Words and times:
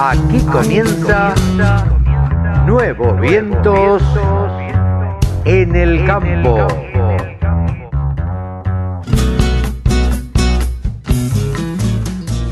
Aquí 0.00 0.38
comienza 0.52 1.34
Nuevos 2.66 3.20
Vientos 3.20 4.02
en 5.44 5.74
el 5.74 6.06
Campo. 6.06 6.66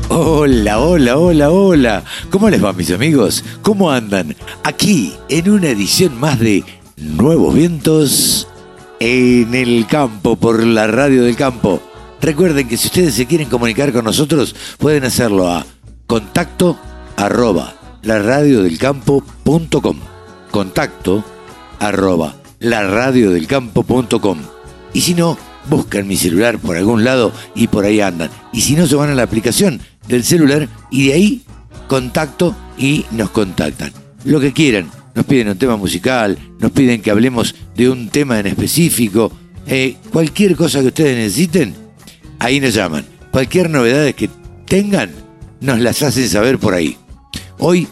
Hola, 0.09 0.79
hola, 0.79 1.17
hola, 1.17 1.49
hola. 1.49 2.03
¿Cómo 2.29 2.49
les 2.49 2.63
va 2.63 2.73
mis 2.73 2.91
amigos? 2.91 3.45
¿Cómo 3.61 3.91
andan? 3.91 4.35
Aquí 4.63 5.15
en 5.29 5.49
una 5.49 5.69
edición 5.69 6.19
más 6.19 6.39
de 6.39 6.63
Nuevos 6.97 7.53
Vientos 7.53 8.47
en 8.99 9.53
el 9.55 9.85
Campo 9.87 10.35
por 10.35 10.63
la 10.63 10.87
Radio 10.87 11.23
del 11.23 11.35
Campo. 11.35 11.81
Recuerden 12.21 12.67
que 12.67 12.77
si 12.77 12.87
ustedes 12.87 13.13
se 13.13 13.25
quieren 13.25 13.49
comunicar 13.49 13.93
con 13.93 14.05
nosotros 14.05 14.55
pueden 14.77 15.03
hacerlo 15.03 15.49
a 15.49 15.65
contacto 16.07 16.77
arroba 17.15 17.75
laradiodelcampo.com 18.01 19.99
contacto 20.51 21.23
arroba 21.79 22.35
laradiodelcampo.com 22.59 24.39
y 24.93 25.01
si 25.01 25.13
no, 25.13 25.37
buscan 25.69 26.07
mi 26.07 26.15
celular 26.15 26.57
por 26.57 26.75
algún 26.75 27.03
lado 27.03 27.31
y 27.53 27.67
por 27.67 27.85
ahí 27.85 28.01
andan. 28.01 28.31
Y 28.51 28.61
si 28.61 28.75
no, 28.75 28.87
se 28.87 28.95
van 28.95 29.09
a 29.09 29.15
la 29.15 29.23
aplicación 29.23 29.79
del 30.07 30.23
celular 30.23 30.67
y 30.89 31.07
de 31.07 31.13
ahí 31.13 31.41
contacto 31.87 32.55
y 32.77 33.05
nos 33.11 33.29
contactan. 33.29 33.91
Lo 34.23 34.39
que 34.39 34.53
quieran, 34.53 34.89
nos 35.17 35.25
piden 35.25 35.49
un 35.49 35.57
tema 35.57 35.75
musical, 35.77 36.37
nos 36.59 36.71
piden 36.71 37.01
que 37.01 37.09
hablemos 37.09 37.55
de 37.75 37.89
un 37.89 38.09
tema 38.09 38.39
en 38.39 38.45
específico, 38.45 39.31
eh, 39.65 39.95
cualquier 40.13 40.55
cosa 40.55 40.79
que 40.81 40.89
ustedes 40.89 41.17
necesiten, 41.17 41.73
ahí 42.37 42.59
nos 42.59 42.75
llaman. 42.75 43.03
Cualquier 43.31 43.71
novedad 43.71 44.13
que 44.13 44.29
tengan, 44.67 45.09
nos 45.59 45.79
las 45.79 46.03
hacen 46.03 46.29
saber 46.29 46.59
por 46.59 46.75
ahí. 46.75 46.97
Hoy 47.57 47.87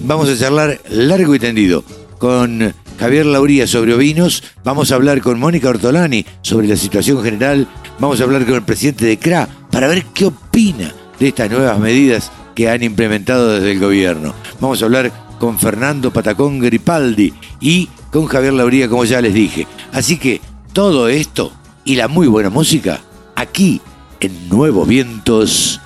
vamos 0.00 0.30
a 0.30 0.38
charlar 0.38 0.80
largo 0.88 1.34
y 1.34 1.38
tendido 1.38 1.84
con 2.18 2.72
Javier 2.98 3.26
Lauría 3.26 3.66
sobre 3.66 3.92
ovinos, 3.92 4.42
vamos 4.64 4.90
a 4.90 4.94
hablar 4.94 5.20
con 5.20 5.38
Mónica 5.38 5.68
Ortolani 5.68 6.24
sobre 6.40 6.66
la 6.66 6.76
situación 6.76 7.22
general, 7.22 7.68
vamos 7.98 8.22
a 8.22 8.24
hablar 8.24 8.46
con 8.46 8.54
el 8.54 8.62
presidente 8.62 9.04
de 9.04 9.18
CRA 9.18 9.46
para 9.70 9.86
ver 9.86 10.06
qué 10.14 10.24
opina 10.24 10.94
de 11.18 11.28
estas 11.28 11.50
nuevas 11.50 11.78
medidas 11.78 12.32
que 12.54 12.70
han 12.70 12.82
implementado 12.82 13.52
desde 13.52 13.72
el 13.72 13.80
gobierno. 13.80 14.32
Vamos 14.60 14.80
a 14.80 14.86
hablar 14.86 15.29
con 15.40 15.58
Fernando 15.58 16.12
Patacón 16.12 16.60
Gripaldi 16.60 17.32
y 17.60 17.88
con 18.12 18.26
Javier 18.26 18.52
Lauría, 18.52 18.88
como 18.88 19.04
ya 19.04 19.20
les 19.20 19.34
dije. 19.34 19.66
Así 19.90 20.18
que 20.18 20.40
todo 20.72 21.08
esto 21.08 21.50
y 21.84 21.96
la 21.96 22.06
muy 22.06 22.28
buena 22.28 22.50
música 22.50 23.00
aquí 23.34 23.80
en 24.20 24.48
Nuevos 24.50 24.86
Vientos 24.86 25.80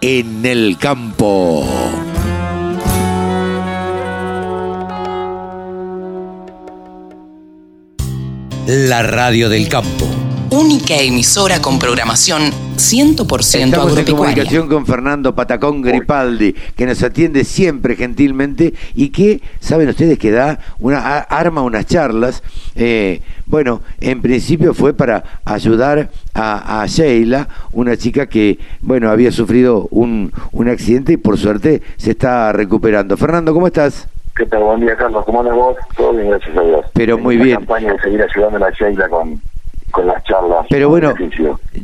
en 0.00 0.44
el 0.44 0.76
campo. 0.78 1.64
La 8.66 9.02
radio 9.02 9.48
del 9.48 9.68
campo. 9.68 10.06
Única 10.50 10.96
emisora 10.96 11.62
con 11.62 11.78
programación 11.78 12.50
100% 12.82 13.64
Estamos 13.64 13.96
en 13.96 14.04
comunicación 14.04 14.68
con 14.68 14.86
Fernando 14.86 15.34
Patacón 15.34 15.82
Gripaldi, 15.82 16.52
que 16.52 16.84
nos 16.84 17.02
atiende 17.02 17.44
siempre 17.44 17.94
gentilmente 17.94 18.74
y 18.94 19.10
que, 19.10 19.40
saben 19.60 19.88
ustedes, 19.88 20.18
que 20.18 20.32
da 20.32 20.58
una 20.80 21.18
arma 21.18 21.62
unas 21.62 21.86
charlas. 21.86 22.42
eh, 22.74 23.20
bueno, 23.46 23.82
en 24.00 24.20
principio 24.22 24.74
fue 24.74 24.94
para 24.94 25.22
ayudar 25.44 26.10
a, 26.34 26.82
a 26.82 26.86
Sheila, 26.86 27.48
una 27.72 27.96
chica 27.96 28.26
que, 28.26 28.58
bueno, 28.80 29.10
había 29.10 29.30
sufrido 29.30 29.88
un, 29.90 30.32
un 30.52 30.68
accidente 30.68 31.12
y 31.12 31.16
por 31.18 31.38
suerte 31.38 31.82
se 31.96 32.12
está 32.12 32.52
recuperando. 32.52 33.16
Fernando, 33.16 33.54
¿cómo 33.54 33.66
estás? 33.66 34.08
¿Qué 34.34 34.46
tal? 34.46 34.62
Buen 34.62 34.80
día, 34.80 34.96
Carlos. 34.96 35.24
¿Cómo 35.26 35.40
andas 35.40 35.54
vos? 35.54 35.76
Todo 35.96 36.12
bien, 36.14 36.30
gracias 36.30 36.56
a 36.56 36.62
Dios. 36.62 36.86
Pero 36.94 37.18
muy 37.18 37.36
bien. 37.36 37.56
campaña 37.58 37.92
de 37.92 38.00
seguir 38.00 38.22
ayudando 38.22 38.56
a 38.56 38.60
la 38.60 38.70
Sheila 38.70 39.08
con, 39.08 39.40
con 39.92 40.06
las 40.06 40.24
charlas. 40.24 40.66
Pero 40.68 40.88
bueno, 40.88 41.14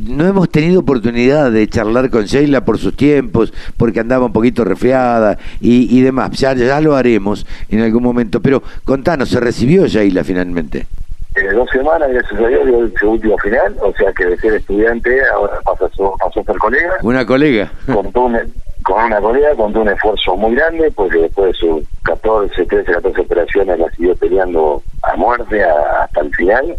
no 0.07 0.25
hemos 0.27 0.49
tenido 0.49 0.81
oportunidad 0.81 1.51
de 1.51 1.67
charlar 1.67 2.09
con 2.09 2.25
Sheila 2.25 2.65
por 2.65 2.77
sus 2.77 2.95
tiempos, 2.97 3.53
porque 3.77 4.01
andaba 4.01 4.25
un 4.25 4.33
poquito 4.33 4.65
resfriada 4.65 5.37
y, 5.61 5.97
y 5.97 6.01
demás. 6.01 6.31
Ya, 6.31 6.53
ya 6.53 6.81
lo 6.81 6.95
haremos 6.95 7.45
en 7.69 7.81
algún 7.81 8.03
momento. 8.03 8.41
Pero 8.41 8.61
contanos, 8.83 9.29
¿se 9.29 9.39
recibió 9.39 9.87
Sheila 9.87 10.23
finalmente? 10.23 10.87
Eh, 11.35 11.53
dos 11.53 11.69
semanas, 11.71 12.09
gracias 12.11 12.41
a 12.41 12.47
Dios, 12.47 12.65
dio 12.65 12.91
su 12.99 13.11
último 13.11 13.37
final. 13.37 13.75
O 13.81 13.93
sea 13.93 14.11
que 14.13 14.25
de 14.25 14.37
ser 14.37 14.53
estudiante 14.55 15.11
ahora 15.33 15.59
pasó, 15.63 16.15
pasó 16.19 16.39
a 16.39 16.43
ser 16.43 16.57
colega. 16.57 16.95
Una 17.03 17.25
colega. 17.25 17.71
con, 17.85 18.11
todo 18.11 18.25
un- 18.25 18.39
con 18.83 19.03
una 19.03 19.19
colega, 19.19 19.53
con 19.55 19.71
todo 19.71 19.83
un 19.83 19.89
esfuerzo 19.89 20.35
muy 20.35 20.55
grande, 20.55 20.91
porque 20.95 21.19
después 21.19 21.51
de 21.51 21.53
sus 21.53 21.83
14, 22.03 22.65
13, 22.65 22.91
14 22.93 23.21
operaciones 23.21 23.77
la 23.77 23.89
siguió 23.91 24.15
peleando 24.15 24.81
a 25.03 25.15
muerte 25.15 25.63
a- 25.63 26.03
hasta 26.05 26.21
el 26.21 26.33
final. 26.33 26.75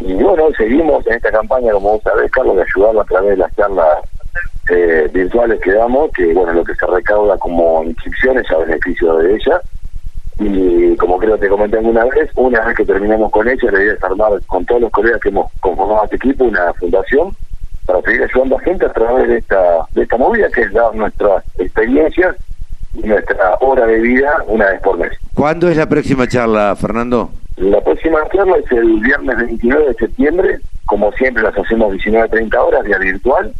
Y 0.00 0.14
bueno, 0.14 0.48
seguimos 0.56 1.06
en 1.06 1.14
esta 1.14 1.30
campaña, 1.30 1.72
como 1.72 1.92
vos 1.92 2.02
sabés, 2.02 2.30
Carlos, 2.30 2.56
de 2.56 2.62
ayudarlo 2.62 3.00
a 3.00 3.04
través 3.04 3.30
de 3.30 3.36
las 3.38 3.56
charlas 3.56 3.98
eh, 4.68 5.08
virtuales 5.12 5.60
que 5.60 5.72
damos, 5.72 6.10
que 6.12 6.32
bueno, 6.34 6.52
lo 6.52 6.64
que 6.64 6.74
se 6.74 6.86
recauda 6.86 7.38
como 7.38 7.82
inscripciones 7.84 8.50
a 8.50 8.58
beneficio 8.58 9.16
de 9.18 9.34
ella. 9.34 9.60
Y 10.38 10.96
como 10.96 11.18
creo 11.18 11.36
que 11.36 11.42
te 11.42 11.48
comenté 11.48 11.78
alguna 11.78 12.04
vez, 12.04 12.30
una 12.34 12.60
vez 12.60 12.76
que 12.76 12.84
terminamos 12.84 13.30
con 13.30 13.48
ella, 13.48 13.70
la 13.70 13.82
idea 13.82 13.94
es 13.94 14.04
armar 14.04 14.32
con 14.46 14.66
todos 14.66 14.82
los 14.82 14.90
colegas 14.90 15.20
que 15.20 15.30
hemos 15.30 15.50
conformado 15.60 16.04
este 16.04 16.16
equipo 16.16 16.44
una 16.44 16.72
fundación 16.74 17.34
para 17.86 18.02
seguir 18.02 18.24
ayudando 18.24 18.58
a 18.58 18.60
gente 18.60 18.84
a 18.84 18.92
través 18.92 19.28
de 19.28 19.38
esta, 19.38 19.86
de 19.92 20.02
esta 20.02 20.18
movida, 20.18 20.48
que 20.50 20.62
es 20.62 20.72
dar 20.72 20.94
nuestras 20.94 21.42
experiencias 21.58 22.36
y 22.94 23.06
nuestra 23.06 23.54
hora 23.60 23.86
de 23.86 24.00
vida 24.00 24.44
una 24.48 24.70
vez 24.72 24.80
por 24.82 24.98
mes. 24.98 25.12
¿Cuándo 25.34 25.68
es 25.68 25.76
la 25.76 25.88
próxima 25.88 26.26
charla, 26.26 26.76
Fernando? 26.76 27.30
La 27.56 27.80
próxima 27.80 28.18
charla 28.32 28.56
es 28.56 28.70
el 28.70 29.00
viernes 29.00 29.36
29 29.38 29.86
de 29.86 29.94
septiembre, 29.94 30.58
como 30.84 31.10
siempre 31.12 31.42
las 31.42 31.56
hacemos 31.56 31.92
19 31.92 32.26
a 32.26 32.30
30 32.30 32.62
horas, 32.62 32.84
vía 32.84 32.98
virtual, 32.98 33.52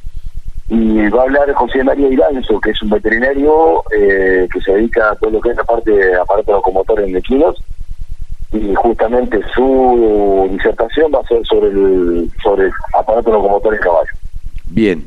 y 0.68 1.08
va 1.08 1.20
a 1.20 1.24
hablar 1.24 1.52
José 1.54 1.82
María 1.82 2.08
Iranzo, 2.08 2.60
que 2.60 2.70
es 2.70 2.82
un 2.82 2.90
veterinario 2.90 3.82
eh, 3.96 4.46
que 4.52 4.60
se 4.60 4.72
dedica 4.72 5.10
a 5.10 5.14
todo 5.16 5.30
lo 5.30 5.40
que 5.40 5.50
es 5.50 5.56
la 5.56 5.64
parte 5.64 5.90
de 5.90 6.14
aparatos 6.14 6.56
locomotores 6.56 7.08
en 7.08 7.16
equinos, 7.16 7.56
y 8.52 8.74
justamente 8.74 9.40
su 9.54 10.48
disertación 10.50 11.12
va 11.14 11.20
a 11.20 11.28
ser 11.28 11.44
sobre 11.46 11.68
el 11.68 12.30
sobre 12.42 12.70
aparatos 12.92 13.32
locomotores 13.32 13.80
en 13.80 13.84
caballo. 13.84 14.10
Bien, 14.66 15.06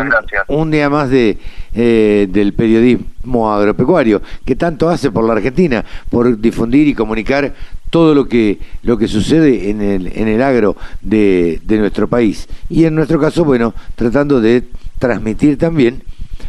un 0.48 0.70
día 0.70 0.88
más 0.88 1.10
de 1.10 1.38
eh, 1.74 2.26
del 2.30 2.54
periodismo 2.54 3.52
agropecuario, 3.52 4.22
que 4.44 4.56
tanto 4.56 4.88
hace 4.88 5.10
por 5.10 5.24
la 5.24 5.34
Argentina, 5.34 5.84
por 6.08 6.38
difundir 6.38 6.88
y 6.88 6.94
comunicar 6.94 7.52
todo 7.90 8.14
lo 8.14 8.26
que 8.28 8.58
lo 8.82 8.96
que 8.96 9.08
sucede 9.08 9.70
en 9.70 9.80
el 9.82 10.06
en 10.16 10.28
el 10.28 10.42
agro 10.42 10.76
de, 11.00 11.60
de 11.64 11.78
nuestro 11.78 12.08
país 12.08 12.48
y 12.68 12.84
en 12.84 12.94
nuestro 12.94 13.20
caso 13.20 13.44
bueno 13.44 13.74
tratando 13.96 14.40
de 14.40 14.62
transmitir 15.00 15.58
también 15.58 16.04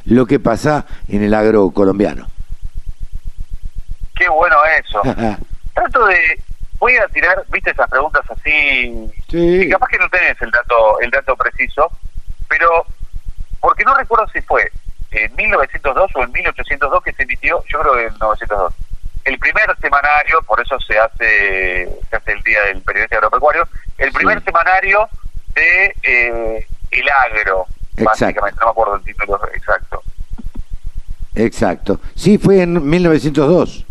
lo 0.06 0.28
que 0.28 0.40
pasa 0.40 0.86
en 1.08 1.24
el 1.24 1.34
agro 1.34 1.72
colombiano 1.72 2.28
Qué 4.22 4.30
bueno 4.30 4.56
eso. 4.80 5.02
Trato 5.74 6.06
de 6.06 6.40
voy 6.82 6.98
a 6.98 7.08
tirar, 7.10 7.46
viste 7.50 7.70
esas 7.72 7.90
preguntas 7.90 8.24
así, 8.30 9.08
Sí. 9.30 9.62
y 9.64 9.70
capaz 9.70 9.88
que 9.88 10.00
no 10.00 10.10
tenés 10.10 10.42
el 10.42 10.50
dato 10.52 11.00
el 11.00 11.12
dato 11.12 11.36
preciso, 11.38 11.90
pero 12.50 12.84
porque 13.62 13.84
no 13.86 13.94
recuerdo 13.96 14.28
si 14.34 14.42
fue 14.42 14.70
en 15.12 15.34
1902 15.36 16.10
o 16.16 16.24
en 16.24 16.32
1802 16.32 17.04
que 17.04 17.14
se 17.14 17.24
emitió, 17.24 17.64
yo 17.72 17.80
creo 17.82 17.94
que 17.94 18.02
en 18.08 18.14
1902. 18.14 18.74
El 19.26 19.38
primer 19.38 19.78
semanario, 19.80 20.42
por 20.48 20.60
eso 20.60 20.80
se 20.80 20.98
hace 20.98 21.88
se 22.10 22.16
hace 22.16 22.32
el 22.32 22.42
día 22.42 22.64
del 22.64 22.82
periodista 22.82 23.18
agropecuario, 23.18 23.68
el 24.00 24.12
primer 24.12 24.40
Sí. 24.40 24.46
semanario 24.46 25.08
de 25.54 25.96
eh, 26.02 26.68
el 26.90 27.10
agro, 27.10 27.68
Exacto. 27.98 28.04
básicamente, 28.06 28.60
no 28.60 28.66
me 28.68 28.72
acuerdo 28.72 28.96
el 28.96 29.04
título 29.04 29.40
exacto. 29.54 30.02
exacto 31.36 32.00
sí 32.16 32.38
fue 32.38 32.62
en 32.64 32.90
1902 32.90 33.86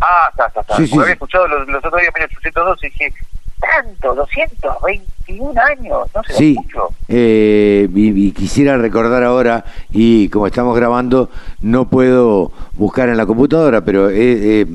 Ah, 0.00 0.28
está, 0.30 0.46
está, 0.46 0.60
está. 0.62 0.76
Sí, 0.76 0.86
sí, 0.86 0.98
había 0.98 1.12
escuchado 1.12 1.46
los, 1.46 1.68
los 1.68 1.84
otros 1.84 2.00
días 2.00 2.12
1802 2.16 2.78
y 2.84 2.86
dije, 2.86 3.12
tanto, 3.60 4.14
221 4.14 5.60
años, 5.60 6.08
no 6.14 6.22
se 6.24 6.32
Sí, 6.32 6.54
mucho. 6.56 6.88
eh, 7.08 7.88
y, 7.94 8.26
y 8.28 8.32
quisiera 8.32 8.76
recordar 8.78 9.22
ahora, 9.24 9.64
y 9.92 10.28
como 10.30 10.46
estamos 10.46 10.74
grabando, 10.76 11.28
no 11.60 11.88
puedo 11.88 12.50
buscar 12.74 13.08
en 13.10 13.16
la 13.18 13.26
computadora, 13.26 13.82
pero 13.84 14.08
es, 14.08 14.66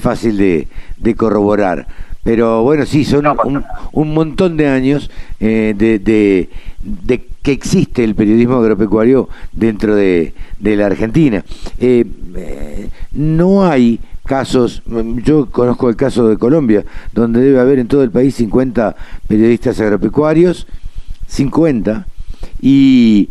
fácil 0.00 0.36
de, 0.36 0.68
de 0.98 1.14
corroborar. 1.14 1.86
Pero 2.22 2.62
bueno, 2.62 2.84
sí, 2.84 3.06
son 3.06 3.22
No 3.22 3.36
un, 3.92 4.12
montón 4.12 4.58
de 4.58 4.68
años 4.68 5.10
eh, 5.40 5.72
de, 5.74 5.98
de- 5.98 6.50
de 6.82 7.24
que 7.42 7.52
existe 7.52 8.04
el 8.04 8.14
periodismo 8.14 8.56
agropecuario 8.56 9.30
dentro 9.52 9.94
de, 9.94 10.34
de 10.58 10.76
la 10.76 10.86
Argentina. 10.86 11.42
Eh, 11.78 12.04
eh, 12.36 12.88
no 13.12 13.64
hay 13.66 13.98
casos, 14.28 14.82
yo 15.24 15.46
conozco 15.46 15.88
el 15.88 15.96
caso 15.96 16.28
de 16.28 16.36
Colombia, 16.36 16.84
donde 17.14 17.40
debe 17.40 17.58
haber 17.58 17.78
en 17.78 17.88
todo 17.88 18.02
el 18.02 18.10
país 18.10 18.34
50 18.36 18.94
periodistas 19.26 19.80
agropecuarios, 19.80 20.66
50, 21.26 22.06
y, 22.60 23.30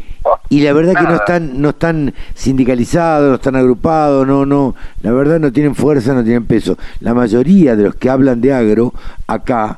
y 0.49 0.61
la 0.61 0.73
verdad 0.73 0.95
que 0.95 1.03
no 1.03 1.15
están, 1.15 1.61
no 1.61 1.69
están 1.69 2.13
sindicalizados, 2.33 3.29
no 3.29 3.35
están 3.35 3.55
agrupados, 3.55 4.25
no, 4.25 4.45
no, 4.45 4.75
la 5.01 5.11
verdad 5.11 5.39
no 5.39 5.53
tienen 5.53 5.75
fuerza, 5.75 6.13
no 6.13 6.23
tienen 6.23 6.45
peso. 6.45 6.77
La 6.99 7.13
mayoría 7.13 7.75
de 7.75 7.83
los 7.83 7.95
que 7.95 8.09
hablan 8.09 8.41
de 8.41 8.53
agro 8.53 8.93
acá 9.27 9.77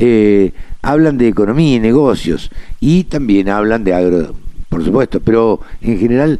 eh, 0.00 0.52
hablan 0.82 1.16
de 1.16 1.28
economía 1.28 1.76
y 1.76 1.80
negocios 1.80 2.50
y 2.80 3.04
también 3.04 3.48
hablan 3.48 3.84
de 3.84 3.94
agro, 3.94 4.34
por 4.76 4.84
supuesto, 4.84 5.20
pero 5.20 5.60
en 5.80 5.98
general 5.98 6.38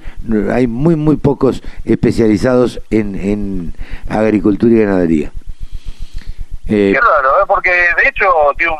hay 0.53 0.67
muy, 0.67 0.94
muy 0.94 1.17
pocos 1.17 1.62
especializados 1.87 2.79
en, 2.91 3.15
en 3.15 3.73
agricultura 4.11 4.75
y 4.75 4.79
ganadería. 4.81 5.33
Eh, 6.69 6.93
Qué 6.94 7.00
raro, 7.00 7.31
¿eh? 7.31 7.44
porque 7.49 7.71
de 7.71 8.09
hecho 8.11 8.27
tiene 8.59 8.73
un 8.73 8.79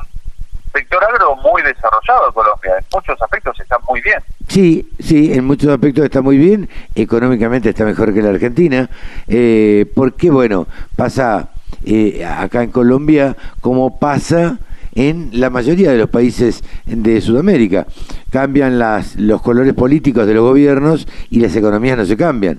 sector 0.75 1.03
agro 1.03 1.37
muy 1.37 1.63
desarrollado 1.63 2.27
en 2.27 2.33
Colombia. 2.35 2.73
En 2.79 2.85
muchos 2.93 3.23
aspectos 3.23 3.59
está 3.59 3.79
muy 3.89 4.03
bien. 4.03 4.19
Sí, 4.47 4.91
sí, 4.99 5.33
en 5.33 5.47
muchos 5.47 5.71
aspectos 5.71 6.05
está 6.05 6.21
muy 6.21 6.37
bien, 6.37 6.69
económicamente 6.95 7.71
está 7.71 7.87
mejor 7.87 8.13
que 8.13 8.21
la 8.21 8.29
Argentina, 8.29 8.91
eh, 9.27 9.91
porque 9.95 10.31
bueno, 10.31 10.67
pasa 10.97 11.49
eh, 11.87 12.27
acá 12.27 12.63
en 12.63 12.71
Colombia 12.71 13.35
como 13.63 13.99
pasa 13.99 14.59
en 14.97 15.29
la 15.33 15.51
mayoría 15.51 15.93
de 15.93 15.99
los 15.99 16.11
países 16.11 16.65
de 16.87 17.21
Sudamérica. 17.21 17.87
Cambian 18.31 18.79
las, 18.79 19.15
los 19.17 19.41
colores 19.43 19.73
políticos 19.75 20.27
de 20.27 20.35
los 20.35 20.43
gobiernos 20.43 21.07
y 21.31 21.39
las 21.41 21.55
economías 21.55 21.97
no 21.97 22.05
se 22.05 22.17
cambian. 22.17 22.59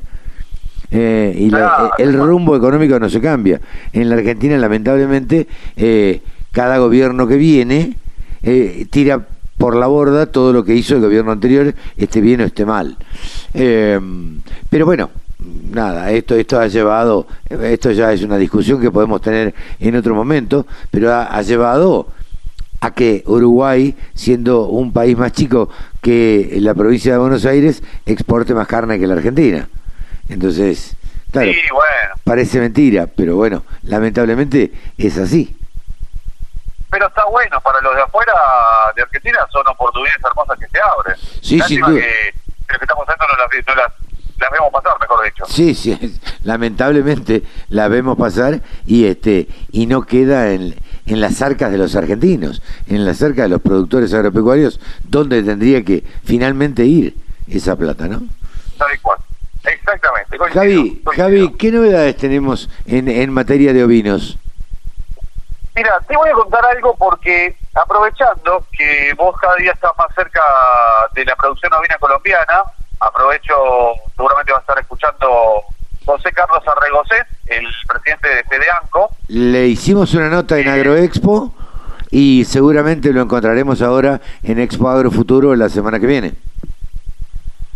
Eh, 0.90 1.36
y 1.38 1.50
la- 1.50 1.58
Claro. 1.58 1.92
el 1.98 2.14
rumbo 2.14 2.56
económico 2.56 2.98
no 3.00 3.10
se 3.10 3.20
cambia. 3.20 3.60
En 3.92 4.10
la 4.10 4.16
Argentina, 4.16 4.56
lamentablemente, 4.58 5.48
eh, 5.76 6.22
cada 6.54 6.78
gobierno 6.78 7.28
que 7.28 7.36
viene 7.36 7.98
eh, 8.44 8.86
tira 8.90 9.28
por 9.58 9.76
la 9.76 9.88
borda 9.88 10.28
todo 10.28 10.54
lo 10.54 10.64
que 10.64 10.76
hizo 10.76 10.96
el 10.96 11.02
gobierno 11.02 11.32
anterior, 11.32 11.74
esté 11.98 12.22
bien 12.22 12.42
o 12.42 12.44
esté 12.46 12.66
mal. 12.66 12.96
Eh, 13.56 14.00
pero 14.70 14.86
bueno, 14.86 15.10
nada, 15.72 16.12
esto, 16.12 16.36
esto 16.36 16.60
ha 16.60 16.68
llevado, 16.68 17.26
esto 17.50 17.92
ya 17.92 18.14
es 18.14 18.22
una 18.22 18.38
discusión 18.38 18.80
que 18.80 18.92
podemos 18.92 19.20
tener 19.22 19.54
en 19.80 19.96
otro 19.96 20.14
momento, 20.14 20.68
pero 20.92 21.12
ha, 21.12 21.36
ha 21.36 21.42
llevado 21.42 22.08
a 22.80 22.92
que 22.92 23.24
Uruguay, 23.26 23.96
siendo 24.14 24.66
un 24.68 24.94
país 24.94 25.18
más 25.18 25.32
chico 25.32 25.70
que 26.02 26.58
la 26.62 26.74
provincia 26.74 27.14
de 27.14 27.18
Buenos 27.18 27.46
Aires, 27.46 27.82
exporte 28.06 28.54
más 28.54 28.68
carne 28.68 29.00
que 29.00 29.08
la 29.08 29.16
Argentina. 29.16 29.68
Entonces, 30.30 30.96
claro, 31.32 31.52
Sí, 31.52 31.60
bueno. 31.72 32.16
parece 32.24 32.60
mentira, 32.60 33.08
pero 33.08 33.36
bueno, 33.36 33.64
lamentablemente 33.84 34.72
es 34.98 35.18
así. 35.18 35.56
Pero 36.90 37.08
está 37.08 37.26
bueno, 37.26 37.60
para 37.62 37.82
los 37.82 37.96
de 37.96 38.02
afuera 38.02 38.32
de 38.96 39.02
Argentina 39.02 39.40
son 39.52 39.68
oportunidades 39.68 40.22
hermosas 40.24 40.58
que 40.60 40.68
se 40.68 40.80
abren. 40.80 41.16
Sí, 41.42 41.42
sin 41.42 41.60
Lástima 41.60 41.90
duda. 41.90 42.02
que 42.02 42.76
estamos 42.82 43.06
haciendo 43.08 43.26
no 43.28 43.38
las, 43.44 43.68
no 43.68 43.76
las, 43.76 43.94
las 44.40 44.52
vemos 44.52 44.70
pasar, 44.72 45.00
mejor 45.02 45.26
dicho. 45.26 45.46
Sí, 45.48 45.76
sí, 45.76 46.20
lamentablemente 46.44 47.44
la 47.70 47.88
vemos 47.90 48.18
pasar 48.18 48.62
y 48.86 49.06
este 49.06 49.48
y 49.72 49.86
no 49.88 50.04
queda 50.04 50.52
en, 50.54 50.76
en 51.08 51.22
las 51.22 51.42
arcas 51.42 51.72
de 51.72 51.78
los 51.78 51.96
argentinos, 51.96 52.62
en 52.88 53.06
las 53.06 53.22
arcas 53.24 53.44
de 53.44 53.50
los 53.50 53.62
productores 53.62 54.14
agropecuarios, 54.14 54.80
donde 55.04 55.42
tendría 55.42 55.84
que 55.84 56.04
finalmente 56.24 56.86
ir 56.86 57.16
esa 57.48 57.76
plata, 57.76 58.08
¿no? 58.08 58.22
Tal 58.78 59.00
cual. 59.02 59.18
Exactamente. 59.64 60.38
coincido, 60.38 60.62
Javi, 60.62 61.02
coincido. 61.04 61.26
Javi, 61.26 61.54
¿qué 61.58 61.72
novedades 61.72 62.18
tenemos 62.18 62.70
en, 62.86 63.08
en 63.08 63.34
materia 63.34 63.74
de 63.74 63.84
ovinos? 63.84 64.38
Mira, 65.76 66.00
te 66.08 66.16
voy 66.16 66.30
a 66.30 66.34
contar 66.34 66.66
algo 66.66 66.96
porque 66.98 67.56
aprovechando 67.76 68.66
que 68.72 69.14
vos 69.16 69.36
cada 69.40 69.56
día 69.56 69.72
estás 69.72 69.92
más 69.98 70.08
cerca 70.16 70.42
de 71.14 71.24
la 71.24 71.36
producción 71.36 71.72
ovina 71.74 71.98
colombiana, 72.00 72.64
aprovecho, 73.00 73.54
seguramente 74.16 74.52
va 74.52 74.58
a 74.58 74.62
estar 74.62 74.80
escuchando 74.80 75.64
José 76.08 76.32
Carlos 76.32 76.64
Arregocés, 76.66 77.26
el 77.48 77.68
presidente 77.86 78.30
de 78.30 78.44
FEDEANCO. 78.46 79.10
Le 79.28 79.68
hicimos 79.68 80.14
una 80.14 80.30
nota 80.30 80.58
en 80.58 80.70
Agroexpo 80.70 81.54
y 82.10 82.46
seguramente 82.46 83.12
lo 83.12 83.22
encontraremos 83.22 83.82
ahora 83.82 84.22
en 84.42 84.58
Expo 84.58 84.88
Agro 84.88 85.12
Futuro 85.12 85.54
la 85.54 85.68
semana 85.68 86.00
que 86.00 86.08
viene. 86.08 86.34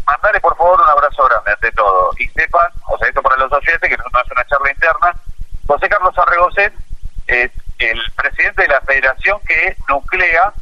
Mandale 0.06 0.40
por 0.40 0.56
favor 0.56 0.80
un 0.80 0.90
abrazo 0.90 1.26
grande 1.26 1.52
ante 1.52 1.72
todo. 1.74 2.12
Y 2.20 2.28
sepan, 2.30 2.72
o 2.88 2.98
sea, 2.98 3.10
esto 3.10 3.22
para 3.22 3.36
los 3.36 3.52
oyentes, 3.52 3.90
que 3.90 3.98
no 3.98 4.04
es 4.06 4.32
una 4.32 4.46
charla 4.46 4.72
interna, 4.72 5.14
José 5.68 5.90
Carlos 5.90 6.18
Arregocet 6.18 6.74
es 7.28 7.52
el 7.80 8.00
presidente 8.16 8.62
de 8.62 8.68
la 8.70 8.80
federación 8.82 9.40
que 9.46 9.76
nuclea 9.90 10.54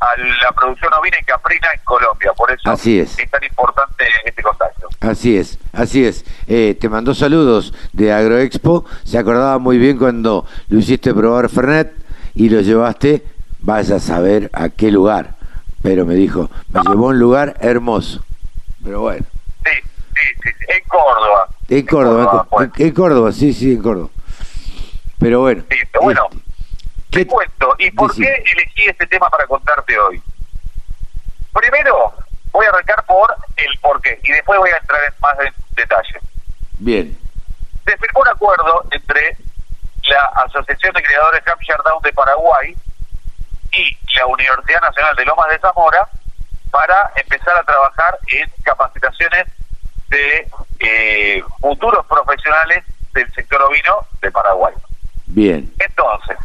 a 0.00 0.06
la 0.42 0.52
producción 0.52 0.92
ovina 1.00 1.16
y 1.20 1.24
caprina 1.24 1.68
en 1.74 1.80
Colombia. 1.84 2.32
Por 2.36 2.50
eso 2.50 2.70
Así 2.70 2.98
es. 3.00 3.16
tan 3.30 3.42
importante 3.44 4.04
este 4.24 4.42
contacto. 4.42 4.88
Así 5.00 5.36
es, 5.36 5.58
así 5.72 6.04
es. 6.04 6.24
Eh, 6.46 6.76
te 6.80 6.88
mandó 6.88 7.14
saludos 7.14 7.72
de 7.92 8.12
Agroexpo. 8.12 8.84
Se 9.04 9.18
acordaba 9.18 9.58
muy 9.58 9.78
bien 9.78 9.98
cuando 9.98 10.46
lo 10.68 10.78
hiciste 10.78 11.14
probar 11.14 11.48
Fernet 11.48 11.92
y 12.34 12.48
lo 12.50 12.60
llevaste, 12.60 13.24
vaya 13.60 13.96
a 13.96 14.00
saber 14.00 14.50
a 14.52 14.68
qué 14.68 14.90
lugar. 14.90 15.34
Pero 15.82 16.04
me 16.04 16.14
dijo, 16.14 16.50
me 16.72 16.80
llevó 16.82 17.06
a 17.06 17.10
un 17.10 17.18
lugar 17.18 17.56
hermoso. 17.60 18.24
Pero 18.84 19.00
bueno, 19.00 19.24
Sí, 19.64 19.72
sí, 20.14 20.48
sí. 20.58 20.64
En 20.68 20.88
Córdoba. 20.88 21.48
en 21.68 21.86
Córdoba, 21.86 22.42
en, 22.42 22.48
pues. 22.70 22.70
en 22.88 22.90
Córdoba, 22.92 23.32
sí, 23.32 23.52
sí, 23.52 23.72
en 23.72 23.82
Córdoba. 23.82 24.08
Pero 25.18 25.40
bueno. 25.40 25.62
Sí, 25.70 25.76
pero 25.92 26.02
bueno, 26.04 26.22
este, 26.30 26.42
Te 27.16 27.24
¿qué- 27.24 27.32
cuento. 27.32 27.74
¿Y 27.78 27.90
por 27.92 28.14
qué 28.14 28.44
elegí 28.52 28.86
este 28.88 29.06
tema 29.06 29.28
para 29.30 29.46
contarte 29.46 29.98
hoy? 29.98 30.22
Primero, 31.52 32.12
voy 32.52 32.66
a 32.66 32.68
arrancar 32.68 33.04
por 33.06 33.34
el 33.56 33.78
porqué 33.80 34.20
y 34.22 34.32
después 34.32 34.58
voy 34.58 34.70
a 34.70 34.76
entrar 34.76 35.00
en 35.04 35.14
más 35.20 35.38
en 35.40 35.54
detalle. 35.74 36.20
Bien, 36.78 37.18
Se 37.84 37.96
firmó 37.96 38.20
un 38.20 38.28
acuerdo 38.28 38.84
entre 38.90 39.36
la 40.08 40.42
Asociación 40.44 40.92
de 40.92 41.02
Criadores 41.02 41.42
Hampshire 41.46 41.78
Down 41.84 42.02
de 42.02 42.12
Paraguay 42.12 42.76
y 43.72 43.96
la 44.16 44.26
Universidad 44.26 44.80
Nacional 44.82 45.16
de 45.16 45.24
Lomas 45.24 45.48
de 45.50 45.58
Zamora 45.58 46.06
para 46.70 47.12
empezar 47.16 47.56
a 47.56 47.62
trabajar 47.64 48.18
en 48.28 48.50
capacitaciones 48.62 49.46
de 50.08 50.48
eh, 50.80 51.42
futuros 51.60 52.04
profesionales 52.06 52.84
del 53.14 53.32
sector 53.32 53.62
ovino 53.62 54.06
de 54.20 54.30
Paraguay. 54.30 54.74
bien, 55.26 55.72
Entonces, 55.78 56.36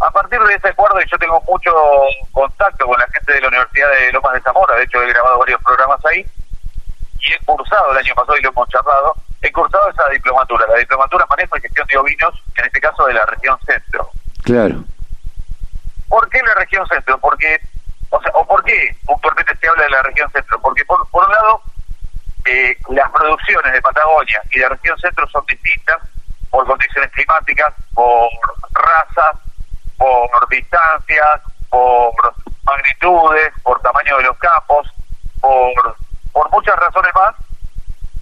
a 0.00 0.10
partir 0.10 0.38
de 0.40 0.54
ese 0.54 0.68
acuerdo, 0.68 1.00
y 1.00 1.08
yo 1.08 1.18
tengo 1.18 1.42
mucho 1.48 1.72
contacto 2.32 2.86
con 2.86 2.98
la 2.98 3.06
gente 3.08 3.32
de 3.32 3.40
la 3.40 3.48
Universidad 3.48 3.90
de 3.90 4.12
Lomas 4.12 4.34
de 4.34 4.40
Zamora, 4.42 4.76
de 4.76 4.84
hecho 4.84 5.02
he 5.02 5.08
grabado 5.08 5.38
varios 5.38 5.62
programas 5.62 6.04
ahí, 6.04 6.26
y 7.20 7.32
he 7.32 7.38
cursado 7.44 7.92
el 7.92 7.98
año 7.98 8.14
pasado 8.14 8.36
y 8.36 8.42
lo 8.42 8.50
hemos 8.50 8.68
charlado, 8.68 9.14
he 9.40 9.50
cursado 9.52 9.88
esa 9.88 10.08
diplomatura, 10.10 10.66
la 10.66 10.78
diplomatura 10.78 11.26
manejo 11.30 11.56
y 11.56 11.60
gestión 11.62 11.86
de 11.86 11.96
ovinos, 11.96 12.42
en 12.56 12.64
este 12.66 12.80
caso 12.80 13.06
de 13.06 13.14
la 13.14 13.24
región 13.26 13.58
centro. 13.64 14.10
Claro. 14.42 14.84
¿Por 16.08 16.28
qué 16.28 16.42
la 16.42 16.54
región 16.54 16.86
centro? 16.88 17.18
Porque, 17.18 17.58
o 18.10 18.20
sea, 18.20 18.32
o 18.34 18.46
por 18.46 18.62
qué 18.64 18.96
puntualmente 19.04 19.56
se 19.56 19.68
habla 19.68 19.84
de 19.84 19.90
la 19.90 20.02
región 20.02 20.30
centro? 20.30 20.60
Porque 20.60 20.84
por, 20.84 21.08
por 21.08 21.26
un 21.26 21.32
lado, 21.32 21.62
eh, 22.44 22.76
las 22.90 23.10
producciones 23.10 23.72
de 23.72 23.82
Patagonia 23.82 24.42
y 24.52 24.58
de 24.60 24.68
región 24.68 24.98
centro 24.98 25.26
son 25.28 25.44
distintas 25.46 25.98
por 26.50 26.66
condiciones 26.66 27.10
climáticas, 27.12 27.74
por 27.92 28.28
razas, 28.72 29.45
por 29.96 30.48
distancias, 30.48 31.40
por 31.70 32.34
magnitudes, 32.64 33.52
por 33.62 33.80
tamaño 33.80 34.16
de 34.18 34.24
los 34.24 34.38
campos, 34.38 34.88
por, 35.40 35.96
por 36.32 36.50
muchas 36.50 36.76
razones 36.76 37.12
más, 37.14 37.34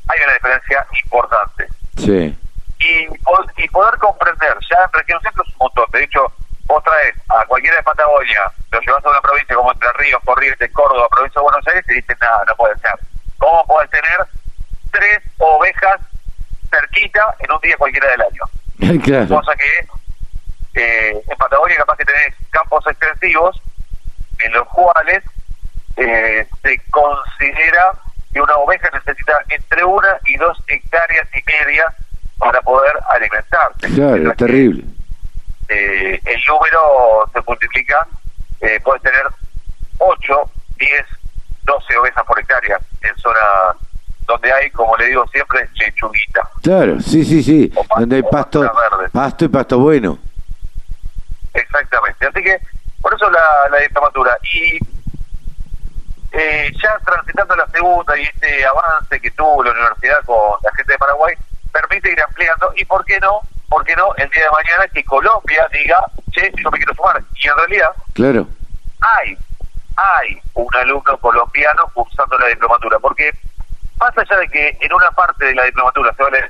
hay 0.09 0.25
una 0.25 0.35
diferencia 0.35 0.87
importante. 1.05 1.69
Sí. 1.97 2.39
Y, 2.81 3.63
y 3.63 3.69
poder 3.69 3.99
comprender, 3.99 4.57
ya 4.71 4.85
en 4.85 4.93
región 4.93 5.21
centro 5.23 5.43
es 5.43 5.53
un 5.53 5.59
montón, 5.59 5.87
de 5.93 6.05
hecho, 6.05 6.33
vos 6.67 6.83
traes 6.85 7.15
a 7.29 7.47
cualquiera 7.47 7.77
de 7.77 7.83
Patagonia, 7.83 8.53
lo 8.71 8.81
llevas 8.81 9.05
a 9.05 9.11
una 9.11 9.21
provincia 9.21 9.55
como 9.55 9.73
Entre 9.73 9.93
Ríos, 9.95 10.23
Corrientes, 10.25 10.73
Córdoba, 10.73 11.09
provincia 11.11 11.41
de 11.41 11.45
Buenos 11.45 11.67
Aires, 11.69 11.85
y 11.89 11.95
dicen, 11.95 12.17
nada, 12.21 12.45
no 12.47 12.57
puede 12.57 12.79
ser. 12.79 12.95
¿Cómo 13.39 13.65
puedes 13.67 13.91
tener 13.91 14.27
tres 14.91 15.19
ovejas 15.39 16.01
cerquita 16.71 17.35
en 17.39 17.53
un 17.53 17.61
día 17.61 17.77
cualquiera 17.77 18.11
del 18.11 18.23
año? 18.23 19.01
claro. 19.05 19.37
Cosa 19.37 19.55
que 19.57 19.87
eh, 20.75 21.23
en 21.29 21.37
Patagonia 21.37 21.77
capaz 21.77 21.97
que 21.97 22.05
tenés 22.05 22.35
campos 22.51 22.85
extensivos 22.87 23.61
en 24.41 24.53
los 24.53 24.67
cuales 24.69 25.23
eh, 25.97 26.47
se 26.63 26.81
considera 26.91 27.93
que 28.33 28.41
una 28.41 28.57
oveja 28.57 28.91
necesita 28.93 29.35
entre 29.49 29.85
una 29.85 30.19
y 30.27 30.37
dos 30.37 30.59
hectáreas 30.67 31.29
y 31.33 31.43
media 31.47 31.87
para 32.39 32.61
poder 32.63 32.93
alimentarse. 33.09 33.89
Claro, 33.95 34.31
es 34.31 34.37
terrible. 34.37 34.85
Eh, 35.69 36.21
el 36.25 36.41
número 36.49 37.31
se 37.33 37.41
multiplica, 37.47 38.07
eh, 38.61 38.81
puedes 38.83 39.03
tener 39.03 39.23
8, 39.99 40.51
10, 40.79 40.91
12 41.63 41.97
ovejas 41.97 42.25
por 42.25 42.39
hectárea 42.39 42.79
en 43.03 43.17
zonas 43.19 43.77
donde 44.27 44.53
hay, 44.53 44.71
como 44.71 44.97
le 44.97 45.07
digo 45.07 45.27
siempre, 45.29 45.69
lechuguita. 45.75 46.49
Claro, 46.63 47.01
sí, 47.01 47.25
sí, 47.25 47.43
sí, 47.43 47.69
pasto, 47.69 48.01
donde 48.01 48.17
hay 48.17 48.23
pasto, 48.23 48.73
pasto 49.13 49.45
y 49.45 49.49
pasto 49.49 49.79
bueno. 49.79 50.19
Exactamente. 51.55 52.27
Así 52.27 52.43
que, 52.43 52.59
por 53.01 53.15
eso 53.15 53.31
la, 53.31 53.41
la 53.71 53.79
diplomatura. 53.79 54.37
Y 54.53 54.79
eh, 56.33 56.73
ya 56.83 56.99
transitando 57.05 57.55
la 57.57 57.67
segunda 57.69 58.19
y 58.19 58.23
este 58.23 58.65
avance 58.67 59.21
que 59.21 59.31
tuvo 59.33 59.63
la 59.63 59.71
universidad 59.71 60.23
con 60.25 60.37
la 60.63 60.73
gente 60.75 60.93
de 60.93 60.99
Paraguay, 60.99 61.35
permite 61.73 62.11
ir 62.13 62.21
ampliando. 62.23 62.73
¿Y 62.77 62.85
por 62.85 63.05
qué 63.05 63.19
no? 63.21 63.41
¿Por 63.69 63.85
qué 63.85 63.95
no 63.97 64.15
el 64.17 64.29
día 64.31 64.45
de 64.45 64.51
mañana 64.51 64.87
que 64.93 65.05
Colombia 65.05 65.69
diga, 65.73 66.01
che, 66.33 66.53
yo 66.63 66.71
me 66.71 66.79
quiero 66.79 66.95
sumar? 66.95 67.23
Y 67.37 67.49
en 67.49 67.57
realidad 67.57 67.91
Claro. 68.15 68.47
hay, 69.01 69.37
hay 69.97 70.41
un 70.55 70.67
alumno 70.77 71.17
colombiano 71.19 71.89
cursando 71.95 72.39
la 72.39 72.49
diplomatura. 72.49 72.99
Porque 72.99 73.31
más 73.99 74.17
allá 74.19 74.37
de 74.39 74.49
que 74.49 74.77
en 74.81 74.93
una 74.93 75.11
parte 75.13 75.45
de 75.47 75.55
la 75.55 75.65
diplomatura 75.65 76.13
se 76.15 76.23
vale 76.23 76.49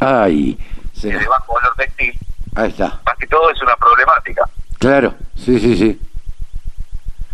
Ay, 0.00 0.56
nos- 1.04 1.26
bajo 1.26 1.54
valor 1.54 1.74
textil, 1.76 2.18
ahí 2.56 2.68
está. 2.70 3.00
más 3.04 3.16
que 3.18 3.26
todo 3.26 3.50
es 3.50 3.60
una 3.62 3.76
problemática. 3.76 4.42
Claro, 4.78 5.14
sí, 5.36 5.58
sí, 5.58 5.76
sí. 5.76 6.00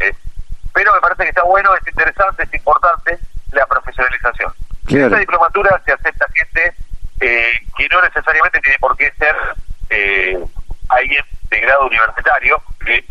Eh, 0.00 0.12
pero 0.72 0.92
me 0.94 1.00
parece 1.00 1.22
que 1.24 1.28
está 1.30 1.42
bueno, 1.44 1.70
es 1.74 1.86
interesante, 1.86 2.42
es 2.44 2.54
importante 2.54 3.18
la 3.52 3.66
profesionalización. 3.66 4.52
En 4.82 4.86
Claro. 4.86 5.06
esta 5.06 5.18
diplomatura 5.20 5.82
se 5.84 5.92
acepta 5.92 6.26
gente 6.34 6.74
eh, 7.20 7.46
que 7.76 7.88
no 7.88 8.02
necesariamente 8.02 8.60
tiene 8.60 8.78
por 8.78 8.96
qué 8.96 9.10
ser 9.18 9.34
eh, 9.90 10.44
alguien 10.88 11.24
de 11.50 11.60
grado 11.60 11.86
universitario, 11.86 12.60
que 12.84 13.04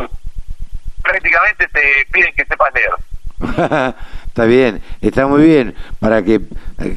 prácticamente 1.01 1.67
te 1.69 1.81
piden 2.11 2.33
que 2.35 2.45
sepas 2.45 2.73
leer. 2.73 2.93
está 4.27 4.45
bien, 4.45 4.81
está 5.01 5.27
muy 5.27 5.43
bien 5.45 5.75
para 5.99 6.21
que 6.23 6.41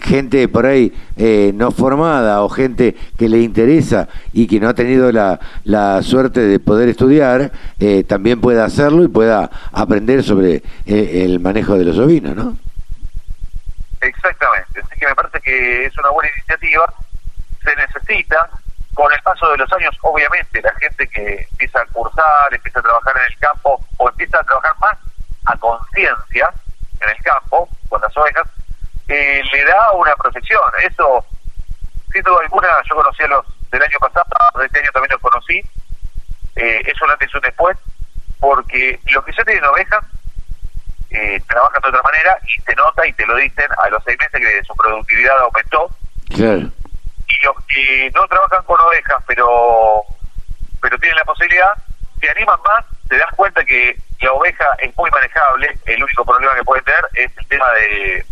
gente 0.02 0.48
por 0.48 0.66
ahí 0.66 0.92
eh, 1.16 1.52
no 1.54 1.70
formada 1.70 2.42
o 2.42 2.48
gente 2.48 2.94
que 3.18 3.28
le 3.28 3.38
interesa 3.38 4.08
y 4.32 4.46
que 4.46 4.60
no 4.60 4.68
ha 4.68 4.74
tenido 4.74 5.12
la, 5.12 5.40
la 5.64 6.02
suerte 6.02 6.40
de 6.40 6.58
poder 6.60 6.88
estudiar 6.88 7.52
eh, 7.78 8.04
también 8.04 8.40
pueda 8.40 8.64
hacerlo 8.64 9.04
y 9.04 9.08
pueda 9.08 9.50
aprender 9.72 10.22
sobre 10.22 10.62
eh, 10.86 11.24
el 11.24 11.40
manejo 11.40 11.78
de 11.78 11.84
los 11.84 11.98
ovinos, 11.98 12.34
¿no? 12.36 12.56
Exactamente, 14.00 14.80
así 14.80 14.98
que 14.98 15.06
me 15.06 15.14
parece 15.14 15.40
que 15.40 15.86
es 15.86 15.98
una 15.98 16.10
buena 16.10 16.30
iniciativa, 16.36 16.92
se 17.64 17.74
necesita, 17.76 18.50
con 18.94 19.12
el 19.12 19.20
paso 19.22 19.50
de 19.50 19.58
los 19.58 19.72
años, 19.72 19.96
obviamente, 20.02 20.62
la 20.62 20.72
gente 20.74 21.06
que 21.08 21.46
empieza 21.50 21.80
a 21.80 21.86
cursar, 21.86 22.52
empieza 22.52 22.78
a 22.78 22.82
trabajar 22.82 23.16
en 23.16 23.32
el 23.32 23.38
campo 23.38 23.84
o 23.96 24.08
empieza 24.08 24.38
a 24.38 24.44
trabajar 24.44 24.72
más 24.80 24.96
a 25.46 25.56
conciencia 25.56 26.50
en 27.00 27.08
el 27.08 27.22
campo, 27.22 27.68
con 27.88 28.00
las 28.00 28.16
ovejas, 28.16 28.46
eh, 29.08 29.42
le 29.52 29.64
da 29.64 29.92
una 29.92 30.14
profesión. 30.16 30.60
Eso, 30.82 31.25
sin 32.12 32.22
duda 32.22 32.40
alguna, 32.42 32.68
yo 32.88 32.94
conocí 32.94 33.22
a 33.22 33.28
los 33.28 33.70
del 33.70 33.82
año 33.82 33.98
pasado, 33.98 34.26
de 34.58 34.66
este 34.66 34.80
año 34.80 34.90
también 34.92 35.12
los 35.12 35.20
conocí, 35.20 35.60
eh, 36.56 36.82
es 36.84 37.02
un 37.02 37.10
antes 37.10 37.30
y 37.32 37.36
un 37.36 37.42
después, 37.42 37.76
porque 38.40 39.00
los 39.10 39.25
que 39.25 39.32
ya 39.32 39.44
tienen 39.44 39.64
ovejas 39.64 40.04
eh, 41.10 41.40
trabajan 41.48 41.82
de 41.82 41.88
otra 41.88 42.02
manera 42.02 42.38
y 42.46 42.60
se 42.60 42.75
nota 42.75 43.06
y 43.06 43.12
te 43.12 43.26
lo 43.26 43.36
dicen 43.36 43.68
a 43.84 43.88
los 43.90 44.02
seis 44.04 44.18
meses 44.18 44.40
que 44.40 44.64
su 44.64 44.75
productividad 44.75 45.38
aumentó. 45.38 45.90
Claro, 46.28 46.70
y 47.28 47.44
los 47.44 47.56
que 47.66 48.10
no 48.14 48.26
trabajan 48.28 48.62
con 48.64 48.80
ovejas 48.80 49.22
pero 49.26 50.02
pero 50.80 50.98
tienen 50.98 51.16
la 51.16 51.25
posibilidad 51.25 51.72
se 52.20 52.30
animan 52.30 52.58
más 52.64 52.84
te 53.08 53.16
das 53.16 53.30
cuenta 53.34 53.64
que 53.64 53.96
la 54.20 54.32
oveja 54.32 54.64
es 54.78 54.96
muy 54.96 55.10
manejable 55.10 55.78
el 55.86 56.02
único 56.02 56.25
problema 56.25 56.54
que 56.54 56.64
puede 56.64 56.82
tener 56.82 57.04
es 57.14 57.30
el 57.36 57.46
tema 57.46 57.70
de 57.72 58.25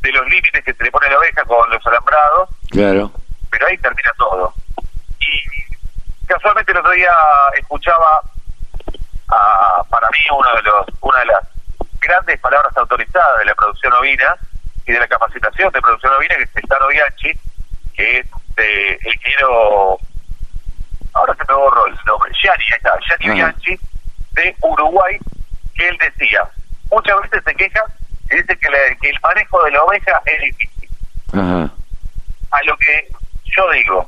de 0.00 0.12
los 0.12 0.28
límites 0.28 0.64
que 0.64 0.72
se 0.72 0.84
le 0.84 0.90
pone 0.90 1.06
a 1.06 1.10
la 1.10 1.18
oveja 1.18 1.44
con 1.44 1.68
los 1.70 1.86
alambrados 1.86 2.48
claro. 2.70 3.12
pero 3.50 3.66
ahí 3.66 3.78
termina 3.78 4.12
todo. 4.18 4.52
Y 5.20 6.26
casualmente 6.26 6.72
el 6.72 6.78
otro 6.78 6.92
día 6.92 7.12
escuchaba 7.58 8.22
a, 9.28 9.82
para 9.88 10.08
mí 10.10 10.18
uno 10.30 10.48
de 10.54 10.62
los, 10.62 10.86
una 11.00 11.18
de 11.20 11.26
las 11.26 11.48
grandes 12.00 12.38
palabras 12.40 12.76
autorizadas 12.76 13.38
de 13.38 13.44
la 13.46 13.54
producción 13.54 13.92
ovina 13.94 14.36
y 14.86 14.92
de 14.92 15.00
la 15.00 15.08
capacitación 15.08 15.72
de 15.72 15.80
producción 15.80 16.12
ovina, 16.14 16.36
que 16.36 16.42
es 16.42 16.56
Estano 16.56 16.86
Bianchi, 16.88 17.32
que 17.94 18.18
es 18.18 18.26
de 18.56 18.92
el 18.94 19.14
ingeniero, 19.14 19.98
ahora 21.12 21.34
se 21.34 21.44
me 21.48 21.54
borró 21.54 21.86
el 21.86 21.96
nombre, 22.06 22.32
Gianni, 22.40 22.64
ahí 22.64 22.76
está, 22.76 22.98
Gianni 23.06 23.26
Ajá. 23.26 23.34
Bianchi, 23.34 23.80
de 24.32 24.56
Uruguay, 24.60 25.18
que 25.74 25.88
él 25.88 25.98
decía, 25.98 26.48
muchas 26.90 27.20
veces 27.22 27.42
se 27.44 27.54
queja 27.54 27.84
dice 28.30 28.56
que, 28.58 28.70
la- 28.70 28.96
que 29.00 29.10
el 29.10 29.16
manejo 29.22 29.62
de 29.64 29.70
la 29.70 29.82
oveja 29.84 30.20
es 30.26 30.42
difícil 30.42 30.88
Ajá. 31.32 31.72
a 32.50 32.62
lo 32.64 32.76
que 32.78 33.08
yo 33.44 33.70
digo. 33.72 34.06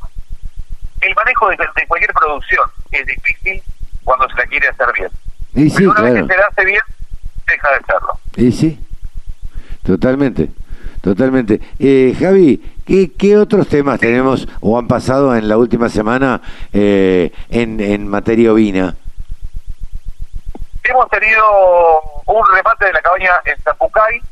El 1.01 1.15
manejo 1.15 1.49
de, 1.51 1.57
de 1.57 1.87
cualquier 1.87 2.13
producción 2.13 2.69
es 2.91 3.07
difícil 3.07 3.63
cuando 4.05 4.29
se 4.31 4.35
la 4.37 4.47
quiere 4.47 4.69
hacer 4.69 4.87
bien. 4.97 5.11
Y 5.55 5.71
sí, 5.71 5.77
Pero 5.79 5.91
una 5.93 6.01
vez 6.03 6.13
claro. 6.13 6.27
que 6.27 6.33
se 6.35 6.41
la 6.41 6.47
hace 6.47 6.65
bien, 6.65 6.81
deja 7.47 7.69
de 7.71 7.85
serlo. 7.87 8.19
Y 8.37 8.53
sí, 8.53 8.81
totalmente, 9.85 10.51
totalmente. 11.01 11.61
Eh, 11.79 12.17
Javi, 12.19 12.63
¿qué, 12.87 13.13
¿qué 13.13 13.37
otros 13.37 13.69
temas 13.69 14.01
tenemos 14.01 14.49
o 14.61 14.79
han 14.79 14.89
pasado 14.89 15.35
en 15.37 15.49
la 15.49 15.57
última 15.57 15.89
semana 15.89 16.41
eh, 16.73 17.33
en, 17.49 17.81
en 17.81 18.09
materia 18.09 18.53
ovina? 18.53 18.97
Hemos 20.89 21.11
tenido 21.11 22.01
un 22.25 22.43
remate 22.55 22.87
de 22.87 22.93
la 22.95 23.03
cabaña 23.03 23.33
en 23.45 23.61
Zapucay, 23.61 24.23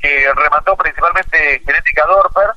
que 0.00 0.32
remató 0.34 0.76
principalmente 0.76 1.62
Genética 1.64 2.04
Dorper, 2.06 2.50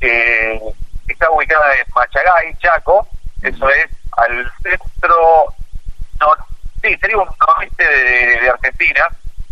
que 0.00 0.58
está 1.06 1.30
ubicada 1.30 1.74
en 1.74 1.84
Machagay, 1.94 2.54
Chaco, 2.58 3.06
eso 3.42 3.68
es 3.68 3.90
al 4.16 4.50
centro, 4.62 5.52
no, 6.18 6.26
sí, 6.82 6.96
sería 6.98 7.18
un 7.18 7.28
noroeste 7.38 7.86
de, 7.86 8.40
de 8.40 8.48
Argentina, 8.48 9.06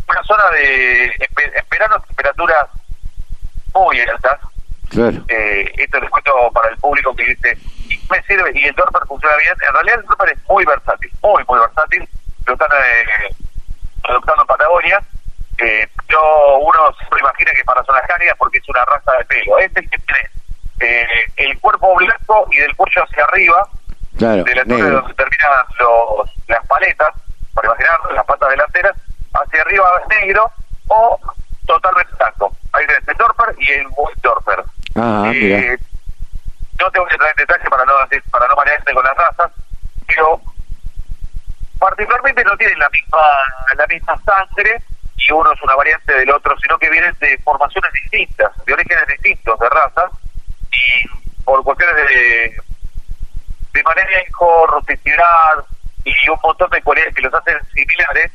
una 0.09 0.23
zona 0.25 0.45
de, 0.53 1.05
en, 1.05 1.55
en 1.55 1.69
verano, 1.71 2.03
temperaturas 2.09 2.69
muy 3.75 4.01
altas, 4.01 4.41
Claro, 4.89 5.23
eh, 5.29 5.71
esto 5.77 6.01
les 6.01 6.11
cuento 6.11 6.33
para 6.53 6.69
el 6.71 6.77
público 6.79 7.15
que 7.15 7.25
dice, 7.25 7.57
"Y 7.89 8.01
me 8.11 8.21
sirve 8.23 8.51
y 8.55 8.65
el 8.65 8.75
Dorper 8.75 9.03
funciona 9.07 9.37
bien. 9.37 9.55
En 9.69 9.73
realidad 9.73 10.01
el 10.01 10.07
Dorper 10.07 10.33
es 10.33 10.49
muy 10.49 10.65
versátil, 10.65 11.13
muy, 11.23 11.45
muy 11.47 11.61
versátil. 11.61 12.09
Lo 12.47 12.53
están 12.53 12.69
eh, 12.73 13.35
adoptando 14.05 14.43
en 14.43 14.47
Patagonia. 14.47 15.01
Eh, 15.59 15.89
yo, 16.09 16.59
uno 16.59 16.93
siempre 16.97 17.21
imagina 17.21 17.53
que 17.53 17.65
para 17.65 17.85
zonas 17.85 18.03
cálidas 18.07 18.37
porque 18.39 18.59
es 18.59 18.69
una 18.69 18.85
raza 18.85 19.13
de 19.13 19.25
pelo. 19.27 19.59
Este 19.59 19.81
es 19.81 19.91
que 19.91 19.99
tiene 19.99 20.31
eh, 20.81 21.07
el 21.37 21.59
cuerpo 21.61 21.95
blanco 21.97 22.49
y 22.51 22.57
del 22.57 22.75
cuello 22.77 23.05
hacia 23.05 23.25
arriba, 23.25 23.69
claro, 24.17 24.45
de 24.45 24.55
la 24.55 24.63
altura 24.63 24.91
donde 24.91 25.15
terminan 25.15 25.51
los, 25.79 26.31
las 26.49 26.67
paletas, 26.67 27.15
para 27.55 27.69
imaginar 27.69 28.13
las 28.15 28.25
patas 28.25 28.49
delanteras, 28.51 28.97
hacia 29.35 29.63
arriba 29.63 29.91
es 30.01 30.09
negro, 30.09 30.51
o 30.89 31.21
totalmente 31.67 32.13
tanto. 32.17 32.51
Hay 32.73 32.85
el 32.85 33.17
Dorper 33.17 33.55
y 33.59 33.71
el 33.73 33.87
White 33.97 34.21
Dorper. 34.23 34.65
Ah. 34.97 35.31
Eh, 35.35 35.77
no 36.81 36.91
tengo 36.91 37.07
que 37.07 37.15
entrar 37.15 37.31
en 37.31 37.37
detalle 37.37 37.71
para 37.71 37.85
no 37.85 37.93
para 38.31 38.49
no 38.49 38.57
marearte 38.57 38.95
con 38.95 39.05
las 39.05 39.17
razas, 39.17 39.53
pero 40.07 40.41
particularmente 41.81 42.45
no 42.45 42.57
tienen 42.57 42.79
la 42.79 42.89
misma 42.91 43.19
la 43.77 43.87
misma 43.87 44.15
sangre 44.25 44.83
y 45.17 45.33
uno 45.33 45.53
es 45.53 45.63
una 45.63 45.75
variante 45.75 46.13
del 46.15 46.31
otro, 46.31 46.55
sino 46.61 46.79
que 46.79 46.91
vienen 46.91 47.15
de 47.21 47.37
formaciones 47.39 47.91
distintas, 47.93 48.53
de 48.65 48.73
orígenes 48.73 49.07
distintos, 49.09 49.59
de 49.59 49.69
razas, 49.69 50.11
y 50.71 51.43
por 51.45 51.63
cuestiones 51.63 51.97
de, 51.97 52.57
de 53.73 53.83
manejo, 53.83 54.67
rusticidad 54.67 55.65
y 56.05 56.31
un 56.31 56.39
montón 56.43 56.71
de 56.71 56.83
cualidades 56.83 57.15
que 57.15 57.23
los 57.23 57.35
hacen 57.35 57.59
similares, 57.75 58.33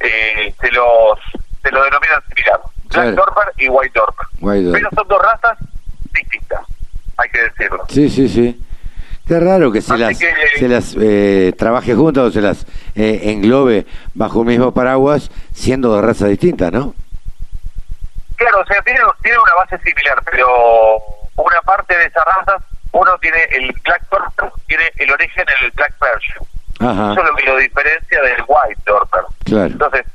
eh, 0.00 0.54
se 0.60 0.70
los 0.70 1.18
se 1.62 1.70
lo 1.70 1.82
denominan 1.84 2.22
similar. 2.28 2.60
Claro. 2.88 3.12
Black 3.12 3.26
Dorper 3.26 3.54
y 3.58 3.68
White 3.68 3.98
Dorper. 3.98 4.26
White 4.40 4.62
Dorper. 4.64 4.82
Pero 4.82 4.90
son 4.96 5.08
dos 5.08 5.22
razas 5.22 5.58
distintas, 6.12 6.66
hay 7.16 7.30
que 7.30 7.42
decirlo. 7.42 7.84
Sí, 7.88 8.08
sí, 8.08 8.28
sí. 8.28 8.66
Qué 9.30 9.38
raro 9.38 9.70
que 9.70 9.80
se 9.80 9.92
Así 9.94 10.02
las, 10.02 10.18
que- 10.18 10.58
se 10.58 10.66
las 10.68 10.96
eh, 11.00 11.52
trabaje 11.56 11.94
juntas 11.94 12.24
o 12.24 12.30
se 12.32 12.40
las 12.40 12.66
eh, 12.96 13.20
englobe 13.30 13.86
bajo 14.12 14.40
un 14.40 14.48
mismo 14.48 14.74
paraguas, 14.74 15.30
siendo 15.54 15.94
de 15.94 16.02
razas 16.02 16.30
distintas, 16.30 16.72
¿no? 16.72 16.94
Claro, 18.34 18.60
o 18.60 18.66
sea, 18.66 18.82
tiene, 18.82 18.98
tiene 19.22 19.38
una 19.38 19.54
base 19.54 19.78
similar, 19.84 20.20
pero 20.32 20.48
una 21.36 21.62
parte 21.62 21.96
de 21.96 22.06
esas 22.06 22.24
razas, 22.24 22.60
uno 22.90 23.16
tiene 23.18 23.44
el 23.52 23.72
Black 23.84 24.02
Dorper, 24.10 24.50
tiene 24.66 24.90
el 24.96 25.12
origen 25.12 25.44
en 25.46 25.64
el 25.64 25.70
Black 25.76 25.94
Persian. 26.00 26.38
Ajá, 26.80 27.12
Eso 27.12 27.20
es 27.22 27.30
lo 27.30 27.36
que 27.36 27.44
lo 27.44 27.56
diferencia 27.58 28.22
del 28.22 28.44
White 28.48 28.82
Dorper. 28.84 29.20
claro. 29.44 29.66
Entonces, 29.66 30.06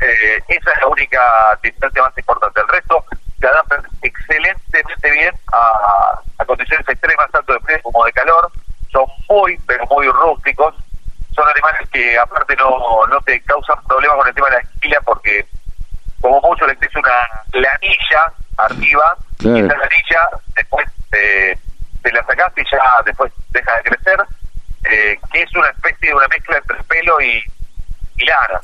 eh, 0.00 0.42
esa 0.48 0.70
es 0.72 0.80
la 0.80 0.88
única 0.88 1.20
distancia 1.62 2.02
más 2.02 2.18
importante. 2.18 2.60
El 2.60 2.68
resto 2.68 3.04
se 3.38 3.46
adaptan 3.46 3.82
excelentemente 4.02 5.10
bien 5.12 5.32
a, 5.52 6.18
a 6.38 6.44
condiciones 6.44 6.88
extremas, 6.88 7.30
tanto 7.30 7.52
de 7.52 7.60
frío 7.60 7.78
como 7.84 8.04
de 8.04 8.12
calor. 8.12 8.50
Son 8.90 9.04
muy, 9.28 9.58
pero 9.66 9.84
muy 9.86 10.06
rústicos. 10.08 10.72
Son 11.34 11.44
animales 11.48 11.88
que 11.92 12.16
aparte 12.16 12.54
no, 12.56 13.06
no 13.08 13.20
te 13.22 13.40
causan 13.42 13.76
problemas 13.88 14.16
con 14.18 14.28
el 14.28 14.34
tema 14.34 14.48
de 14.50 14.54
la 14.54 14.60
esquila 14.60 15.00
porque 15.04 15.44
como 16.20 16.40
mucho 16.42 16.64
le 16.66 16.76
crece 16.76 16.96
una 16.98 17.12
lanilla 17.52 18.32
arriba 18.56 19.16
Claro. 19.38 19.56
y 19.58 19.60
esa 19.62 19.76
lanilla 19.76 20.20
después 20.54 20.86
te, 21.10 21.58
te 22.04 22.12
la 22.12 22.24
sacás 22.24 22.52
y 22.56 22.62
ya 22.70 22.80
después 23.04 23.32
deja 23.50 23.76
de 23.76 23.82
crecer, 23.82 24.24
eh, 24.84 25.18
que 25.32 25.42
es 25.42 25.56
una 25.56 25.68
especie 25.70 26.08
de 26.10 26.14
una 26.14 26.28
mezcla 26.28 26.56
entre 26.58 26.82
pelo 26.84 27.20
y, 27.20 27.42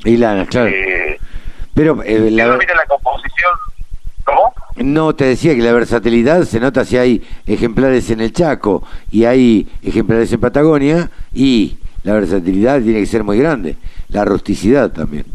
y 0.05 0.17
lana. 0.17 0.47
Claro. 0.47 0.69
Eh, 0.69 1.19
Pero 1.75 2.03
eh, 2.03 2.31
la, 2.31 2.57
mira 2.57 2.75
la 2.75 2.87
composición, 2.87 3.53
¿cómo? 4.25 4.55
no 4.77 5.15
te 5.15 5.25
decía 5.25 5.55
que 5.55 5.63
la 5.63 5.73
versatilidad 5.73 6.45
se 6.45 6.59
nota 6.61 6.85
si 6.85 6.97
hay 6.97 7.27
ejemplares 7.47 8.11
en 8.11 8.21
el 8.21 8.33
Chaco 8.33 8.87
y 9.11 9.25
hay 9.25 9.69
ejemplares 9.83 10.33
en 10.33 10.41
Patagonia 10.41 11.11
y 11.35 11.79
la 12.03 12.15
versatilidad 12.15 12.81
tiene 12.81 13.01
que 13.01 13.07
ser 13.07 13.25
muy 13.25 13.39
grande. 13.39 13.77
La 14.09 14.25
rusticidad 14.25 14.91
también. 14.91 15.27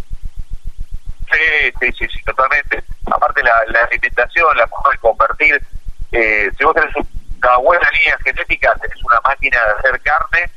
Sí, 1.32 1.72
sí, 1.80 1.88
sí, 1.98 2.06
sí, 2.12 2.24
totalmente. 2.26 2.84
Aparte 3.06 3.44
la, 3.44 3.52
la 3.72 3.80
alimentación, 3.86 4.58
la 4.58 4.68
forma 4.68 4.90
de 4.92 4.98
convertir, 4.98 5.62
eh, 6.12 6.50
si 6.58 6.64
vos 6.64 6.74
tenés 6.74 6.96
una 6.96 7.58
buena 7.58 7.88
línea 7.92 8.18
genética, 8.24 8.74
tenés 8.82 9.04
una 9.04 9.20
máquina 9.24 9.58
de 9.58 9.72
hacer 9.80 10.02
carne 10.02 10.50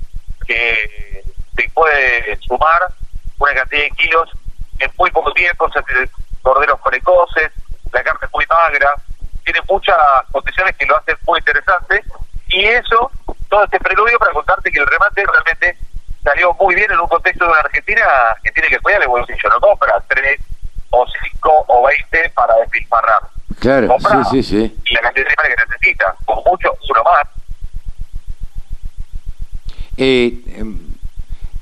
que 0.47 1.23
te 1.57 1.71
puede 1.75 2.37
sumar 2.41 2.89
una 3.39 3.55
cantidad 3.55 3.83
de 3.83 3.91
kilos 3.91 4.31
en 4.79 4.91
muy 4.99 5.11
poco 5.11 5.33
tiempo, 5.33 5.65
o 5.65 5.73
sea, 5.73 5.83
corderos 6.43 6.81
precoces, 6.81 7.51
la 7.93 8.03
carne 8.03 8.21
es 8.23 8.33
muy 8.33 8.45
magra, 8.47 8.95
tiene 9.45 9.61
muchas 9.69 9.97
condiciones 10.31 10.77
que 10.77 10.87
lo 10.87 10.97
hacen 10.97 11.17
muy 11.27 11.39
interesante 11.39 12.03
y 12.49 12.65
eso, 12.65 13.11
todo 13.49 13.65
este 13.65 13.79
preludio 13.81 14.19
para 14.19 14.33
contarte 14.33 14.71
que 14.71 14.79
el 14.79 14.87
remate 14.87 15.25
realmente 15.25 15.79
salió 16.23 16.55
muy 16.55 16.75
bien 16.75 16.91
en 16.91 17.01
un 17.01 17.09
contexto 17.09 17.45
de 17.45 17.51
una 17.51 17.61
Argentina 17.61 18.05
que 18.43 18.51
tiene 18.53 18.69
que 18.69 18.79
cuidar 18.81 19.03
el 19.03 19.09
bolsillo, 19.09 19.49
no 19.49 19.61
compra 19.61 20.03
tres 20.09 20.41
o 20.91 21.07
cinco 21.23 21.65
o 21.67 21.87
veinte 21.87 22.31
para 22.35 22.55
despilfarrar. 22.57 23.23
Claro, 23.61 23.89
Compra 23.89 24.25
sí, 24.25 24.43
sí, 24.43 24.43
sí. 24.43 24.79
Y 24.87 24.95
la 24.95 25.01
cantidad 25.01 25.27
de 25.27 25.35
que 25.35 25.63
necesita, 25.69 26.15
como 26.25 26.43
mucho, 26.45 26.73
uno 26.89 27.03
más. 27.03 27.27
Eh, 29.97 30.43
em, 30.57 30.88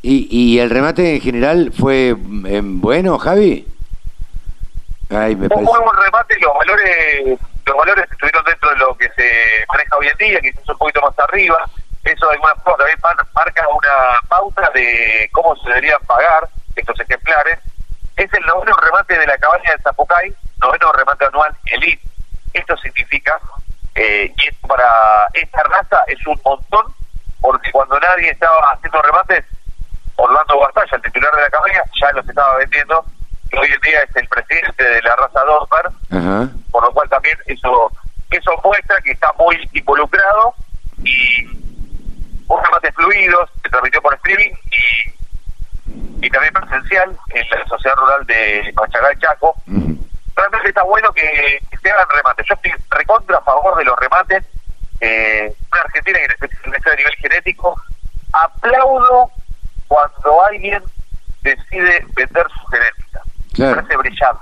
y, 0.08 0.28
¿Y 0.30 0.58
el 0.60 0.70
remate 0.70 1.14
en 1.16 1.20
general 1.20 1.72
fue 1.76 2.08
em, 2.10 2.80
bueno, 2.80 3.18
Javi? 3.18 3.66
Ay, 5.10 5.36
me 5.36 5.44
Un 5.44 5.48
parece. 5.48 5.64
muy 5.66 5.80
buen 5.80 5.96
remate, 6.04 6.36
los 6.40 6.54
valores 6.54 7.40
los 7.66 7.76
valores 7.76 8.04
estuvieron 8.10 8.44
dentro 8.44 8.70
de 8.70 8.76
lo 8.76 8.94
que 8.96 9.08
se 9.16 9.64
maneja 9.72 9.96
hoy 9.96 10.06
en 10.08 10.16
día, 10.18 10.40
quizás 10.40 10.68
un 10.68 10.78
poquito 10.78 11.00
más 11.00 11.18
arriba. 11.18 11.58
Eso 12.04 12.26
de 12.28 12.34
alguna 12.34 12.54
forma 12.62 12.76
también 12.78 12.98
mar- 13.02 13.26
marca 13.34 13.68
una 13.68 14.20
pauta 14.28 14.70
de 14.72 15.28
cómo 15.32 15.56
se 15.56 15.68
deberían 15.70 16.00
pagar 16.06 16.48
estos 16.76 17.00
ejemplares. 17.00 17.58
Es 18.16 18.32
el 18.34 18.46
noveno 18.46 18.76
remate 18.76 19.18
de 19.18 19.26
la 19.26 19.36
cabaña 19.38 19.72
de 19.76 19.82
Zapucay, 19.82 20.32
noveno 20.60 20.92
remate 20.92 21.24
anual 21.26 21.56
Elite. 21.66 22.00
Esto 22.52 22.76
significa, 22.76 23.36
eh, 23.96 24.32
y 24.36 24.46
esto 24.48 24.68
para 24.68 25.26
esta 25.34 25.62
raza 25.64 26.04
es 26.06 26.24
un 26.26 26.40
montón, 26.44 26.86
porque 27.40 27.72
cuando 27.72 27.98
nadie 27.98 28.30
estaba 28.30 28.70
haciendo 28.74 29.02
remates, 29.02 29.44
Orlando 30.16 30.58
Bastalla, 30.58 30.96
el 30.96 31.02
titular 31.02 31.34
de 31.34 31.42
la 31.42 31.50
cabaña, 31.50 31.82
ya 32.00 32.12
los 32.12 32.28
estaba 32.28 32.56
vendiendo, 32.56 33.04
que 33.50 33.58
hoy 33.58 33.68
en 33.72 33.80
día 33.80 34.02
es 34.02 34.16
el 34.16 34.28
presidente 34.28 34.82
de 34.84 35.02
la 35.02 35.16
raza 35.16 35.40
Dorper, 35.44 35.86
Ajá. 36.10 36.48
por 36.70 36.82
lo 36.84 36.92
cual 36.92 37.08
también 37.08 37.38
eso 37.46 37.90
eso 38.30 38.50
muestra 38.64 38.96
que 39.04 39.12
está 39.12 39.32
muy 39.38 39.56
involucrado 39.72 40.54
y 41.04 41.44
un 42.48 42.64
remate 42.64 42.92
fluidos, 42.92 43.48
se 43.62 43.68
transmitió 43.68 44.02
por 44.02 44.14
streaming 44.14 44.50
y, 44.70 46.26
y 46.26 46.30
también 46.30 46.52
presencial 46.54 47.16
en 47.30 47.48
la 47.50 47.66
sociedad 47.66 47.96
rural 47.96 48.26
de 48.26 48.72
Pachagay 48.74 49.16
Chaco. 49.18 49.54
Realmente 50.34 50.68
está 50.68 50.82
bueno 50.82 51.12
que, 51.12 51.60
que 51.70 51.76
se 51.78 51.90
hagan 51.90 52.06
remates. 52.14 52.46
Yo 52.48 52.54
estoy 52.54 52.72
recontra 52.90 53.38
a 53.38 53.42
favor 53.42 53.76
de 53.78 53.84
los 53.84 53.98
remates. 53.98 54.44
Eh, 55.00 55.54
una 55.72 55.80
Argentina 55.82 56.18
que 56.18 56.48
necesita 56.48 56.92
a 56.92 56.96
nivel 56.96 57.14
genético. 57.16 57.80
Aplaudo 58.32 59.30
cuando 59.88 60.44
alguien 60.44 60.82
decide 61.42 62.06
vender 62.14 62.46
su 62.50 62.66
genética. 62.66 63.20
Claro. 63.52 63.76
Me 63.76 63.82
parece 63.82 63.96
brillante. 63.98 64.40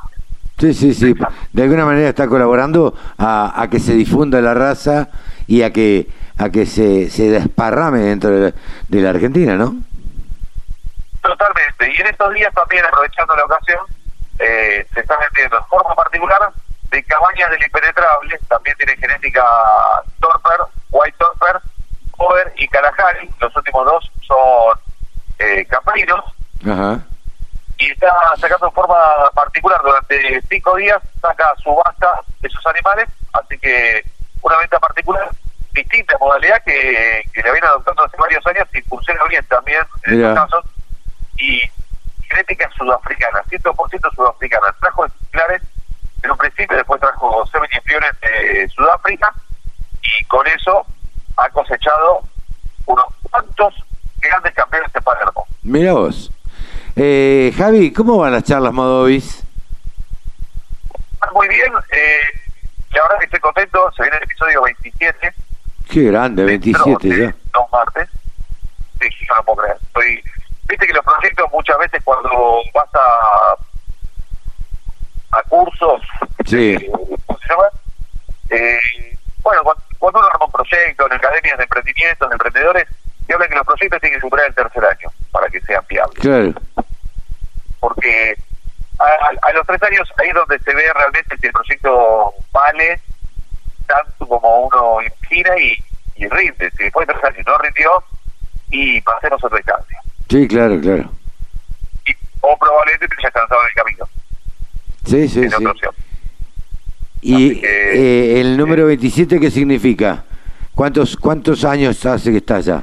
Sí, 0.59 0.73
sí, 0.75 0.95
sí. 0.95 1.15
De 1.53 1.63
alguna 1.63 1.85
manera 1.85 2.09
está 2.09 2.29
colaborando 2.29 2.95
a, 3.19 3.61
a 3.61 3.69
que 3.69 3.81
se 3.81 3.93
difunda 3.93 4.41
la 4.41 4.55
raza 4.55 5.09
y 5.47 5.63
a 5.63 5.73
que 5.73 6.09
a 6.39 6.51
que 6.51 6.67
se, 6.67 7.11
se 7.11 7.31
desparrame 7.31 8.01
dentro 8.01 8.31
de 8.31 8.51
la, 8.51 8.57
de 8.89 9.01
la 9.01 9.11
Argentina, 9.11 9.55
¿no? 9.55 9.77
Totalmente. 11.23 11.93
Y 11.97 12.01
en 12.01 12.07
estos 12.09 12.35
días 12.35 12.53
también, 12.55 12.85
aprovechando 12.85 13.37
la 13.37 13.45
ocasión, 13.45 13.79
eh, 14.41 14.87
se 14.93 15.01
está 15.01 15.17
vendiendo 15.17 15.59
en 15.59 15.65
forma 15.67 15.95
particular 15.95 16.51
de 16.91 17.03
cabañas 17.05 17.51
del 17.51 17.63
impenetrable. 17.63 18.39
También 18.49 18.77
tiene 18.77 18.97
genética 18.97 19.45
Torper, 20.21 20.61
White 20.91 21.17
Torper, 21.19 21.61
Over 22.19 22.53
y 22.57 22.67
Kalahari. 22.69 23.31
Los 23.41 23.55
últimos 23.57 23.87
dos 23.87 24.11
son 24.27 24.79
eh, 25.39 25.65
caprinos. 25.67 26.25
Ajá. 26.67 27.01
Y 27.79 27.91
está 27.91 28.13
sacando 28.39 28.67
en 28.69 28.73
forma 28.73 28.97
particular 29.35 29.81
durante 29.83 30.41
cinco 30.49 30.77
días, 30.77 31.03
saca 31.21 31.53
subasta 31.63 32.21
de 32.41 32.49
sus 32.49 32.65
animales. 32.67 33.09
Así 33.33 33.59
que 33.59 34.05
una 34.43 34.59
venta 34.59 34.79
particular, 34.79 35.29
distinta 35.73 36.17
modalidad 36.19 36.63
que, 36.65 37.23
que 37.33 37.43
le 37.43 37.53
viene 37.53 37.67
adoptando 37.67 38.05
hace 38.05 38.17
varios 38.17 38.47
años 38.47 38.69
y 38.73 38.81
funciona 38.83 39.25
bien 39.29 39.45
también 39.47 39.83
en 40.05 40.17
Mira. 40.17 40.29
estos 40.29 40.45
casos 40.45 40.71
y 41.37 41.63
genética 42.29 42.71
sudafricana, 42.77 43.43
100% 43.45 44.15
sudafricana. 44.15 44.75
Trajo 44.81 45.07
ejemplares 45.07 45.63
en 46.23 46.31
un 46.31 46.39
principio, 46.39 46.77
después 46.77 47.01
trajo 47.01 47.47
semi-infiones 47.47 48.13
de 48.21 48.69
Sudáfrica 48.69 49.33
y 50.03 50.25
con 50.25 50.47
eso 50.47 50.87
ha 51.37 51.49
cosechado 51.51 52.23
unos 52.87 53.07
cuantos 53.31 53.75
grandes 54.25 54.53
campeones 54.55 54.93
de 54.93 55.01
Palermo. 55.01 55.47
Mira 55.63 55.93
vos. 55.93 56.31
Eh, 56.97 57.53
Javi, 57.57 57.93
¿cómo 57.93 58.19
van 58.19 58.33
las 58.33 58.45
charlas 58.45 58.73
Modovis? 58.73 59.43
Muy 61.35 61.49
bien, 61.49 61.73
eh, 61.91 62.21
la 62.93 63.03
verdad 63.03 63.19
que 63.19 63.25
estoy 63.25 63.41
contento, 63.41 63.91
se 63.97 64.03
viene 64.03 64.17
el 64.19 64.23
episodio 64.25 64.63
27. 64.63 65.33
Qué 65.91 66.03
grande, 66.05 66.45
dentro 66.45 66.85
27 66.85 67.09
de 67.09 67.27
ya. 67.27 67.35
Dos 67.53 67.65
martes. 67.73 68.09
Sí, 69.01 69.09
yo 69.29 69.35
no 69.37 69.43
puedo 69.45 69.63
creer. 69.63 69.77
Estoy, 69.83 70.23
Viste 70.69 70.87
que 70.87 70.93
los 70.95 71.05
proyectos 71.05 71.47
muchas 71.53 71.77
veces 71.79 72.01
cuando 72.05 72.31
vas 72.73 72.89
a 72.95 73.57
a 75.39 75.43
cursos, 75.49 76.01
Sí. 76.47 76.75
eh, 76.75 76.91
¿cómo 77.27 77.39
se 77.41 77.49
llama? 77.49 77.65
Eh, 78.51 78.79
bueno, 79.43 79.63
cuando, 79.65 79.83
cuando 79.99 80.19
uno 80.21 80.29
arma 80.29 80.47
un 80.47 80.53
proyecto 80.53 81.07
en 81.07 81.13
academias 81.13 81.59
de 81.59 81.65
emprendimientos, 81.65 82.29
de 82.29 82.35
emprendedores, 82.35 82.87
se 83.89 83.97
habla 83.97 84.11
que 84.11 84.21
superar 84.21 84.47
el 84.47 84.55
tercer 84.55 84.85
año 84.85 85.11
para 85.31 85.49
que 85.49 85.61
sean 85.61 85.85
viables. 85.89 86.19
Claro. 86.19 86.55
Porque 87.81 88.37
a, 88.99 89.49
a 89.49 89.53
los 89.53 89.67
tres 89.67 89.83
años 89.83 90.09
ahí 90.19 90.29
es 90.29 90.35
donde 90.35 90.59
se 90.59 90.75
ve 90.75 90.85
realmente 90.95 91.37
si 91.39 91.47
el 91.47 91.53
proyecto 91.53 92.35
vale 92.53 93.01
tanto 93.87 94.27
como 94.27 94.67
uno 94.67 94.99
gira 95.29 95.59
y, 95.59 95.77
y 96.17 96.29
rinde. 96.29 96.71
Si 96.77 96.85
después 96.85 97.07
de 97.07 97.15
tres 97.15 97.25
años 97.25 97.47
no 97.47 97.59
rindió, 97.59 97.91
y 98.71 99.01
pasemos 99.03 99.43
otra 99.43 99.59
instancia. 99.59 99.99
Sí, 100.29 100.49
claro, 100.49 100.81
claro. 100.81 101.11
Y, 102.07 102.13
o 102.41 102.57
probablemente 102.59 103.07
te 103.09 103.15
hayas 103.19 103.33
cansado 103.33 103.61
en 103.63 103.69
el 103.69 103.75
camino. 103.75 104.09
Sí, 105.05 105.29
sí, 105.29 105.43
en 105.43 105.51
sí. 105.51 105.57
otra 105.57 105.71
opción. 105.71 105.95
¿Y 107.21 107.61
que, 107.61 108.37
eh, 108.37 108.41
el 108.41 108.57
número 108.57 108.87
27 108.87 109.41
qué 109.41 109.51
significa? 109.51 110.25
¿Cuántos 110.75 111.17
cuántos 111.17 111.65
años 111.65 112.05
hace 112.05 112.33
que 112.33 112.39
está 112.39 112.57
allá? 112.57 112.83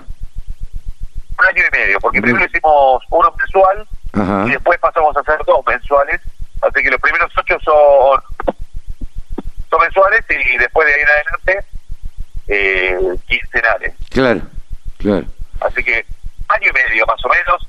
Un 1.42 1.48
año 1.48 1.64
y 1.68 1.76
medio, 1.78 2.00
porque 2.00 2.22
primero 2.22 2.46
hicimos 2.46 3.04
uno 3.10 3.34
mensual 3.38 3.88
Ajá. 4.14 4.44
y 4.48 4.52
después 4.52 4.78
pasamos 4.80 5.16
a 5.18 5.22
hacer 5.22 5.40
dos 5.48 5.66
mensuales. 5.66 6.22
Así 6.62 6.84
que 6.84 6.92
los 6.92 7.02
primeros 7.02 7.32
ocho 7.36 7.58
son, 7.64 8.22
son 9.70 9.82
mensuales 9.82 10.24
y 10.30 10.58
después 10.58 10.88
de 10.88 10.94
ahí 10.94 11.02
en 11.02 11.08
adelante 11.08 11.66
eh, 12.48 13.16
quincenales. 13.28 13.94
Claro, 14.12 14.42
claro. 15.00 15.26
Así 15.62 15.84
que 15.84 16.06
año 16.50 16.70
y 16.70 16.74
medio 16.74 17.06
más 17.08 17.26
o 17.26 17.30
menos. 17.30 17.68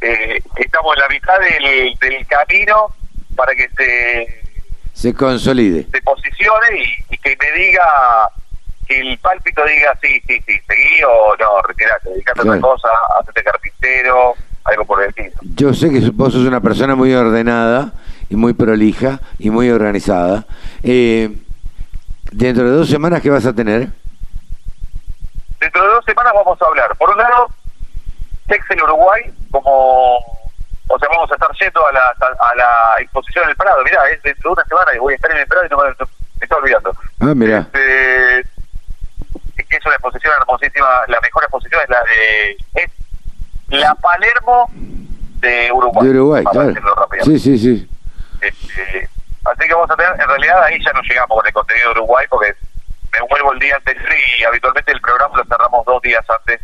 Eh, 0.00 0.42
estamos 0.56 0.96
en 0.96 1.02
la 1.02 1.08
mitad 1.08 1.38
del, 1.38 1.94
del 2.00 2.26
camino 2.26 2.92
para 3.36 3.54
que 3.54 3.68
se, 3.76 4.42
Se 4.94 5.14
consolide. 5.14 5.86
se 5.92 6.02
posicione 6.02 6.76
y, 6.76 7.14
y 7.14 7.18
que 7.18 7.36
me 7.36 7.52
diga, 7.52 7.84
que 8.94 9.00
el 9.00 9.18
pálpito 9.18 9.62
diga 9.64 9.96
sí, 10.02 10.20
sí, 10.26 10.40
sí, 10.46 10.60
seguí 10.66 11.02
o 11.06 11.36
no, 11.38 11.62
retirate, 11.62 12.10
dedicate 12.10 12.40
a 12.40 12.42
otra 12.42 12.60
cosa, 12.60 12.88
hacete 13.20 13.42
carpintero, 13.44 14.34
algo 14.64 14.84
por 14.84 15.02
el 15.02 15.08
estilo. 15.08 15.32
Yo 15.56 15.72
sé 15.74 15.90
que 15.90 16.00
vos 16.10 16.32
sos 16.32 16.46
una 16.46 16.60
persona 16.60 16.94
muy 16.94 17.14
ordenada 17.14 17.92
y 18.28 18.36
muy 18.36 18.52
prolija 18.54 19.20
y 19.38 19.50
muy 19.50 19.70
organizada. 19.70 20.44
Eh, 20.82 21.36
dentro 22.30 22.64
de 22.64 22.70
dos 22.76 22.88
semanas, 22.88 23.20
¿qué 23.22 23.30
vas 23.30 23.46
a 23.46 23.52
tener? 23.54 23.88
Dentro 25.60 25.82
de 25.82 25.88
dos 25.94 26.04
semanas 26.04 26.32
vamos 26.34 26.60
a 26.60 26.64
hablar, 26.66 26.96
por 26.98 27.10
un 27.10 27.18
lado, 27.18 27.46
Texel 28.46 28.82
Uruguay, 28.82 29.22
como, 29.50 30.16
o 30.16 30.98
sea, 30.98 31.08
vamos 31.08 31.30
a 31.30 31.34
estar 31.34 31.48
yendo 31.60 31.86
a 31.86 31.92
la, 31.92 32.00
a 32.00 32.54
la 32.56 32.94
exposición 33.00 33.44
en 33.44 33.50
el 33.50 33.56
Prado. 33.56 33.82
Mirá, 33.84 34.08
es 34.10 34.22
dentro 34.22 34.50
de 34.50 34.54
una 34.54 34.64
semana 34.64 34.94
y 34.94 34.98
voy 34.98 35.12
a 35.12 35.16
estar 35.16 35.30
en 35.30 35.38
el 35.38 35.46
Prado 35.46 35.66
y 35.66 35.68
no 35.68 35.76
me, 35.78 35.84
no- 35.90 35.94
me 36.40 36.44
estoy 36.44 36.58
olvidando. 36.60 36.92
Ah, 37.20 37.32
mira. 37.36 37.58
Este, 37.72 38.48
es 39.82 39.86
una 39.86 39.94
exposición 39.96 40.32
hermosísima, 40.40 40.86
la 41.08 41.20
mejor 41.20 41.42
exposición 41.42 41.80
es 41.82 41.90
la 41.90 42.02
de 42.04 42.56
es 42.74 42.90
la 43.68 43.94
Palermo 43.96 44.70
de 45.40 45.72
Uruguay. 45.72 46.06
De 46.06 46.10
Uruguay, 46.10 46.44
claro. 46.44 46.74
Sí, 47.24 47.38
sí, 47.38 47.58
sí. 47.58 47.88
Este, 48.40 49.08
así 49.44 49.66
que 49.66 49.74
vamos 49.74 49.90
a 49.90 49.96
tener, 49.96 50.12
en 50.12 50.28
realidad 50.28 50.62
ahí 50.62 50.82
ya 50.84 50.92
no 50.92 51.02
llegamos 51.02 51.36
con 51.36 51.46
el 51.46 51.52
contenido 51.52 51.86
de 51.94 52.00
Uruguay 52.00 52.26
porque 52.30 52.54
me 53.12 53.20
vuelvo 53.28 53.52
el 53.52 53.58
día 53.58 53.76
anterior 53.76 54.08
y 54.38 54.44
habitualmente 54.44 54.92
el 54.92 55.00
programa 55.00 55.36
lo 55.36 55.44
cerramos 55.44 55.84
dos 55.84 56.02
días 56.02 56.24
antes 56.28 56.60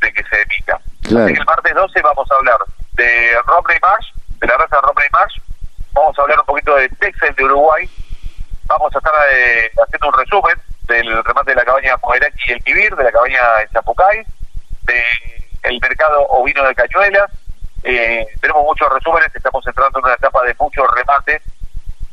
de 0.00 0.12
que 0.12 0.22
se 0.24 0.42
emita. 0.42 0.80
Claro. 1.02 1.24
Así 1.24 1.34
que 1.34 1.40
el 1.40 1.46
martes 1.46 1.74
12 1.74 2.02
vamos 2.02 2.30
a 2.30 2.34
hablar 2.34 2.58
de 2.92 3.32
Romney 3.46 3.78
Marsh, 3.80 4.12
de 4.38 4.46
la 4.46 4.56
raza 4.56 4.80
Romney 4.82 5.08
Marsh, 5.12 5.36
vamos 5.92 6.18
a 6.18 6.22
hablar 6.22 6.40
un 6.40 6.46
poquito 6.46 6.74
de 6.76 6.88
Texel 6.90 7.34
de 7.34 7.44
Uruguay, 7.44 7.88
vamos 8.66 8.94
a 8.94 8.98
estar 8.98 9.14
eh, 9.32 9.70
haciendo 9.82 10.08
un 10.08 10.14
resumen 10.14 10.69
del 10.90 11.24
remate 11.24 11.52
de 11.52 11.56
la 11.56 11.64
cabaña 11.64 11.94
Moeraki 12.02 12.38
y 12.48 12.52
el 12.52 12.64
Kibir, 12.64 12.94
de 12.96 13.04
la 13.04 13.12
cabaña 13.12 13.38
en 13.62 13.68
Zapucay, 13.70 14.24
del 15.62 15.80
mercado 15.80 16.26
ovino 16.28 16.66
de 16.66 16.74
Cañuelas. 16.74 17.30
Eh, 17.82 18.26
tenemos 18.40 18.64
muchos 18.64 18.92
resúmenes, 18.92 19.34
estamos 19.34 19.66
entrando 19.66 19.98
en 20.00 20.04
una 20.04 20.14
etapa 20.14 20.42
de 20.44 20.54
muchos 20.58 20.84
remates, 20.94 21.42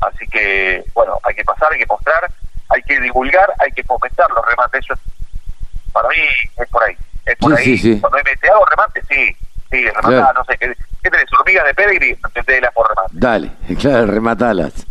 así 0.02 0.26
que, 0.28 0.84
bueno, 0.94 1.18
hay 1.24 1.36
que 1.36 1.44
pasar, 1.44 1.72
hay 1.74 1.80
que 1.80 1.86
mostrar, 1.88 2.32
hay 2.70 2.82
que 2.84 3.00
divulgar, 3.02 3.52
hay 3.60 3.72
que 3.72 3.84
fomentar 3.84 4.30
los 4.32 4.46
remates. 4.46 4.82
Eso 4.86 4.94
es- 4.94 5.92
para 5.92 6.08
mí 6.10 6.16
es 6.58 6.70
por 6.70 6.84
ahí. 6.84 6.96
Es 7.26 7.36
por 7.38 7.52
Sí, 7.58 7.58
ahí. 7.58 7.78
sí, 7.78 7.94
sí. 7.96 8.00
Cuando 8.00 8.20
me 8.24 8.36
te 8.38 8.50
hago 8.50 8.66
remate, 8.66 9.02
sí. 9.10 9.36
Sí, 9.70 9.84
Claro. 10.02 10.34
no 10.34 10.46
sé, 10.46 10.58
¿qué, 10.58 10.74
qué 11.04 11.10
tenés? 11.10 11.26
¿Hormigas 11.38 11.66
de 11.66 11.74
pedigree? 11.74 12.18
Entendela 12.26 12.72
por 12.72 12.88
remate. 12.88 13.10
Dale, 13.14 13.52
claro, 13.80 14.06
rematalas. 14.08 14.86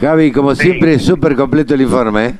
Javi, 0.00 0.32
como 0.32 0.54
siempre, 0.54 0.98
súper 0.98 1.34
completo 1.36 1.74
el 1.74 1.82
informe. 1.82 2.26
¿eh? 2.26 2.34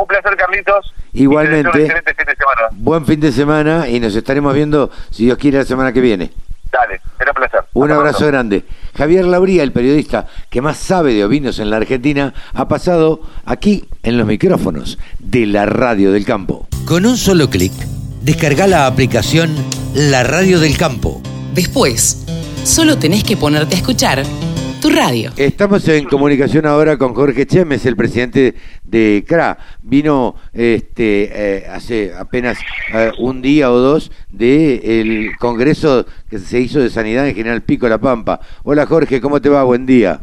Un 0.00 0.06
placer, 0.06 0.36
Carlitos. 0.36 0.92
Igualmente. 1.14 1.68
Y 1.70 1.72
te 1.72 1.78
deseo 1.78 1.94
un 1.94 2.00
excelente 2.00 2.14
fin 2.14 2.26
de 2.26 2.36
semana. 2.36 2.68
Buen 2.72 3.06
fin 3.06 3.20
de 3.20 3.32
semana 3.32 3.88
y 3.88 4.00
nos 4.00 4.14
estaremos 4.14 4.54
viendo, 4.54 4.90
si 5.10 5.24
Dios 5.24 5.38
quiere, 5.38 5.58
la 5.58 5.64
semana 5.64 5.92
que 5.92 6.00
viene. 6.00 6.30
Dale, 6.70 7.00
será 7.16 7.30
un 7.30 7.36
placer. 7.36 7.60
Un 7.72 7.84
Hasta 7.84 7.96
abrazo 7.96 8.18
pronto. 8.18 8.32
grande. 8.32 8.64
Javier 8.96 9.24
Lauría, 9.24 9.62
el 9.62 9.72
periodista 9.72 10.26
que 10.50 10.60
más 10.60 10.76
sabe 10.76 11.14
de 11.14 11.24
ovinos 11.24 11.58
en 11.58 11.70
la 11.70 11.76
Argentina, 11.78 12.34
ha 12.52 12.68
pasado 12.68 13.20
aquí 13.46 13.88
en 14.02 14.18
los 14.18 14.26
micrófonos 14.26 14.98
de 15.18 15.46
la 15.46 15.64
Radio 15.64 16.12
del 16.12 16.26
Campo. 16.26 16.68
Con 16.84 17.06
un 17.06 17.16
solo 17.16 17.48
clic, 17.48 17.72
descarga 18.22 18.66
la 18.66 18.86
aplicación 18.86 19.54
La 19.94 20.24
Radio 20.24 20.60
del 20.60 20.76
Campo. 20.76 21.22
Después, 21.54 22.26
solo 22.64 22.98
tenés 22.98 23.24
que 23.24 23.36
ponerte 23.36 23.76
a 23.76 23.78
escuchar 23.78 24.22
tu 24.82 24.90
radio. 24.90 25.32
Estamos 25.36 25.88
en 25.88 26.04
comunicación 26.04 26.66
ahora 26.66 26.98
con 26.98 27.14
Jorge 27.14 27.46
Chemes, 27.46 27.86
el 27.86 27.96
presidente 27.96 28.54
de 28.86 29.24
CRA. 29.26 29.58
Vino 29.82 30.34
este, 30.52 31.30
eh, 31.58 31.66
hace 31.68 32.12
apenas 32.14 32.58
eh, 32.94 33.10
un 33.18 33.42
día 33.42 33.70
o 33.70 33.78
dos 33.78 34.10
del 34.30 35.30
congreso 35.38 36.06
que 36.30 36.38
se 36.38 36.60
hizo 36.60 36.80
de 36.80 36.90
Sanidad 36.90 37.28
en 37.28 37.34
General 37.34 37.62
Pico 37.62 37.88
La 37.88 37.98
Pampa. 37.98 38.40
Hola 38.64 38.86
Jorge, 38.86 39.20
¿cómo 39.20 39.40
te 39.40 39.48
va? 39.48 39.64
Buen 39.64 39.86
día. 39.86 40.20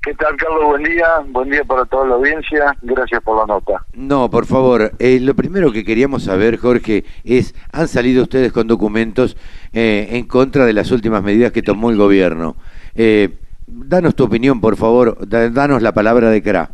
¿Qué 0.00 0.14
tal, 0.14 0.36
Carlos? 0.36 0.64
Buen 0.64 0.84
día. 0.84 1.06
Buen 1.28 1.50
día 1.50 1.64
para 1.64 1.84
toda 1.84 2.06
la 2.06 2.14
audiencia. 2.14 2.74
Gracias 2.82 3.20
por 3.22 3.36
la 3.36 3.46
nota. 3.52 3.84
No, 3.92 4.30
por 4.30 4.46
favor, 4.46 4.92
eh, 4.98 5.18
lo 5.20 5.34
primero 5.34 5.70
que 5.72 5.84
queríamos 5.84 6.22
saber, 6.22 6.56
Jorge, 6.56 7.04
es, 7.24 7.54
han 7.72 7.88
salido 7.88 8.22
ustedes 8.22 8.52
con 8.52 8.66
documentos 8.68 9.36
eh, 9.72 10.08
en 10.12 10.24
contra 10.26 10.64
de 10.64 10.72
las 10.72 10.92
últimas 10.92 11.22
medidas 11.22 11.52
que 11.52 11.62
tomó 11.62 11.90
el 11.90 11.96
gobierno. 11.98 12.56
Eh, 12.94 13.28
danos 13.66 14.14
tu 14.14 14.24
opinión, 14.24 14.60
por 14.62 14.76
favor, 14.76 15.18
da- 15.28 15.50
danos 15.50 15.82
la 15.82 15.92
palabra 15.92 16.30
de 16.30 16.42
CRA. 16.42 16.70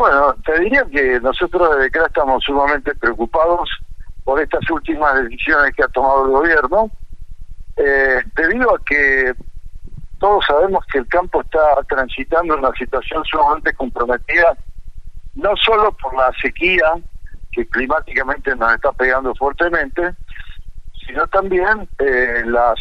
Bueno, 0.00 0.34
te 0.46 0.58
diría 0.60 0.82
que 0.90 1.20
nosotros 1.20 1.76
desde 1.76 1.90
CRA 1.90 2.06
estamos 2.06 2.42
sumamente 2.42 2.94
preocupados 2.94 3.68
por 4.24 4.40
estas 4.40 4.62
últimas 4.70 5.24
decisiones 5.24 5.74
que 5.76 5.82
ha 5.84 5.88
tomado 5.88 6.24
el 6.24 6.30
gobierno, 6.30 6.90
eh, 7.76 8.22
debido 8.34 8.74
a 8.74 8.78
que 8.78 9.34
todos 10.18 10.42
sabemos 10.46 10.86
que 10.86 11.00
el 11.00 11.06
campo 11.06 11.42
está 11.42 11.60
transitando 11.86 12.56
una 12.56 12.72
situación 12.78 13.22
sumamente 13.26 13.74
comprometida, 13.74 14.56
no 15.34 15.54
solo 15.62 15.92
por 15.92 16.16
la 16.16 16.32
sequía 16.40 16.94
que 17.52 17.66
climáticamente 17.66 18.56
nos 18.56 18.72
está 18.72 18.92
pegando 18.92 19.34
fuertemente, 19.34 20.14
sino 21.06 21.26
también 21.26 21.86
eh, 21.98 22.42
las, 22.46 22.80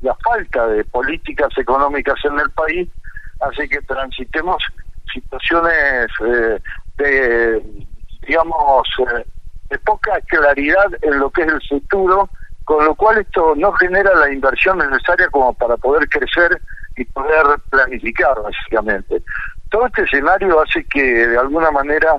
la 0.00 0.14
falta 0.24 0.68
de 0.68 0.86
políticas 0.86 1.50
económicas 1.58 2.16
en 2.24 2.40
el 2.40 2.50
país 2.52 2.88
hace 3.40 3.68
que 3.68 3.82
transitemos 3.82 4.64
situaciones 5.12 6.06
eh, 6.26 6.60
de, 6.96 7.62
digamos, 8.26 8.88
eh, 8.98 9.24
de 9.70 9.78
poca 9.78 10.20
claridad 10.26 10.86
en 11.02 11.18
lo 11.18 11.30
que 11.30 11.42
es 11.42 11.48
el 11.48 11.62
futuro, 11.68 12.28
con 12.64 12.84
lo 12.84 12.94
cual 12.94 13.18
esto 13.18 13.54
no 13.56 13.72
genera 13.72 14.14
la 14.14 14.32
inversión 14.32 14.78
necesaria 14.78 15.28
como 15.28 15.52
para 15.54 15.76
poder 15.76 16.08
crecer 16.08 16.60
y 16.96 17.04
poder 17.04 17.44
planificar, 17.70 18.34
básicamente. 18.42 19.22
Todo 19.70 19.86
este 19.86 20.02
escenario 20.02 20.60
hace 20.62 20.84
que 20.84 21.28
de 21.28 21.38
alguna 21.38 21.70
manera 21.70 22.16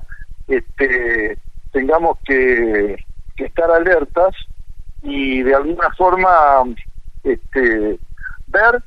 este, 0.48 1.38
tengamos 1.72 2.18
que, 2.26 2.96
estar 3.38 3.72
alertas 3.72 4.36
y 5.02 5.42
de 5.42 5.56
alguna 5.56 5.90
forma 5.98 6.64
este, 7.24 7.98
ver 8.46 8.84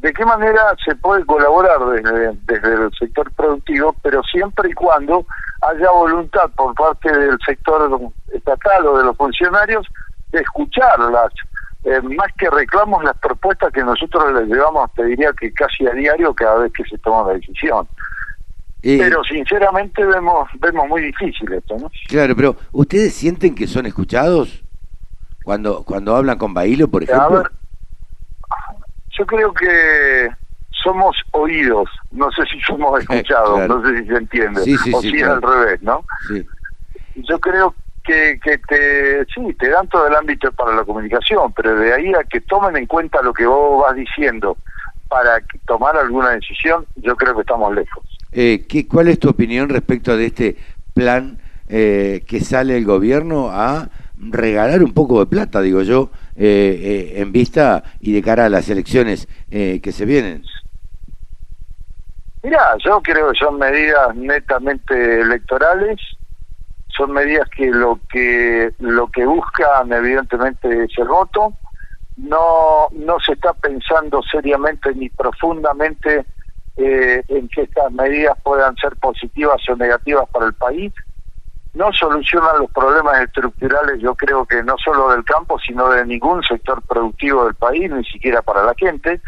de 0.00 0.12
qué 0.12 0.24
manera 0.24 0.62
se 0.84 0.94
puede 0.96 1.24
colaborar 1.26 1.78
desde, 1.90 2.32
desde 2.46 2.74
el 2.84 2.90
sector 2.98 3.30
productivo, 3.32 3.94
pero 4.02 4.22
siempre 4.22 4.70
y 4.70 4.72
cuando 4.72 5.26
haya 5.62 5.90
voluntad 5.90 6.50
por 6.56 6.74
parte 6.74 7.12
del 7.12 7.36
sector 7.44 8.00
estatal 8.32 8.86
o 8.86 8.98
de 8.98 9.04
los 9.04 9.16
funcionarios 9.16 9.86
de 10.32 10.40
escucharlas, 10.40 11.32
eh, 11.84 12.00
más 12.02 12.28
que 12.38 12.48
reclamos 12.50 13.04
las 13.04 13.16
propuestas 13.18 13.72
que 13.72 13.82
nosotros 13.82 14.32
les 14.34 14.48
llevamos, 14.48 14.90
te 14.94 15.04
diría 15.04 15.32
que 15.38 15.52
casi 15.52 15.86
a 15.86 15.92
diario 15.92 16.34
cada 16.34 16.58
vez 16.60 16.72
que 16.72 16.84
se 16.84 16.96
toma 16.98 17.22
una 17.24 17.32
decisión. 17.34 17.86
Eh, 18.82 18.96
Pero 18.98 19.22
sinceramente 19.24 20.02
vemos 20.06 20.48
vemos 20.58 20.88
muy 20.88 21.02
difícil 21.02 21.52
esto, 21.52 21.76
¿no? 21.78 21.90
Claro, 22.08 22.34
pero 22.34 22.56
¿ustedes 22.72 23.12
sienten 23.14 23.54
que 23.54 23.66
son 23.66 23.84
escuchados 23.84 24.62
cuando 25.44 25.82
cuando 25.84 26.16
hablan 26.16 26.38
con 26.38 26.54
Bailo, 26.54 26.88
por 26.88 27.02
A 27.02 27.04
ejemplo? 27.04 27.38
ver, 27.42 27.50
yo 29.20 29.26
creo 29.26 29.52
que 29.52 30.30
somos 30.82 31.14
oídos, 31.32 31.90
no 32.10 32.30
sé 32.32 32.42
si 32.50 32.58
somos 32.62 32.98
escuchados, 33.02 33.58
Claro. 33.58 33.80
no 33.82 33.86
sé 33.86 33.98
si 34.02 34.08
se 34.08 34.14
entiende, 34.16 34.62
Sí, 34.62 34.76
sí, 34.78 34.92
o 34.94 35.00
sí, 35.02 35.10
si 35.10 35.16
claro. 35.18 35.38
es 35.38 35.44
al 35.44 35.52
revés, 35.64 35.82
¿no? 35.82 36.04
Yo 37.16 37.38
creo 37.38 37.74
que, 38.02 38.40
que 38.42 38.56
te, 38.66 39.26
sí, 39.26 39.52
te 39.58 39.68
dan 39.68 39.86
todo 39.88 40.06
el 40.08 40.14
ámbito 40.14 40.50
para 40.52 40.74
la 40.74 40.84
comunicación, 40.84 41.52
pero 41.52 41.74
de 41.76 41.92
ahí 41.92 42.14
a 42.14 42.24
que 42.24 42.40
tomen 42.40 42.76
en 42.78 42.86
cuenta 42.86 43.20
lo 43.20 43.34
que 43.34 43.44
vos 43.44 43.82
vas 43.82 43.94
diciendo 43.94 44.56
para 45.08 45.40
tomar 45.66 45.96
alguna 45.98 46.30
decisión, 46.30 46.86
yo 46.96 47.14
creo 47.16 47.34
que 47.34 47.40
estamos 47.42 47.74
lejos. 47.74 48.02
Eh, 48.32 48.64
¿qué, 48.68 48.86
¿Cuál 48.88 49.08
es 49.08 49.18
tu 49.18 49.28
opinión 49.28 49.68
respecto 49.68 50.16
de 50.16 50.26
este 50.26 50.56
plan 50.94 51.38
eh, 51.68 52.24
que 52.26 52.40
sale 52.40 52.76
el 52.78 52.86
gobierno 52.86 53.50
a 53.50 53.90
regalar 54.20 54.82
un 54.82 54.92
poco 54.92 55.20
de 55.20 55.26
plata, 55.26 55.60
digo 55.60 55.82
yo, 55.82 56.10
eh, 56.36 57.14
en 57.16 57.32
vista 57.32 57.82
y 58.00 58.12
de 58.12 58.22
cara 58.22 58.46
a 58.46 58.48
las 58.48 58.68
elecciones 58.68 59.28
que 59.50 59.92
se 59.92 60.04
vienen? 60.04 60.44
Mira, 62.42 62.76
yo 62.84 63.00
creo 63.02 63.32
que 63.32 63.38
son 63.38 63.58
medidas 63.58 64.14
netamente 64.14 65.20
electorales, 65.20 65.98
son 66.88 67.12
medidas 67.12 67.48
que 67.50 67.66
lo 67.66 67.98
que 68.10 68.72
lo 68.78 69.08
que 69.08 69.26
buscan 69.26 69.92
evidentemente 69.92 70.84
es 70.84 70.98
el 70.98 71.08
voto 71.08 71.54
no, 72.22 72.88
no 72.92 73.18
se 73.20 73.32
está 73.32 73.52
pensando 73.54 74.22
seriamente 74.22 74.94
ni 74.94 75.08
profundamente 75.08 76.26
eh, 76.76 77.22
en 77.28 77.48
que 77.48 77.62
estas 77.62 77.92
medidas 77.92 78.36
puedan 78.42 78.76
ser 78.76 78.96
positivas 78.96 79.60
o 79.68 79.76
negativas 79.76 80.28
para 80.30 80.46
el 80.46 80.54
país. 80.54 80.92
No 81.72 81.92
solucionan 81.92 82.58
los 82.58 82.70
problemas 82.72 83.20
estructurales, 83.20 84.00
yo 84.00 84.14
creo 84.14 84.44
que 84.44 84.62
no 84.62 84.76
solo 84.78 85.10
del 85.10 85.24
campo, 85.24 85.58
sino 85.58 85.88
de 85.90 86.04
ningún 86.04 86.42
sector 86.42 86.82
productivo 86.82 87.44
del 87.44 87.54
país, 87.54 87.90
ni 87.90 88.04
siquiera 88.04 88.42
para 88.42 88.64
la 88.64 88.74
gente. 88.76 89.20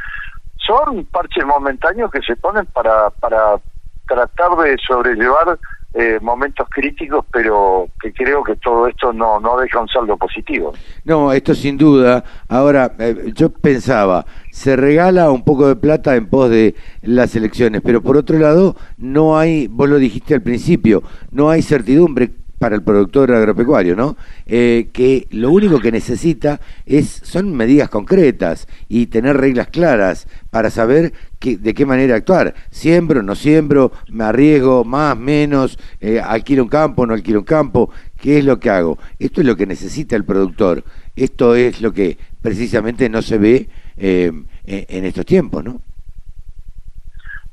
Son 0.57 1.05
parches 1.07 1.45
momentáneos 1.45 2.11
que 2.11 2.21
se 2.21 2.37
ponen 2.37 2.67
para, 2.67 3.11
para 3.11 3.61
tratar 4.07 4.57
de 4.57 4.77
sobrellevar 4.85 5.59
eh, 5.95 6.19
momentos 6.23 6.67
críticos, 6.71 7.25
pero 7.33 7.89
que 8.01 8.13
creo 8.13 8.43
que 8.43 8.57
todo 8.57 8.87
esto 8.87 9.13
no, 9.13 9.39
no 9.41 9.59
deja 9.59 9.81
un 9.81 9.89
saldo 9.89 10.17
positivo. 10.17 10.73
No, 11.05 11.33
esto 11.33 11.55
sin 11.55 11.77
duda. 11.77 12.25
Ahora, 12.49 12.95
eh, 12.99 13.33
yo 13.35 13.51
pensaba, 13.51 14.25
se 14.51 14.77
regala 14.77 15.31
un 15.31 15.45
poco 15.45 15.69
de 15.69 15.77
plata 15.77 16.17
en 16.17 16.29
pos 16.29 16.51
de 16.51 16.75
las 17.03 17.37
elecciones, 17.37 17.83
pero 17.85 18.03
por 18.03 18.17
otro 18.17 18.39
lado, 18.39 18.77
no 18.97 19.39
hay, 19.39 19.67
vos 19.67 19.89
lo 19.89 19.99
dijiste 19.99 20.35
al 20.35 20.43
principio, 20.43 21.03
no 21.31 21.51
hay 21.51 21.63
certidumbre 21.63 22.31
para 22.63 22.77
el 22.77 22.85
productor 22.85 23.33
agropecuario, 23.33 23.97
¿no? 23.97 24.17
Eh, 24.47 24.91
que 24.93 25.27
lo 25.33 25.51
único 25.51 25.81
que 25.81 25.91
necesita 25.91 26.61
es 26.87 27.09
son 27.25 27.57
medidas 27.57 27.89
concretas 27.89 28.69
y 28.89 29.07
tener 29.07 29.37
reglas 29.37 29.67
claras 29.67 30.29
para 30.49 30.71
saber 30.71 31.13
que, 31.41 31.57
de 31.57 31.75
qué 31.75 31.85
manera 31.85 32.15
actuar. 32.15 32.55
Siembro, 32.71 33.25
no 33.25 33.35
siembro, 33.35 33.91
me 34.13 34.23
arriesgo, 34.23 34.85
más, 34.85 35.19
menos, 35.19 35.77
eh, 36.01 36.21
alquilo 36.21 36.63
un 36.63 36.69
campo, 36.69 37.05
no 37.05 37.15
alquilo 37.15 37.41
un 37.41 37.45
campo, 37.45 37.91
¿qué 38.17 38.39
es 38.39 38.45
lo 38.45 38.61
que 38.61 38.71
hago? 38.71 38.97
Esto 39.19 39.41
es 39.41 39.47
lo 39.49 39.57
que 39.57 39.67
necesita 39.67 40.15
el 40.15 40.25
productor. 40.25 40.85
Esto 41.17 41.57
es 41.57 41.81
lo 41.81 41.93
que 41.93 42.17
precisamente 42.41 43.09
no 43.09 43.23
se 43.23 43.39
ve 43.39 43.69
eh, 43.97 44.31
en 44.65 45.05
estos 45.05 45.27
tiempos, 45.27 45.65
¿no? 45.65 45.81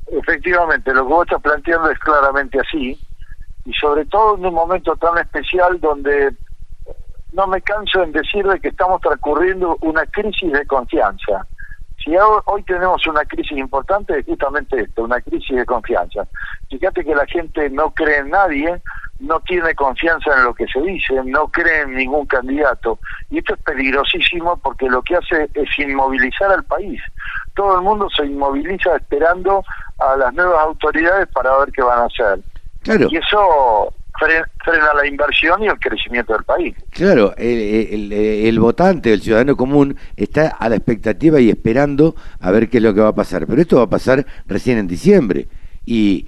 Efectivamente, 0.06 0.93
lo 0.93 1.02
que 1.08 1.13
vos 1.13 1.26
estás 1.26 1.41
planteando 1.41 1.89
es 1.89 1.98
claramente 1.98 2.60
así 2.60 2.95
y 3.69 3.73
sobre 3.73 4.05
todo 4.05 4.36
en 4.36 4.47
un 4.47 4.53
momento 4.55 4.95
tan 4.95 5.19
especial 5.19 5.79
donde 5.79 6.32
no 7.34 7.45
me 7.45 7.62
canso 7.62 8.01
en 8.01 8.12
decir 8.12 8.43
de 8.47 8.60
que 8.60 8.69
estamos 8.69 8.99
transcurriendo 8.99 9.77
una 9.82 10.08
crisis 10.08 10.51
de 10.51 10.65
confianza. 10.65 11.45
Si 12.03 12.15
hoy 12.17 12.63
tenemos 12.63 13.05
una 13.05 13.23
crisis 13.25 13.58
importante, 13.60 14.17
es 14.17 14.25
justamente 14.25 14.82
esto, 14.82 15.03
una 15.03 15.21
crisis 15.21 15.55
de 15.55 15.65
confianza. 15.65 16.27
Fíjate 16.67 17.03
que 17.03 17.13
la 17.13 17.27
gente 17.27 17.69
no 17.69 17.91
cree 17.91 18.19
en 18.19 18.32
nadie, 18.32 18.82
no 19.19 19.39
tiene 19.41 19.75
confianza 19.75 20.36
en 20.36 20.45
lo 20.45 20.55
que 20.55 20.65
se 20.65 20.82
dice, 20.82 21.21
no 21.25 21.49
cree 21.49 21.82
en 21.82 21.93
ningún 21.93 22.25
candidato. 22.25 22.97
Y 23.29 23.38
esto 23.38 23.53
es 23.53 23.62
peligrosísimo 23.62 24.58
porque 24.58 24.88
lo 24.88 25.03
que 25.03 25.17
hace 25.17 25.47
es 25.53 25.69
inmovilizar 25.77 26.51
al 26.51 26.63
país. 26.63 26.99
Todo 27.53 27.75
el 27.75 27.82
mundo 27.84 28.10
se 28.10 28.25
inmoviliza 28.25 28.95
esperando 28.95 29.63
a 29.99 30.15
las 30.15 30.34
nuevas 30.34 30.63
autoridades 30.63 31.27
para 31.27 31.55
ver 31.60 31.71
qué 31.71 31.84
van 31.84 31.99
a 31.99 32.05
hacer. 32.05 32.39
Y 32.97 33.17
eso 33.17 33.93
frena 34.19 34.93
la 34.93 35.08
inversión 35.08 35.63
y 35.63 35.67
el 35.67 35.80
crecimiento 35.80 36.34
del 36.34 36.43
país. 36.43 36.75
Claro, 36.91 37.34
el, 37.38 38.60
votante, 38.60 39.13
el 39.13 39.21
ciudadano 39.21 39.56
común, 39.56 39.95
está 40.17 40.47
a 40.47 40.69
la 40.69 40.75
expectativa 40.75 41.39
y 41.39 41.49
esperando 41.49 42.15
a 42.39 42.52
ver 42.52 42.69
qué 42.69 42.78
es 42.78 42.84
lo 42.84 42.93
que 42.93 43.02
va 43.02 43.10
a 43.10 43.15
pasar. 43.15 43.45
Pero 43.47 43.62
esto 43.62 43.78
va 43.78 43.84
a 43.84 43.89
pasar 43.89 44.25
recién 44.47 44.78
en 44.78 44.88
diciembre. 44.88 45.47
Y, 45.86 46.28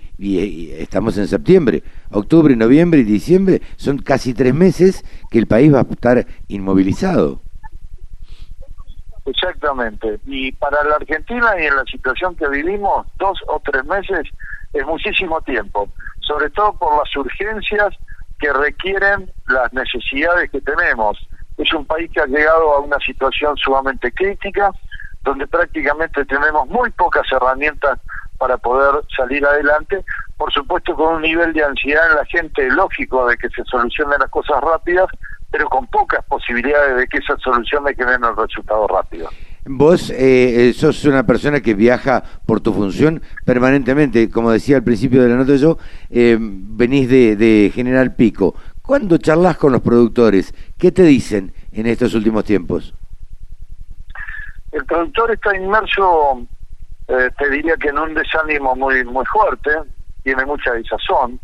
estamos 0.77 1.17
en 1.17 1.27
septiembre, 1.27 1.83
octubre, 2.11 2.55
noviembre 2.55 2.99
y 2.99 3.03
diciembre, 3.03 3.61
son 3.75 3.97
casi 3.97 4.35
tres 4.35 4.53
meses 4.53 5.03
que 5.31 5.39
el 5.39 5.47
país 5.47 5.73
va 5.73 5.79
a 5.79 5.87
estar 5.89 6.25
inmovilizado. 6.47 7.41
Exactamente. 9.25 10.19
Y 10.27 10.51
para 10.53 10.83
la 10.83 10.95
Argentina 10.95 11.53
y 11.59 11.65
en 11.65 11.75
la 11.75 11.83
situación 11.85 12.35
que 12.35 12.47
vivimos, 12.49 13.07
dos 13.17 13.39
o 13.47 13.59
tres 13.63 13.83
meses 13.85 14.27
es 14.73 14.85
muchísimo 14.85 15.41
tiempo 15.41 15.89
sobre 16.21 16.49
todo 16.51 16.73
por 16.73 16.97
las 16.97 17.15
urgencias 17.15 17.95
que 18.39 18.51
requieren 18.51 19.31
las 19.47 19.71
necesidades 19.73 20.49
que 20.51 20.61
tenemos. 20.61 21.17
Es 21.57 21.71
un 21.73 21.85
país 21.85 22.09
que 22.11 22.21
ha 22.21 22.25
llegado 22.25 22.73
a 22.73 22.79
una 22.79 22.97
situación 22.99 23.55
sumamente 23.57 24.11
crítica, 24.11 24.71
donde 25.23 25.45
prácticamente 25.47 26.25
tenemos 26.25 26.67
muy 26.67 26.89
pocas 26.91 27.23
herramientas 27.31 27.99
para 28.37 28.57
poder 28.57 29.03
salir 29.15 29.45
adelante, 29.45 30.03
por 30.37 30.51
supuesto 30.51 30.95
con 30.95 31.15
un 31.15 31.21
nivel 31.21 31.53
de 31.53 31.63
ansiedad 31.63 32.09
en 32.09 32.17
la 32.17 32.25
gente 32.25 32.67
lógico 32.71 33.27
de 33.27 33.37
que 33.37 33.49
se 33.49 33.63
solucionen 33.65 34.19
las 34.19 34.29
cosas 34.31 34.59
rápidas, 34.61 35.07
pero 35.51 35.69
con 35.69 35.85
pocas 35.87 36.25
posibilidades 36.25 36.97
de 36.97 37.07
que 37.07 37.19
esas 37.19 37.39
soluciones 37.41 37.95
den 37.95 38.23
el 38.23 38.35
resultado 38.35 38.87
rápido. 38.87 39.29
Vos 39.65 40.09
eh, 40.09 40.69
eh, 40.69 40.73
sos 40.73 41.05
una 41.05 41.23
persona 41.23 41.61
que 41.61 41.75
viaja 41.75 42.23
por 42.47 42.61
tu 42.61 42.73
función 42.73 43.21
permanentemente, 43.45 44.31
como 44.31 44.49
decía 44.49 44.77
al 44.77 44.83
principio 44.83 45.21
de 45.21 45.29
la 45.29 45.35
nota 45.35 45.55
yo, 45.55 45.77
eh, 46.09 46.35
venís 46.39 47.07
de, 47.07 47.71
General 47.73 48.15
Pico. 48.15 48.55
¿Cuándo 48.81 49.19
charlas 49.19 49.57
con 49.57 49.71
los 49.71 49.81
productores? 49.81 50.51
¿Qué 50.79 50.91
te 50.91 51.03
dicen 51.03 51.53
en 51.71 51.85
estos 51.85 52.15
últimos 52.15 52.43
tiempos? 52.43 52.95
El 54.71 54.83
productor 54.85 55.31
está 55.31 55.55
inmerso, 55.55 56.47
te 57.05 57.49
diría 57.49 57.75
que 57.75 57.89
en 57.89 57.99
un 57.99 58.15
desánimo 58.15 58.75
muy, 58.75 59.03
muy 59.03 59.25
fuerte, 59.25 59.69
tiene 60.23 60.43
mucha 60.45 60.71
desazón, 60.73 61.39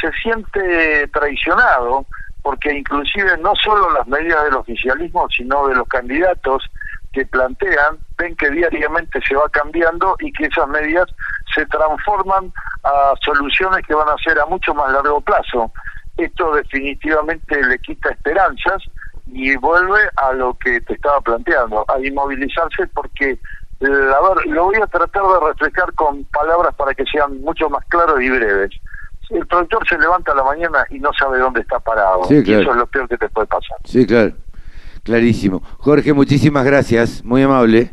se 0.00 0.12
siente 0.22 1.08
traicionado, 1.08 2.06
porque 2.42 2.72
inclusive 2.72 3.36
no 3.38 3.54
solo 3.56 3.90
las 3.92 4.06
medidas 4.06 4.44
del 4.44 4.54
oficialismo, 4.54 5.26
sino 5.36 5.66
de 5.66 5.74
los 5.74 5.88
candidatos, 5.88 6.62
que 7.16 7.24
plantean 7.24 7.96
ven 8.18 8.36
que 8.36 8.50
diariamente 8.50 9.18
se 9.26 9.34
va 9.34 9.48
cambiando 9.48 10.16
y 10.20 10.30
que 10.32 10.44
esas 10.44 10.68
medidas 10.68 11.08
se 11.54 11.64
transforman 11.66 12.52
a 12.84 13.14
soluciones 13.24 13.86
que 13.86 13.94
van 13.94 14.08
a 14.08 14.22
ser 14.22 14.38
a 14.38 14.44
mucho 14.44 14.74
más 14.74 14.92
largo 14.92 15.22
plazo. 15.22 15.72
Esto 16.18 16.54
definitivamente 16.54 17.62
le 17.62 17.78
quita 17.78 18.10
esperanzas 18.10 18.82
y 19.32 19.56
vuelve 19.56 20.00
a 20.16 20.32
lo 20.34 20.58
que 20.58 20.78
te 20.82 20.92
estaba 20.92 21.22
planteando, 21.22 21.86
a 21.88 21.98
inmovilizarse 22.00 22.86
porque, 22.88 23.38
a 23.80 23.86
ver, 23.86 24.46
lo 24.48 24.64
voy 24.64 24.76
a 24.76 24.86
tratar 24.86 25.22
de 25.22 25.46
reflejar 25.48 25.92
con 25.94 26.22
palabras 26.24 26.74
para 26.74 26.92
que 26.92 27.04
sean 27.06 27.40
mucho 27.40 27.70
más 27.70 27.84
claros 27.86 28.20
y 28.20 28.28
breves. 28.28 28.70
El 29.30 29.46
productor 29.46 29.88
se 29.88 29.98
levanta 29.98 30.32
a 30.32 30.36
la 30.36 30.44
mañana 30.44 30.84
y 30.90 30.98
no 30.98 31.10
sabe 31.18 31.38
dónde 31.38 31.60
está 31.60 31.80
parado. 31.80 32.22
y 32.28 32.52
eso 32.52 32.70
es 32.70 32.76
lo 32.76 32.86
peor 32.86 33.08
que 33.08 33.16
te 33.16 33.28
puede 33.30 33.46
pasar. 33.46 33.78
Sí, 33.84 34.06
claro. 34.06 34.32
Clarísimo. 35.06 35.62
Jorge, 35.78 36.12
muchísimas 36.12 36.64
gracias, 36.64 37.24
muy 37.24 37.40
amable. 37.40 37.92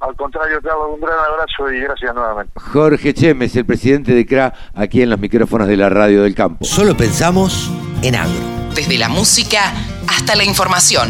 Al 0.00 0.14
contrario, 0.16 0.60
te 0.60 0.68
hago 0.68 0.92
un 0.94 1.00
gran 1.00 1.18
abrazo 1.18 1.72
y 1.72 1.80
gracias 1.80 2.14
nuevamente. 2.14 2.52
Jorge 2.56 3.14
Chemes, 3.14 3.56
el 3.56 3.64
presidente 3.64 4.12
de 4.12 4.26
CRA, 4.26 4.52
aquí 4.74 5.00
en 5.00 5.08
los 5.08 5.18
micrófonos 5.18 5.66
de 5.66 5.78
la 5.78 5.88
radio 5.88 6.24
del 6.24 6.34
campo. 6.34 6.66
Solo 6.66 6.94
pensamos 6.94 7.72
en 8.02 8.16
agro. 8.16 8.44
Desde 8.74 8.98
la 8.98 9.08
música 9.08 9.72
hasta 10.08 10.36
la 10.36 10.44
información. 10.44 11.08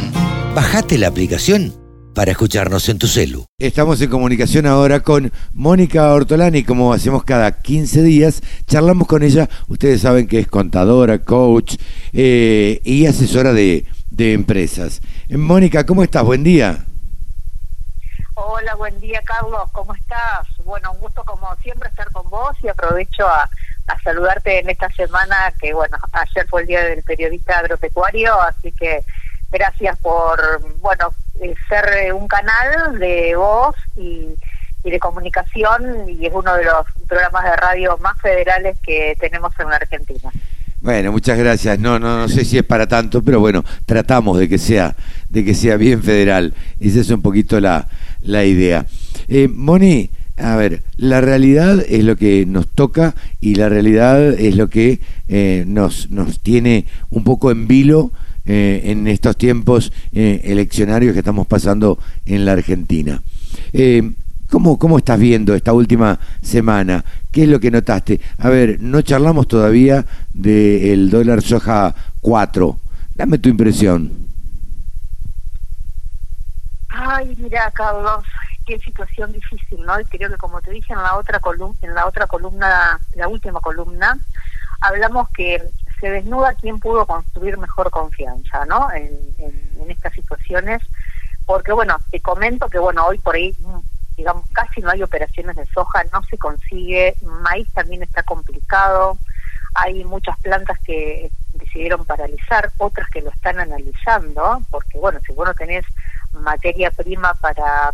Bajate 0.54 0.96
la 0.96 1.08
aplicación 1.08 1.72
para 2.14 2.30
escucharnos 2.30 2.88
en 2.88 2.98
tu 2.98 3.08
celu. 3.08 3.44
Estamos 3.58 4.00
en 4.00 4.10
comunicación 4.10 4.66
ahora 4.66 5.00
con 5.00 5.32
Mónica 5.54 6.12
Ortolani, 6.12 6.62
como 6.62 6.92
hacemos 6.92 7.24
cada 7.24 7.50
15 7.50 8.02
días, 8.02 8.42
charlamos 8.68 9.08
con 9.08 9.24
ella, 9.24 9.48
ustedes 9.66 10.02
saben 10.02 10.28
que 10.28 10.38
es 10.38 10.46
contadora, 10.46 11.18
coach 11.18 11.74
eh, 12.12 12.80
y 12.84 13.06
asesora 13.06 13.52
de 13.52 13.86
de 14.12 14.34
empresas. 14.34 15.00
Mónica, 15.30 15.84
¿cómo 15.86 16.02
estás? 16.02 16.22
Buen 16.22 16.44
día. 16.44 16.84
Hola, 18.34 18.74
buen 18.76 18.98
día 19.00 19.20
Carlos, 19.24 19.70
¿cómo 19.72 19.94
estás? 19.94 20.46
Bueno, 20.64 20.92
un 20.92 21.00
gusto 21.00 21.24
como 21.24 21.54
siempre 21.56 21.88
estar 21.88 22.10
con 22.12 22.28
vos 22.28 22.56
y 22.62 22.68
aprovecho 22.68 23.26
a, 23.26 23.48
saludarte 24.02 24.58
en 24.58 24.70
esta 24.70 24.88
semana 24.90 25.52
que, 25.60 25.74
bueno, 25.74 25.98
ayer 26.12 26.46
fue 26.48 26.62
el 26.62 26.66
Día 26.66 26.82
del 26.82 27.02
Periodista 27.02 27.58
Agropecuario, 27.58 28.40
así 28.40 28.72
que 28.72 29.04
gracias 29.50 29.98
por, 29.98 30.40
bueno, 30.80 31.12
eh, 31.40 31.54
ser 31.68 32.12
un 32.14 32.26
canal 32.26 32.98
de 32.98 33.36
voz 33.36 33.76
y, 33.96 34.28
y 34.82 34.90
de 34.90 34.98
comunicación 34.98 36.08
y 36.08 36.26
es 36.26 36.32
uno 36.32 36.54
de 36.54 36.64
los 36.64 36.86
programas 37.06 37.44
de 37.44 37.56
radio 37.56 37.98
más 37.98 38.18
federales 38.20 38.78
que 38.82 39.14
tenemos 39.20 39.52
en 39.58 39.68
la 39.68 39.76
Argentina. 39.76 40.30
Bueno, 40.82 41.12
muchas 41.12 41.38
gracias. 41.38 41.78
No, 41.78 42.00
no, 42.00 42.18
no 42.18 42.28
sé 42.28 42.44
si 42.44 42.58
es 42.58 42.64
para 42.64 42.88
tanto, 42.88 43.22
pero 43.22 43.38
bueno, 43.38 43.64
tratamos 43.86 44.36
de 44.40 44.48
que 44.48 44.58
sea, 44.58 44.96
de 45.30 45.44
que 45.44 45.54
sea 45.54 45.76
bien 45.76 46.02
federal. 46.02 46.54
Esa 46.80 47.00
es 47.00 47.10
un 47.10 47.22
poquito 47.22 47.60
la, 47.60 47.88
la 48.20 48.44
idea. 48.44 48.84
Eh, 49.28 49.46
Moni, 49.46 50.10
a 50.36 50.56
ver, 50.56 50.82
la 50.96 51.20
realidad 51.20 51.84
es 51.88 52.02
lo 52.02 52.16
que 52.16 52.46
nos 52.46 52.66
toca 52.66 53.14
y 53.40 53.54
la 53.54 53.68
realidad 53.68 54.32
es 54.32 54.56
lo 54.56 54.68
que 54.68 54.98
eh, 55.28 55.64
nos, 55.68 56.10
nos 56.10 56.40
tiene 56.40 56.86
un 57.10 57.22
poco 57.22 57.52
en 57.52 57.68
vilo 57.68 58.10
eh, 58.44 58.82
en 58.86 59.06
estos 59.06 59.36
tiempos 59.36 59.92
eh, 60.12 60.40
eleccionarios 60.42 61.12
que 61.12 61.20
estamos 61.20 61.46
pasando 61.46 61.96
en 62.26 62.44
la 62.44 62.52
Argentina. 62.52 63.22
¿Cómo, 64.52 64.78
¿Cómo 64.78 64.98
estás 64.98 65.18
viendo 65.18 65.54
esta 65.54 65.72
última 65.72 66.18
semana? 66.42 67.02
¿Qué 67.32 67.44
es 67.44 67.48
lo 67.48 67.58
que 67.58 67.70
notaste? 67.70 68.20
A 68.36 68.50
ver, 68.50 68.82
no 68.82 69.00
charlamos 69.00 69.48
todavía 69.48 70.04
del 70.34 71.08
dólar 71.08 71.40
soja 71.40 71.94
4. 72.20 72.78
Dame 73.14 73.38
tu 73.38 73.48
impresión. 73.48 74.12
Ay, 76.90 77.34
mira, 77.38 77.70
Carlos, 77.70 78.26
qué 78.66 78.78
situación 78.80 79.32
difícil, 79.32 79.80
¿no? 79.86 79.98
Y 79.98 80.04
creo 80.04 80.28
que 80.28 80.36
como 80.36 80.60
te 80.60 80.70
dije 80.70 80.92
en 80.92 81.02
la 81.02 81.16
otra 81.16 81.40
columna, 81.40 81.78
en 81.80 81.94
la 81.94 82.06
otra 82.06 82.26
columna, 82.26 83.00
la 83.14 83.28
última 83.28 83.58
columna, 83.60 84.18
hablamos 84.82 85.30
que 85.30 85.62
se 85.98 86.10
desnuda 86.10 86.52
quién 86.60 86.78
pudo 86.78 87.06
construir 87.06 87.56
mejor 87.56 87.90
confianza, 87.90 88.66
¿no? 88.66 88.92
En, 88.92 89.18
en, 89.38 89.70
en 89.80 89.90
estas 89.90 90.12
situaciones, 90.12 90.82
porque 91.46 91.72
bueno, 91.72 91.96
te 92.10 92.20
comento 92.20 92.68
que 92.68 92.78
bueno, 92.78 93.06
hoy 93.06 93.16
por 93.16 93.34
ahí 93.34 93.56
digamos, 94.22 94.48
casi 94.52 94.80
no 94.80 94.90
hay 94.90 95.02
operaciones 95.02 95.56
de 95.56 95.66
soja, 95.66 96.04
no 96.12 96.22
se 96.22 96.38
consigue, 96.38 97.16
maíz 97.22 97.68
también 97.72 98.04
está 98.04 98.22
complicado, 98.22 99.18
hay 99.74 100.04
muchas 100.04 100.38
plantas 100.38 100.78
que 100.84 101.28
decidieron 101.54 102.04
paralizar, 102.04 102.70
otras 102.78 103.08
que 103.10 103.20
lo 103.20 103.30
están 103.30 103.58
analizando, 103.58 104.62
porque 104.70 104.96
bueno, 104.98 105.18
si 105.26 105.32
vos 105.32 105.48
no 105.48 105.54
tenés 105.54 105.84
materia 106.34 106.92
prima 106.92 107.34
para, 107.34 107.90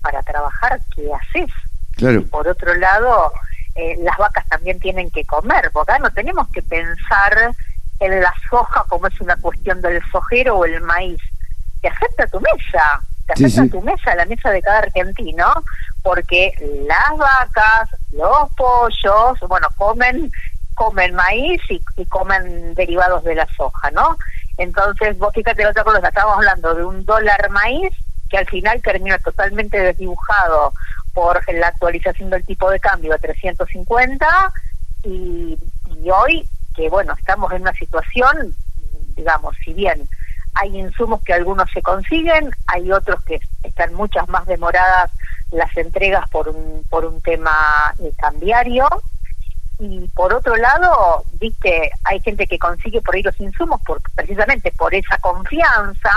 para 0.00 0.22
trabajar, 0.22 0.80
¿qué 0.94 1.10
haces? 1.12 1.50
Claro. 1.96 2.20
Y 2.20 2.24
por 2.26 2.46
otro 2.46 2.76
lado, 2.76 3.32
eh, 3.74 3.96
las 4.02 4.16
vacas 4.18 4.46
también 4.48 4.78
tienen 4.78 5.10
que 5.10 5.24
comer, 5.24 5.70
porque 5.72 5.90
acá 5.90 5.98
no 5.98 6.12
tenemos 6.12 6.46
que 6.50 6.62
pensar 6.62 7.56
en 7.98 8.20
la 8.20 8.32
soja 8.48 8.84
como 8.88 9.08
es 9.08 9.20
una 9.20 9.34
cuestión 9.34 9.82
del 9.82 10.00
sojero 10.12 10.58
o 10.58 10.64
el 10.64 10.80
maíz, 10.82 11.20
que 11.80 11.88
afecta 11.88 12.22
a 12.22 12.28
tu 12.28 12.40
mesa, 12.40 13.02
te 13.26 13.34
Sí, 13.34 13.44
afecta 13.46 13.62
sí. 13.64 13.70
tu 13.70 13.80
mesa, 13.82 14.12
a 14.12 14.16
la 14.16 14.24
mesa 14.26 14.50
de 14.50 14.62
cada 14.62 14.78
argentino, 14.78 15.46
porque 16.02 16.52
las 16.86 17.16
vacas, 17.18 17.88
los 18.12 18.50
pollos, 18.56 19.38
bueno, 19.48 19.68
comen 19.76 20.30
comen 20.74 21.14
maíz 21.14 21.60
y, 21.68 21.80
y 21.96 22.06
comen 22.06 22.74
derivados 22.74 23.22
de 23.24 23.34
la 23.34 23.46
soja, 23.54 23.90
¿no? 23.90 24.16
Entonces, 24.56 25.18
vos 25.18 25.32
fíjate 25.34 25.62
la 25.62 25.70
otra 25.70 25.84
cosa, 25.84 26.08
estábamos 26.08 26.38
hablando 26.38 26.74
de 26.74 26.84
un 26.84 27.04
dólar 27.04 27.50
maíz 27.50 27.90
que 28.30 28.38
al 28.38 28.46
final 28.46 28.80
termina 28.82 29.18
totalmente 29.18 29.78
desdibujado 29.78 30.72
por 31.12 31.40
la 31.52 31.68
actualización 31.68 32.30
del 32.30 32.44
tipo 32.46 32.70
de 32.70 32.80
cambio 32.80 33.14
a 33.14 33.18
350 33.18 34.26
y, 35.04 35.58
y 36.02 36.10
hoy 36.10 36.48
que 36.74 36.88
bueno, 36.88 37.14
estamos 37.18 37.52
en 37.52 37.62
una 37.62 37.74
situación, 37.74 38.54
digamos, 39.14 39.54
si 39.62 39.74
bien 39.74 40.08
hay 40.54 40.78
insumos 40.78 41.22
que 41.22 41.32
algunos 41.32 41.70
se 41.72 41.82
consiguen, 41.82 42.50
hay 42.66 42.92
otros 42.92 43.22
que 43.24 43.40
están 43.62 43.94
muchas 43.94 44.28
más 44.28 44.46
demoradas 44.46 45.10
las 45.50 45.74
entregas 45.76 46.28
por 46.30 46.48
un, 46.48 46.84
por 46.88 47.04
un 47.04 47.20
tema 47.20 47.94
eh, 47.98 48.12
cambiario. 48.18 48.86
Y 49.78 50.06
por 50.14 50.32
otro 50.32 50.54
lado, 50.56 51.24
viste, 51.40 51.90
hay 52.04 52.20
gente 52.20 52.46
que 52.46 52.58
consigue 52.58 53.00
por 53.02 53.16
ahí 53.16 53.22
los 53.22 53.38
insumos 53.40 53.80
por, 53.82 54.00
precisamente 54.14 54.70
por 54.70 54.94
esa 54.94 55.18
confianza, 55.18 56.12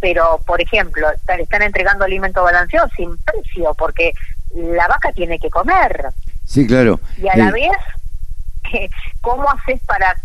pero 0.00 0.40
por 0.44 0.60
ejemplo, 0.60 1.08
están, 1.10 1.38
están 1.40 1.62
entregando 1.62 2.04
alimento 2.04 2.42
balanceado 2.42 2.88
sin 2.96 3.16
precio, 3.18 3.74
porque 3.74 4.12
la 4.54 4.88
vaca 4.88 5.12
tiene 5.12 5.38
que 5.38 5.50
comer. 5.50 6.06
Sí, 6.44 6.66
claro. 6.66 6.98
Y 7.18 7.28
a 7.28 7.36
la 7.36 7.50
Eh, 7.50 7.52
vez, 7.52 8.90
¿cómo 9.20 9.48
haces 9.48 9.80
para, 9.86 10.16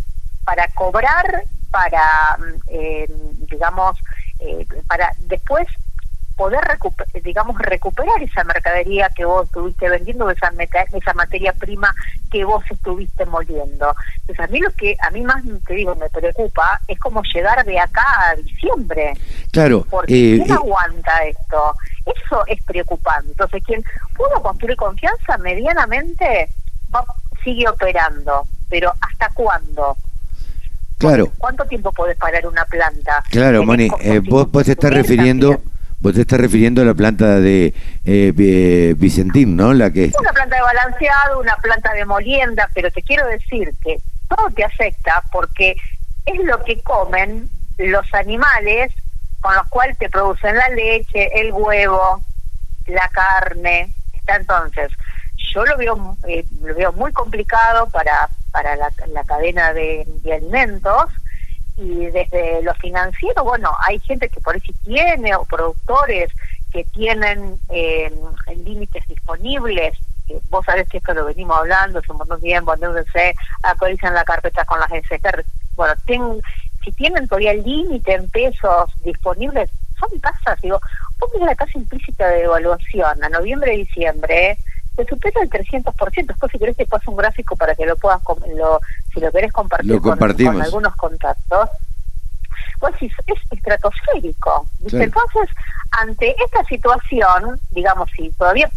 para 0.43 0.67
cobrar, 0.69 1.43
para, 1.75 2.37
eh, 2.67 3.05
digamos, 3.51 3.97
eh, 4.39 4.65
para 4.87 5.11
después 5.27 5.67
poder, 6.37 6.61
recuper- 6.61 7.21
digamos, 7.21 7.57
recuperar 7.59 8.23
esa 8.23 8.45
mercadería 8.45 9.09
que 9.09 9.25
vos 9.25 9.45
estuviste 9.45 9.89
vendiendo, 9.89 10.29
esa, 10.29 10.53
esa 10.93 11.13
materia 11.13 11.51
prima 11.51 11.93
que 12.31 12.45
vos 12.45 12.63
estuviste 12.69 13.25
moliendo? 13.25 13.93
Entonces, 14.21 14.39
a 14.39 14.47
mí 14.47 14.59
lo 14.61 14.71
que 14.71 14.95
a 15.01 15.09
mí 15.11 15.21
más, 15.23 15.43
te 15.67 15.73
digo, 15.73 15.93
me 15.95 16.09
preocupa 16.09 16.79
es 16.87 16.97
cómo 16.97 17.21
llegar 17.23 17.65
de 17.65 17.77
acá 17.77 18.29
a 18.29 18.35
diciembre. 18.35 19.11
claro. 19.51 19.85
Porque 19.89 20.13
eh, 20.13 20.37
¿quién 20.37 20.51
eh, 20.51 20.53
aguanta 20.53 21.25
esto? 21.25 21.75
Eso 22.05 22.45
es 22.47 22.63
preocupante. 22.63 23.31
Entonces, 23.31 23.61
quien 23.65 23.83
pudo 24.15 24.41
construir 24.41 24.77
confianza 24.77 25.37
medianamente 25.39 26.49
va, 26.93 27.03
sigue 27.43 27.67
operando. 27.67 28.47
Pero 28.69 28.93
¿hasta 29.01 29.29
cuándo? 29.33 29.97
Claro. 30.97 31.31
¿Cuánto 31.37 31.65
tiempo 31.65 31.91
podés 31.91 32.17
parar 32.17 32.45
una 32.47 32.65
planta? 32.65 33.23
Claro, 33.29 33.63
Moni, 33.63 33.89
eh, 34.01 34.19
vos, 34.19 34.49
vos 34.51 34.65
te 34.65 34.71
estás 34.73 34.91
refiriendo, 34.91 35.61
vos 35.99 36.13
te 36.13 36.21
estás 36.21 36.39
refiriendo 36.39 36.81
a 36.81 36.85
la 36.85 36.93
planta 36.93 37.39
de 37.39 37.73
eh, 38.05 38.31
Vi- 38.35 38.93
Vicentín, 38.93 39.55
¿no? 39.55 39.73
La 39.73 39.91
que 39.91 40.11
Una 40.19 40.31
planta 40.33 40.55
de 40.55 40.61
balanceado, 40.61 41.39
una 41.39 41.55
planta 41.57 41.93
de 41.93 42.05
molienda, 42.05 42.69
pero 42.73 42.91
te 42.91 43.01
quiero 43.03 43.27
decir 43.27 43.73
que 43.83 43.99
todo 44.27 44.49
te 44.55 44.63
afecta 44.63 45.23
porque 45.31 45.75
es 46.25 46.39
lo 46.43 46.63
que 46.63 46.81
comen 46.81 47.49
los 47.77 48.11
animales 48.13 48.91
con 49.41 49.53
los 49.53 49.67
cuales 49.67 49.97
te 49.99 50.09
producen 50.09 50.55
la 50.55 50.69
leche, 50.69 51.29
el 51.39 51.51
huevo, 51.51 52.23
la 52.87 53.07
carne. 53.09 53.93
Está 54.13 54.37
entonces, 54.37 54.91
yo 55.53 55.63
lo 55.65 55.77
veo 55.77 56.17
eh, 56.27 56.45
lo 56.63 56.73
veo 56.73 56.91
muy 56.93 57.11
complicado 57.11 57.87
para 57.89 58.27
para 58.55 58.77
la, 58.77 58.89
cadena 59.25 59.73
de, 59.73 60.07
alimentos 60.31 61.07
y 61.75 62.05
desde 62.05 62.61
lo 62.61 62.73
financiero, 62.75 63.43
bueno, 63.43 63.75
hay 63.81 63.99
gente 63.99 64.29
que 64.29 64.39
por 64.39 64.57
sí 64.61 64.73
tiene 64.85 65.35
o 65.35 65.43
productores 65.43 66.29
que 66.71 66.85
tienen 66.85 67.59
eh, 67.67 68.09
límites 68.55 69.05
disponibles. 69.09 69.97
que 70.25 70.39
vos 70.49 70.63
sabés 70.65 70.87
que 70.87 70.99
esto 70.99 71.13
lo 71.13 71.25
venimos 71.25 71.57
hablando 71.57 71.99
hace 71.99 72.13
un 72.13 72.19
montón 72.19 72.39
de 72.39 72.47
tiempo, 72.47 72.73
se 73.11 73.35
actualizan 73.61 74.13
la 74.13 74.23
carpeta 74.23 74.63
con 74.63 74.79
las 74.79 74.89
SGR. 74.89 75.43
Bueno, 75.75 75.93
ten- 76.05 76.41
si 76.81 76.93
tienen 76.93 77.27
todavía 77.27 77.53
límite 77.53 78.13
en 78.13 78.29
pesos 78.29 78.89
disponibles, 79.03 79.69
son 79.99 80.17
tasas, 80.21 80.61
digo, 80.61 80.79
vos 81.19 81.29
la 81.41 81.55
tasa 81.55 81.77
implícita 81.77 82.29
de 82.29 82.43
evaluación 82.43 83.21
a 83.21 83.27
noviembre 83.27 83.71
diciembre, 83.71 84.57
te 84.95 85.05
supera 85.05 85.41
el 85.41 85.49
300%. 85.49 86.27
Después, 86.27 86.51
si 86.51 86.59
querés, 86.59 86.77
te 86.77 86.85
paso 86.85 87.11
un 87.11 87.17
gráfico 87.17 87.55
para 87.55 87.75
que 87.75 87.85
lo 87.85 87.95
puedas, 87.97 88.21
lo, 88.55 88.79
si 89.13 89.19
lo 89.19 89.31
querés 89.31 89.51
compartir 89.51 89.91
Lo 89.91 90.01
con- 90.01 90.61
algunos 90.61 90.95
contactos. 90.95 91.69
Pues 92.79 92.93
es 93.01 93.11
estratosférico. 93.51 94.67
Entonces, 94.83 95.49
ante 95.91 96.35
esta 96.43 96.63
situación, 96.65 97.59
digamos, 97.71 98.09
si 98.15 98.29
todavía 98.31 98.69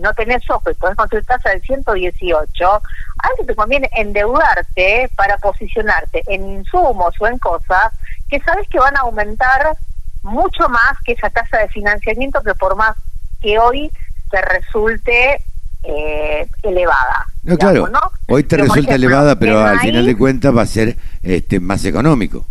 no 0.00 0.12
tenés 0.14 0.48
ojo 0.50 0.70
y 0.70 0.74
podés 0.74 0.96
construir 0.96 1.24
tasa 1.24 1.50
del 1.50 1.62
118, 1.62 2.66
a 2.66 3.28
veces 3.30 3.46
te 3.46 3.54
conviene 3.54 3.88
endeudarte 3.94 5.10
para 5.16 5.36
posicionarte 5.38 6.22
en 6.26 6.48
insumos 6.48 7.14
o 7.20 7.26
en 7.26 7.38
cosas 7.38 7.92
que 8.28 8.40
sabes 8.40 8.68
que 8.68 8.78
van 8.78 8.96
a 8.96 9.00
aumentar 9.00 9.76
mucho 10.22 10.68
más 10.68 10.98
que 11.04 11.12
esa 11.12 11.30
tasa 11.30 11.58
de 11.58 11.68
financiamiento 11.68 12.42
que 12.42 12.54
por 12.54 12.76
más 12.76 12.96
que 13.40 13.58
hoy 13.58 13.90
te 14.30 14.40
resulte 14.40 15.44
eh, 15.84 16.46
elevada. 16.62 17.26
No, 17.42 17.56
digamos, 17.56 17.88
claro. 17.88 17.88
¿no? 17.88 18.34
Hoy 18.34 18.42
te 18.42 18.50
Pero, 18.50 18.64
resulta 18.64 18.90
ejemplo, 18.90 19.06
elevada, 19.06 19.38
pero 19.38 19.60
el 19.60 19.66
al 19.66 19.80
final 19.80 20.06
de 20.06 20.16
cuentas 20.16 20.56
va 20.56 20.62
a 20.62 20.66
ser 20.66 20.96
este 21.22 21.60
más 21.60 21.84
económico. 21.84 22.46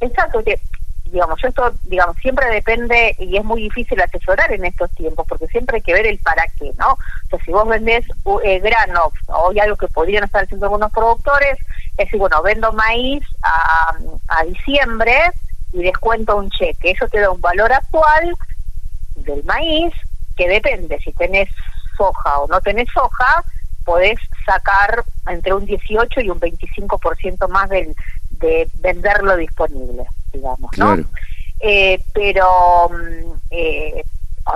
Exacto, 0.00 0.42
que 0.42 0.58
digamos, 1.14 1.40
yo 1.40 1.48
esto, 1.48 1.72
digamos, 1.84 2.16
siempre 2.16 2.50
depende 2.50 3.14
y 3.20 3.36
es 3.36 3.44
muy 3.44 3.62
difícil 3.62 4.00
asesorar 4.00 4.52
en 4.52 4.64
estos 4.64 4.90
tiempos 4.90 5.24
porque 5.28 5.46
siempre 5.46 5.76
hay 5.76 5.82
que 5.82 5.92
ver 5.94 6.06
el 6.06 6.18
para 6.18 6.44
qué, 6.58 6.72
¿no? 6.76 6.92
O 6.92 7.28
sea, 7.30 7.38
si 7.44 7.52
vos 7.52 7.68
vendés 7.68 8.04
uh, 8.24 8.40
eh, 8.40 8.58
granos 8.58 9.12
o 9.28 9.50
hay 9.50 9.60
algo 9.60 9.76
que 9.76 9.86
podrían 9.86 10.24
estar 10.24 10.42
haciendo 10.42 10.66
algunos 10.66 10.90
productores, 10.90 11.56
es 11.96 12.06
decir, 12.06 12.18
bueno, 12.18 12.42
vendo 12.42 12.72
maíz 12.72 13.22
a, 13.42 13.94
a 14.26 14.44
diciembre 14.44 15.14
y 15.72 15.84
descuento 15.84 16.36
un 16.36 16.50
cheque. 16.50 16.90
Eso 16.90 17.06
te 17.08 17.20
da 17.20 17.30
un 17.30 17.40
valor 17.40 17.72
actual 17.72 18.34
del 19.14 19.44
maíz 19.44 19.92
que 20.36 20.48
depende 20.48 20.98
si 20.98 21.12
tenés 21.12 21.48
soja 21.96 22.40
o 22.40 22.46
no 22.48 22.60
tenés 22.60 22.88
soja, 22.92 23.44
podés 23.84 24.18
sacar 24.44 25.04
entre 25.28 25.54
un 25.54 25.64
18 25.64 26.20
y 26.20 26.30
un 26.30 26.40
25% 26.40 27.48
más 27.48 27.68
del, 27.68 27.94
de 28.30 28.68
venderlo 28.80 29.36
disponible, 29.36 30.04
digamos, 30.32 30.70
¿no? 30.76 30.94
Claro. 30.94 31.04
Eh, 31.60 32.02
pero, 32.12 32.88
mm, 32.90 33.32
eh, 33.50 34.04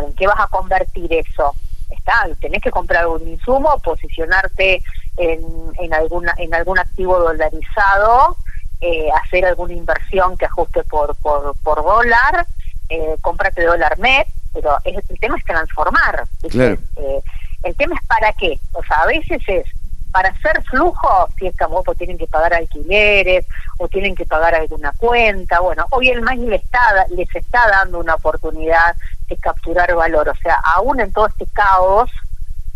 ¿en 0.03 0.13
qué 0.15 0.27
vas 0.27 0.41
a 0.41 0.49
convertir 0.49 1.13
eso? 1.13 1.55
Está, 1.91 2.29
tenés 2.41 2.63
que 2.63 2.71
comprar 2.71 3.07
un 3.07 3.27
insumo, 3.27 3.79
posicionarte 3.79 4.83
en, 5.17 5.41
en, 5.79 5.95
alguna, 5.95 6.35
en 6.37 6.55
algún 6.55 6.79
activo 6.79 7.19
dolarizado, 7.19 8.37
eh, 8.81 9.09
hacer 9.23 9.45
alguna 9.45 9.75
inversión 9.75 10.37
que 10.37 10.47
ajuste 10.47 10.85
por, 10.85 11.17
por, 11.17 11.57
por 11.59 11.83
dólar, 11.83 12.47
eh, 12.89 13.17
cómprate 13.21 13.65
dólar 13.65 13.99
MED, 13.99 14.27
pero 14.53 14.77
el 14.85 15.19
tema 15.21 15.37
es 15.37 15.45
transformar. 15.45 16.25
Claro. 16.51 16.79
Eh, 16.97 17.21
el 17.65 17.77
tema 17.77 17.97
es 18.01 18.07
para 18.07 18.33
qué. 18.33 18.59
O 18.73 18.83
sea, 18.85 19.03
a 19.03 19.07
veces 19.07 19.43
es 19.47 19.67
para 20.11 20.31
hacer 20.31 20.63
flujo, 20.65 21.29
si 21.39 21.47
es 21.47 21.57
que 21.57 21.65
a 21.65 21.95
tienen 21.95 22.19
que 22.19 22.27
pagar 22.27 22.55
alquileres 22.55 23.47
o 23.79 23.89
tienen 23.89 24.15
que 24.15 24.27
pagar 24.27 24.55
alguna 24.55 24.93
cuenta. 24.97 25.61
Bueno, 25.61 25.87
hoy 25.91 26.09
el 26.09 26.23
MAIS 26.23 26.41
les 26.41 26.63
está, 26.63 27.07
les 27.11 27.35
está 27.35 27.69
dando 27.69 28.01
una 28.01 28.15
oportunidad 28.15 28.97
de 29.29 29.37
capturar 29.37 29.95
valor. 29.95 30.29
O 30.29 30.35
sea, 30.37 30.57
aún 30.75 31.01
en 31.01 31.13
todo 31.13 31.27
este 31.27 31.47
caos, 31.47 32.11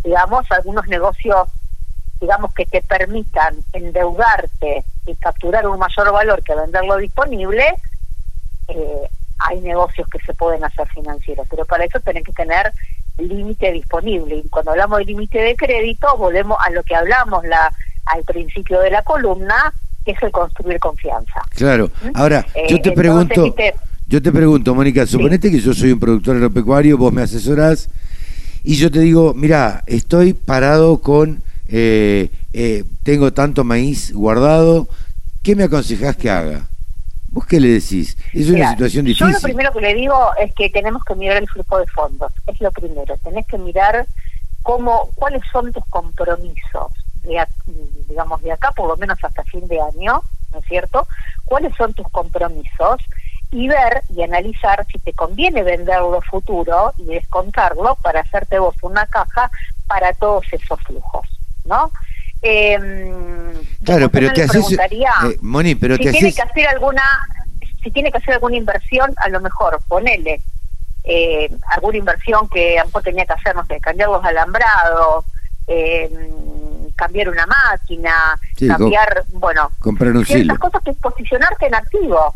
digamos, 0.05 0.51
algunos 0.51 0.87
negocios, 0.89 1.49
digamos, 2.21 2.53
que 2.55 2.67
te 2.67 2.83
permitan 2.83 3.57
endeudarte 3.73 4.85
y 5.07 5.17
capturar 5.17 5.67
un 5.67 5.79
mayor 5.79 6.13
valor 6.13 6.43
que 6.43 6.55
venderlo 6.55 6.97
disponible, 6.99 7.65
eh, 8.69 9.09
hay 9.49 9.61
negocios 9.61 10.09
que 10.09 10.19
se 10.21 10.35
pueden 10.35 10.65
hacer 10.65 10.89
financieros, 10.89 11.47
pero 11.51 11.65
para 11.65 11.85
eso 11.85 12.01
tienen 12.01 12.25
que 12.25 12.33
tener 12.33 12.73
límite 13.19 13.73
disponible. 13.73 14.37
Y 14.37 14.49
cuando 14.49 14.73
hablamos 14.73 14.99
de 14.99 15.05
límite 15.07 15.39
de 15.39 15.57
crédito, 15.57 16.09
volvemos 16.17 16.59
a 16.61 16.71
lo 16.71 16.83
que 16.83 16.95
hablamos 16.95 17.45
la, 17.45 17.71
al 18.07 18.23
principio 18.25 18.81
de 18.81 18.91
la 18.91 19.03
columna, 19.03 19.73
que 20.05 20.13
es 20.13 20.23
el 20.23 20.31
construir 20.31 20.79
confianza. 20.79 21.43
Claro. 21.51 21.91
¿Mm? 22.03 22.11
Ahora, 22.15 22.47
eh, 22.55 22.67
yo 22.69 22.81
te 22.81 22.93
pregunto, 22.93 23.55
yo 24.07 24.23
te 24.23 24.33
pregunto, 24.33 24.75
Mónica, 24.75 25.07
suponete 25.07 25.51
que 25.51 25.61
yo 25.61 25.73
soy 25.73 25.93
un 25.93 26.01
productor 26.01 26.37
agropecuario, 26.37 26.99
vos 26.99 27.13
me 27.13 27.23
asesorás, 27.23 27.89
y 28.65 28.77
yo 28.77 28.91
te 28.91 29.01
digo, 29.01 29.33
mira, 29.35 29.83
estoy 29.87 30.35
parado 30.35 30.99
con, 30.99 31.43
eh, 31.69 32.29
eh, 32.53 32.85
tengo 33.03 33.33
tanto 33.33 33.65
maíz 33.65 34.13
guardado, 34.13 34.89
¿qué 35.43 35.57
me 35.57 35.65
aconsejás 35.65 36.17
que 36.17 36.31
haga? 36.31 36.69
¿Vos 37.33 37.47
qué 37.47 37.59
le 37.59 37.69
decís? 37.69 38.17
Es 38.35 38.51
una 38.51 38.71
situación 38.71 39.07
difícil. 39.07 39.27
Yo 39.27 39.33
lo 39.33 39.41
primero 39.41 39.73
que 39.73 39.81
le 39.81 39.95
digo 39.95 40.15
es 40.39 40.53
que 40.55 40.69
tenemos 40.69 41.03
que 41.03 41.15
mirar 41.15 41.39
el 41.39 41.49
flujo 41.49 41.79
de 41.79 41.87
fondos. 41.87 42.31
Es 42.47 42.61
lo 42.61 42.71
primero. 42.71 43.17
Tenés 43.25 43.47
que 43.47 43.57
mirar 43.57 44.07
cómo, 44.63 45.09
cuáles 45.15 45.43
son 45.51 45.73
tus 45.73 45.85
compromisos, 45.87 46.93
de, 47.23 47.43
digamos, 48.07 48.43
de 48.43 48.53
acá 48.53 48.73
por 48.73 48.87
lo 48.87 48.99
menos 48.99 49.19
hasta 49.23 49.43
fin 49.45 49.67
de 49.67 49.81
año, 49.81 50.23
¿no 50.53 50.59
es 50.59 50.65
cierto? 50.67 51.07
¿Cuáles 51.47 51.75
son 51.75 51.95
tus 51.95 52.07
compromisos? 52.11 53.01
Y 53.51 53.67
ver 53.67 54.03
y 54.15 54.23
analizar 54.23 54.87
si 54.93 54.99
te 54.99 55.15
conviene 55.15 55.63
venderlo 55.63 56.21
futuro 56.21 56.93
y 56.99 57.05
descontarlo 57.05 57.97
para 58.03 58.21
hacerte 58.21 58.59
vos 58.59 58.77
una 58.83 59.07
caja 59.07 59.51
para 59.87 60.13
todos 60.13 60.45
esos 60.53 60.81
flujos, 60.83 61.27
¿no? 61.65 61.91
Eh, 62.43 62.79
claro, 63.85 64.09
pero 64.09 64.33
te 64.33 64.43
haces, 64.43 64.73
eh, 64.73 65.39
Moni, 65.41 65.75
pero 65.75 65.97
si 65.97 66.05
te 66.05 66.11
tiene 66.11 66.33
que 66.33 66.43
hacer 66.43 66.69
alguna, 66.69 67.03
si 67.83 67.91
tiene 67.91 68.11
que 68.11 68.19
hacer 68.19 68.35
alguna 68.35 68.57
inversión, 68.57 69.13
a 69.17 69.29
lo 69.29 69.41
mejor 69.41 69.81
ponele 69.87 70.41
eh, 71.05 71.51
alguna 71.71 71.99
inversión 71.99 72.49
que 72.49 72.79
a 72.79 72.83
lo 72.83 72.87
mejor 72.89 73.03
tenía 73.03 73.27
que 73.27 73.33
hacer, 73.33 73.55
no 73.55 73.65
sé, 73.67 73.81
cambiar 73.81 74.09
los 74.09 74.25
alambrados, 74.25 75.25
eh, 75.67 76.11
cambiar 76.97 77.29
una 77.29 77.47
máquina, 77.47 78.39
cambiar, 78.69 79.25
bueno, 79.33 79.71
comprar 79.79 80.13
un 80.13 80.25
ciertas 80.25 80.59
cosas 80.59 80.83
que 80.85 80.91
es 80.91 80.97
posicionarte 80.99 81.67
en 81.67 81.75
activo. 81.75 82.35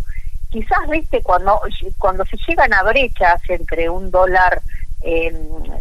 Quizás, 0.51 0.79
viste, 0.91 1.23
cuando 1.23 1.61
cuando 1.99 2.25
se 2.25 2.37
llegan 2.49 2.73
a 2.73 2.83
brechas 2.83 3.41
entre 3.49 3.91
un 3.91 4.11
dólar, 4.11 4.63
eh, 5.03 5.37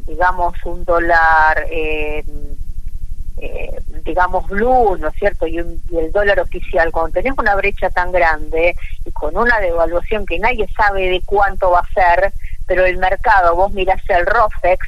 digamos, 0.05 0.53
un 0.65 0.83
dólar 0.83 1.65
eh, 1.69 2.23
eh, 3.37 3.81
digamos, 4.03 4.47
blue, 4.47 4.97
¿no 4.97 5.09
es 5.09 5.15
cierto? 5.15 5.47
Y, 5.47 5.57
el 5.57 6.11
dólar 6.13 6.39
oficial, 6.39 6.91
cuando 6.91 7.13
tenés 7.13 7.33
una 7.37 7.55
brecha 7.55 7.89
tan 7.89 8.11
grande 8.11 8.75
y 9.03 9.11
con 9.11 9.35
una 9.35 9.59
devaluación 9.59 10.25
que 10.25 10.39
nadie 10.39 10.67
sabe 10.75 11.09
de 11.09 11.21
cuánto 11.25 11.71
va 11.71 11.79
a 11.79 11.93
ser, 11.93 12.31
pero 12.65 12.85
el 12.85 12.97
mercado, 12.97 13.55
vos 13.55 13.71
mirás 13.73 14.01
el 14.09 14.25
ROFEX 14.25 14.87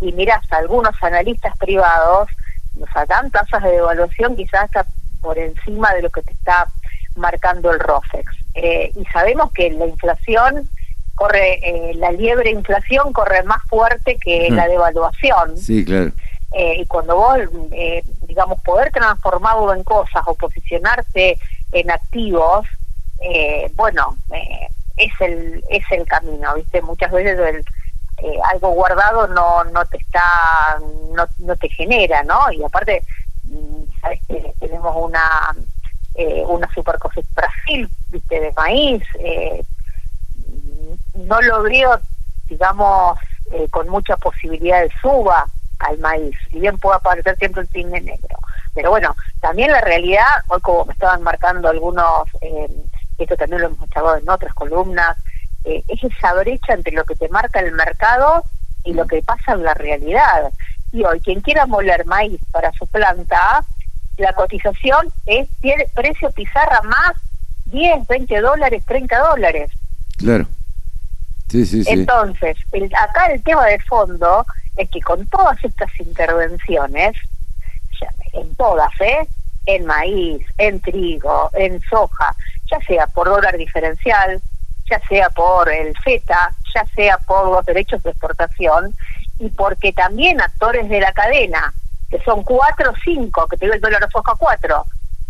y 0.00 0.12
mirás 0.12 0.40
a 0.52 0.58
algunos 0.58 0.94
analistas 1.02 1.56
privados, 1.58 2.28
nos 2.74 3.08
dan 3.08 3.30
tasas 3.30 3.62
de 3.64 3.72
devaluación 3.72 4.36
quizás 4.36 4.64
hasta 4.64 4.86
por 5.20 5.36
encima 5.36 5.92
de 5.94 6.02
lo 6.02 6.10
que 6.10 6.22
te 6.22 6.32
está 6.32 6.68
marcando 7.16 7.72
el 7.72 7.80
ROFEX. 7.80 8.32
Eh, 8.54 8.92
y 8.94 9.04
sabemos 9.06 9.50
que 9.52 9.70
la 9.70 9.86
inflación 9.86 10.68
corre, 11.16 11.58
eh, 11.62 11.94
la 11.94 12.12
liebre 12.12 12.50
inflación 12.50 13.12
corre 13.12 13.42
más 13.42 13.62
fuerte 13.68 14.16
que 14.18 14.48
la 14.50 14.68
devaluación. 14.68 15.56
Sí, 15.56 15.84
claro. 15.84 16.12
Eh, 16.52 16.76
y 16.80 16.86
cuando 16.86 17.16
vos, 17.16 17.38
eh, 17.72 18.02
digamos, 18.26 18.60
poder 18.62 18.90
transformarlo 18.90 19.74
en 19.74 19.84
cosas 19.84 20.22
o 20.26 20.34
posicionarte 20.34 21.38
en 21.72 21.90
activos, 21.90 22.66
eh, 23.20 23.70
bueno, 23.74 24.16
es 24.96 25.12
el 25.20 25.62
es 25.68 25.84
el 25.90 26.06
camino, 26.06 26.54
¿viste? 26.54 26.80
Muchas 26.80 27.12
veces 27.12 27.38
el, 27.38 27.64
algo 28.44 28.70
guardado 28.70 29.26
no 29.28 29.62
no 29.64 29.84
te 29.86 29.98
está, 29.98 30.78
no, 31.12 31.26
no 31.38 31.56
te 31.56 31.68
genera, 31.68 32.22
¿no? 32.22 32.50
Y 32.50 32.64
aparte, 32.64 33.04
mm, 33.44 34.00
sabes 34.00 34.20
tenemos 34.58 34.96
una 34.96 35.54
una 36.48 36.72
super 36.74 36.98
cosecha 36.98 37.28
Brasil, 37.34 37.88
¿viste? 38.08 38.40
De 38.40 38.52
maíz, 38.56 39.04
no 41.14 41.40
lo 41.42 41.62
digamos, 42.48 43.18
con 43.70 43.88
mucha 43.88 44.16
posibilidad 44.16 44.80
de 44.82 44.90
suba, 45.00 45.46
al 45.78 45.98
maíz, 45.98 46.34
si 46.50 46.60
bien 46.60 46.78
pueda 46.78 46.96
aparecer 46.96 47.36
siempre 47.36 47.62
el 47.62 47.68
cisne 47.68 48.00
negro. 48.00 48.36
Pero 48.74 48.90
bueno, 48.90 49.14
también 49.40 49.70
la 49.70 49.80
realidad, 49.80 50.26
hoy 50.48 50.60
como 50.60 50.84
me 50.84 50.92
estaban 50.92 51.22
marcando 51.22 51.68
algunos, 51.68 52.28
eh, 52.40 52.68
esto 53.18 53.36
también 53.36 53.62
lo 53.62 53.68
hemos 53.68 53.90
charlado 53.90 54.16
en 54.16 54.28
otras 54.28 54.54
columnas, 54.54 55.16
eh, 55.64 55.82
es 55.88 56.02
esa 56.04 56.34
brecha 56.34 56.74
entre 56.74 56.92
lo 56.92 57.04
que 57.04 57.16
te 57.16 57.28
marca 57.28 57.60
el 57.60 57.72
mercado 57.72 58.44
y 58.84 58.94
lo 58.94 59.06
que 59.06 59.22
pasa 59.22 59.52
en 59.52 59.64
la 59.64 59.74
realidad. 59.74 60.50
Y 60.92 61.04
hoy, 61.04 61.20
quien 61.20 61.40
quiera 61.40 61.66
moler 61.66 62.06
maíz 62.06 62.40
para 62.52 62.72
su 62.72 62.86
planta, 62.86 63.64
la 64.16 64.32
cotización 64.32 65.12
es 65.26 65.48
precio 65.94 66.30
pizarra 66.30 66.80
más 66.82 67.12
10, 67.66 68.06
20 68.06 68.40
dólares, 68.40 68.84
30 68.86 69.18
dólares. 69.18 69.70
Claro. 70.16 70.46
Sí, 71.48 71.64
sí, 71.64 71.82
sí. 71.82 71.90
Entonces, 71.90 72.56
acá 73.00 73.26
el 73.32 73.42
tema 73.42 73.64
de 73.66 73.78
fondo 73.80 74.44
es 74.78 74.88
que 74.90 75.00
con 75.00 75.26
todas 75.26 75.62
estas 75.62 75.90
intervenciones, 76.00 77.16
en 78.32 78.54
todas, 78.54 78.92
¿eh? 79.00 79.26
en 79.66 79.84
maíz, 79.84 80.46
en 80.56 80.80
trigo, 80.80 81.50
en 81.52 81.80
soja, 81.82 82.34
ya 82.70 82.78
sea 82.86 83.06
por 83.08 83.28
dólar 83.28 83.56
diferencial, 83.56 84.40
ya 84.88 85.00
sea 85.08 85.28
por 85.30 85.68
el 85.68 85.96
FETA, 85.98 86.54
ya 86.74 86.84
sea 86.94 87.18
por 87.18 87.50
los 87.50 87.66
derechos 87.66 88.02
de 88.04 88.10
exportación, 88.10 88.94
y 89.40 89.50
porque 89.50 89.92
también 89.92 90.40
actores 90.40 90.88
de 90.88 91.00
la 91.00 91.12
cadena, 91.12 91.74
que 92.08 92.20
son 92.20 92.44
cuatro 92.44 92.92
o 92.92 92.94
cinco, 93.04 93.46
que 93.48 93.56
te 93.56 93.66
digo 93.66 93.74
el 93.74 93.80
dólar 93.80 94.08
soja 94.10 94.32
cuatro, 94.38 94.84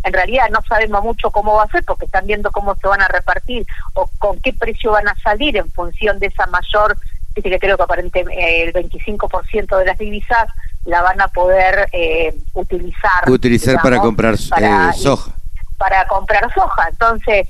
en 0.05 0.12
realidad 0.12 0.49
no 0.51 0.61
sabemos 0.68 1.03
mucho 1.03 1.30
cómo 1.30 1.55
va 1.55 1.64
a 1.64 1.68
ser 1.68 1.84
porque 1.84 2.05
están 2.05 2.26
viendo 2.26 2.53
cómo 2.53 2.76
se 2.76 2.86
van 2.86 3.03
a 3.03 3.09
repartir 3.09 3.66
o 3.94 4.09
con 4.18 4.40
qué 4.40 4.53
precio 4.53 4.92
van 4.92 5.09
a 5.09 5.14
salir 5.16 5.57
en 5.57 5.70
función 5.70 6.18
de 6.18 6.26
esa 6.26 6.46
mayor 6.46 6.96
que 7.43 7.59
creo 7.59 7.76
que 7.76 7.82
aparentemente 7.82 8.32
eh, 8.32 8.64
el 8.64 8.72
25% 8.72 9.78
de 9.78 9.84
las 9.84 9.99
divisas 9.99 10.49
la 10.84 11.03
van 11.03 11.20
a 11.20 11.28
poder 11.28 11.89
eh, 11.93 12.34
utilizar. 12.55 13.28
Utilizar 13.28 13.80
para 13.82 13.99
comprar 13.99 14.34
eh, 14.34 14.93
soja. 14.97 15.32
Para 15.76 16.07
comprar 16.07 16.53
soja. 16.53 16.89
Entonces, 16.91 17.49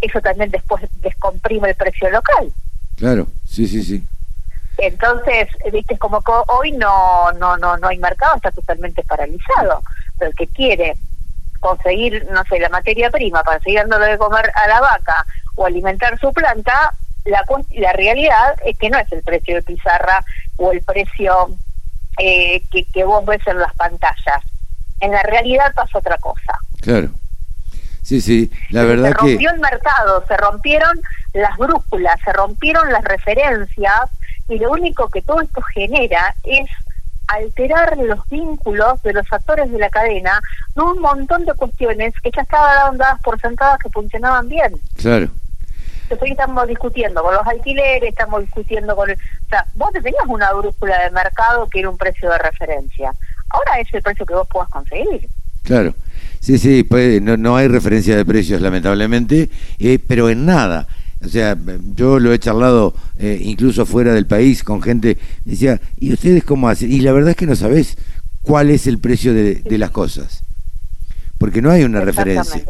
eso 0.00 0.20
también 0.20 0.50
después 0.50 0.82
descomprime 1.00 1.70
el 1.70 1.74
precio 1.76 2.10
local. 2.10 2.52
Claro, 2.96 3.26
sí, 3.48 3.66
sí, 3.66 3.82
sí. 3.82 4.04
Entonces, 4.78 5.48
viste, 5.72 5.96
como 5.98 6.20
que 6.20 6.32
hoy 6.48 6.72
no, 6.72 7.32
no, 7.32 7.56
no, 7.56 7.76
no 7.76 7.88
hay 7.88 7.98
mercado, 7.98 8.36
está 8.36 8.50
totalmente 8.50 9.02
paralizado. 9.04 9.82
Pero 10.18 10.30
el 10.30 10.36
que 10.36 10.48
quiere 10.48 10.94
conseguir, 11.60 12.26
no 12.30 12.42
sé, 12.44 12.58
la 12.58 12.68
materia 12.68 13.10
prima 13.10 13.42
para 13.42 13.60
seguir 13.60 13.80
dándole 13.80 14.12
de 14.12 14.18
comer 14.18 14.52
a 14.54 14.68
la 14.68 14.80
vaca 14.80 15.24
o 15.54 15.64
alimentar 15.64 16.18
su 16.18 16.32
planta, 16.32 16.92
la, 17.24 17.44
la 17.72 17.92
realidad 17.92 18.56
es 18.64 18.76
que 18.78 18.90
no 18.90 18.98
es 18.98 19.10
el 19.12 19.22
precio 19.22 19.56
de 19.56 19.62
pizarra 19.62 20.24
o 20.56 20.72
el 20.72 20.82
precio 20.82 21.48
eh, 22.18 22.62
que, 22.70 22.84
que 22.84 23.04
vos 23.04 23.24
ves 23.24 23.46
en 23.46 23.58
las 23.58 23.74
pantallas. 23.74 24.42
En 25.00 25.10
la 25.10 25.22
realidad 25.22 25.72
pasa 25.74 25.98
otra 25.98 26.18
cosa. 26.18 26.58
Claro. 26.80 27.08
Sí, 28.02 28.20
sí, 28.20 28.50
la 28.68 28.84
verdad 28.84 29.08
se 29.08 29.14
rompió 29.14 29.50
el 29.50 29.60
mercado, 29.60 30.24
se 30.28 30.36
rompieron 30.36 31.00
las 31.32 31.56
brújulas, 31.56 32.20
se 32.22 32.34
rompieron 32.34 32.92
las 32.92 33.02
referencias 33.02 34.10
y 34.46 34.58
lo 34.58 34.72
único 34.72 35.08
que 35.08 35.22
todo 35.22 35.40
esto 35.40 35.62
genera 35.62 36.34
es 36.42 36.68
alterar 37.28 37.96
los 37.96 38.28
vínculos 38.28 39.02
de 39.02 39.14
los 39.14 39.32
actores 39.32 39.72
de 39.72 39.78
la 39.78 39.88
cadena 39.88 40.38
de 40.74 40.82
un 40.82 41.00
montón 41.00 41.46
de 41.46 41.54
cuestiones 41.54 42.12
que 42.22 42.30
ya 42.30 42.42
estaban 42.42 42.98
dadas 42.98 43.22
por 43.22 43.40
sentadas 43.40 43.78
que 43.78 43.88
funcionaban 43.88 44.50
bien. 44.50 44.74
Claro 44.96 45.30
estamos 46.10 46.68
discutiendo 46.68 47.22
con 47.22 47.34
los 47.34 47.46
alquileres, 47.46 48.10
estamos 48.10 48.42
discutiendo 48.42 48.94
con... 48.96 49.10
El, 49.10 49.16
o 49.16 49.48
sea, 49.48 49.66
vos 49.74 49.90
tenías 49.92 50.24
una 50.28 50.52
brújula 50.52 51.02
de 51.02 51.10
mercado 51.10 51.68
que 51.68 51.80
era 51.80 51.90
un 51.90 51.98
precio 51.98 52.30
de 52.30 52.38
referencia. 52.38 53.12
ahora 53.50 53.80
es 53.80 53.92
el 53.92 54.02
precio 54.02 54.26
que 54.26 54.34
vos 54.34 54.48
puedas 54.48 54.68
conseguir. 54.70 55.28
Claro. 55.62 55.94
Sí, 56.40 56.58
sí, 56.58 56.82
pues, 56.82 57.22
no, 57.22 57.36
no 57.36 57.56
hay 57.56 57.68
referencia 57.68 58.16
de 58.16 58.24
precios, 58.24 58.60
lamentablemente, 58.60 59.48
eh, 59.78 59.98
pero 60.06 60.28
en 60.28 60.44
nada. 60.44 60.86
O 61.24 61.28
sea, 61.28 61.56
yo 61.94 62.18
lo 62.18 62.34
he 62.34 62.38
charlado 62.38 62.94
eh, 63.18 63.38
incluso 63.42 63.86
fuera 63.86 64.12
del 64.12 64.26
país 64.26 64.62
con 64.62 64.82
gente, 64.82 65.16
decía, 65.44 65.80
¿y 65.98 66.12
ustedes 66.12 66.44
cómo 66.44 66.68
hacen? 66.68 66.92
Y 66.92 67.00
la 67.00 67.12
verdad 67.12 67.30
es 67.30 67.36
que 67.36 67.46
no 67.46 67.56
sabés 67.56 67.96
cuál 68.42 68.70
es 68.70 68.86
el 68.86 68.98
precio 68.98 69.32
de, 69.32 69.54
de 69.54 69.78
las 69.78 69.90
cosas, 69.90 70.42
porque 71.38 71.62
no 71.62 71.70
hay 71.70 71.84
una 71.84 72.00
referencia. 72.00 72.62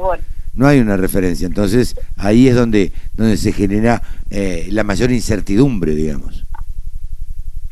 No 0.55 0.67
hay 0.69 0.81
una 0.81 0.97
referencia, 0.97 1.47
entonces 1.47 1.97
ahí 2.17 2.49
es 2.49 2.55
donde, 2.55 2.93
donde 3.15 3.37
se 3.37 3.53
genera 3.53 4.03
eh, 4.31 4.69
la 4.71 4.85
mayor 4.85 5.11
incertidumbre, 5.11 5.95
digamos. 5.95 6.45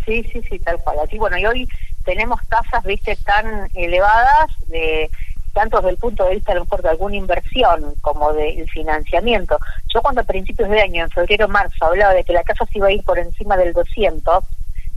Sí, 0.04 0.24
sí, 0.32 0.42
sí, 0.48 0.58
tal 0.58 0.78
cual. 0.78 0.96
Así, 1.04 1.16
bueno, 1.16 1.38
y 1.38 1.46
hoy 1.46 1.68
tenemos 2.04 2.40
tasas, 2.48 2.82
viste, 2.84 3.16
tan 3.24 3.68
elevadas 3.74 4.50
de 4.66 5.08
tanto 5.52 5.76
desde 5.76 5.90
el 5.90 5.96
punto 5.98 6.24
de 6.24 6.34
vista 6.34 6.52
a 6.52 6.54
lo 6.54 6.62
mejor 6.62 6.82
de 6.82 6.88
alguna 6.88 7.16
inversión 7.16 7.94
como 8.00 8.32
del 8.32 8.68
financiamiento. 8.70 9.58
Yo 9.92 10.00
cuando 10.02 10.22
a 10.22 10.24
principios 10.24 10.68
de 10.68 10.80
año, 10.80 11.04
en 11.04 11.10
febrero 11.10 11.48
marzo, 11.48 11.84
hablaba 11.84 12.14
de 12.14 12.24
que 12.24 12.32
la 12.32 12.42
casa 12.42 12.64
se 12.66 12.78
iba 12.78 12.88
a 12.88 12.92
ir 12.92 13.04
por 13.04 13.18
encima 13.18 13.56
del 13.56 13.72
200, 13.72 14.44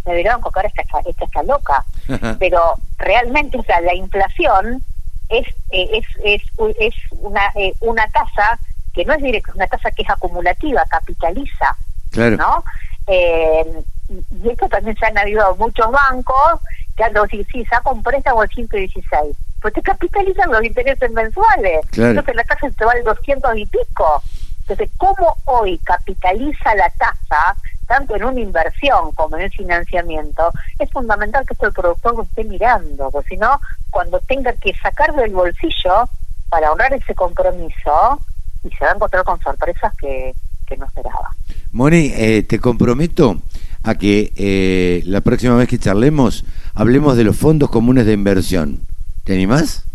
me 0.06 0.16
dijeron 0.16 0.42
que 0.42 0.68
esta, 0.68 0.82
esta 1.06 1.26
está 1.26 1.44
loca. 1.44 1.86
Pero 2.40 2.62
realmente, 2.98 3.58
o 3.58 3.64
sea, 3.64 3.82
la 3.82 3.96
inflación 3.96 4.82
es 5.30 5.48
eh, 5.72 5.90
es, 5.94 6.06
es, 6.24 6.42
es 6.80 6.94
una, 7.12 7.52
eh, 7.56 7.74
una 7.82 8.08
tasa 8.08 8.60
que 8.94 9.06
no 9.06 9.14
es 9.14 9.22
directa, 9.22 9.52
una 9.56 9.68
tasa 9.68 9.92
que 9.92 10.04
es 10.04 10.10
acumulativa, 10.10 10.84
capitaliza. 10.90 11.76
Claro. 12.12 12.38
¿no? 12.38 12.64
Eh, 13.08 13.84
y 14.10 14.50
esto 14.50 14.70
también 14.70 14.96
se 14.98 15.06
han 15.06 15.18
habido 15.18 15.56
muchos 15.58 15.92
bancos 15.92 16.60
que 16.96 17.04
han 17.04 17.14
dicho, 17.14 17.50
sí, 17.52 17.66
saca 17.66 17.92
un 17.92 18.04
préstamo 18.04 18.42
al 18.42 18.50
116 18.50 19.36
pues 19.66 19.74
te 19.74 19.82
capitalizan 19.82 20.52
los 20.52 20.64
intereses 20.64 21.10
mensuales. 21.10 21.80
Entonces 21.98 22.36
la 22.36 22.44
tasa 22.44 22.70
te 22.70 22.86
va 22.86 22.92
al 22.92 23.04
200 23.04 23.58
y 23.58 23.66
pico. 23.66 24.22
Entonces, 24.60 24.92
¿cómo 24.96 25.36
hoy 25.46 25.80
capitaliza 25.80 26.76
la 26.76 26.88
tasa, 26.92 27.56
tanto 27.88 28.16
en 28.16 28.24
una 28.24 28.40
inversión 28.40 29.12
como 29.14 29.38
en 29.38 29.44
el 29.44 29.52
financiamiento? 29.52 30.52
Es 30.80 30.90
fundamental 30.92 31.46
que 31.46 31.54
esto 31.54 31.68
el 31.68 31.74
productor 31.74 32.16
lo 32.16 32.24
esté 32.24 32.44
mirando, 32.44 33.10
porque 33.12 33.30
si 33.30 33.38
no, 33.38 33.60
cuando 33.90 34.20
tenga 34.20 34.54
que 34.54 34.74
sacar 34.76 35.14
del 35.16 35.32
bolsillo 35.32 36.10
para 36.50 36.72
honrar 36.72 36.94
ese 36.94 37.16
compromiso, 37.16 38.20
y 38.64 38.70
se 38.76 38.84
va 38.84 38.92
a 38.92 38.96
encontrar 38.96 39.24
con 39.24 39.40
sorpresas 39.42 39.94
que, 39.98 40.34
no 40.78 40.86
esperaba. 40.86 41.30
Moni, 41.72 42.12
eh, 42.16 42.44
te 42.44 42.60
comprometo 42.60 43.38
a 43.84 43.96
que 43.96 44.34
eh, 44.36 45.04
la 45.06 45.22
próxima 45.22 45.56
vez 45.56 45.70
que 45.70 45.78
charlemos, 45.78 46.44
hablemos 46.74 47.16
de 47.16 47.24
los 47.24 47.38
fondos 47.38 47.70
comunes 47.70 48.06
de 48.06 48.14
inversión. 48.14 48.80
¿Te 49.24 49.34
animás? 49.34 49.86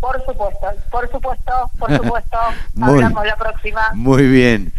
Por 0.00 0.24
supuesto, 0.24 0.66
por 0.90 1.10
supuesto, 1.10 1.52
por 1.78 1.96
supuesto. 2.02 2.36
Hablamos 2.80 3.26
la 3.26 3.36
próxima. 3.36 3.80
Muy 3.94 4.28
bien. 4.28 4.72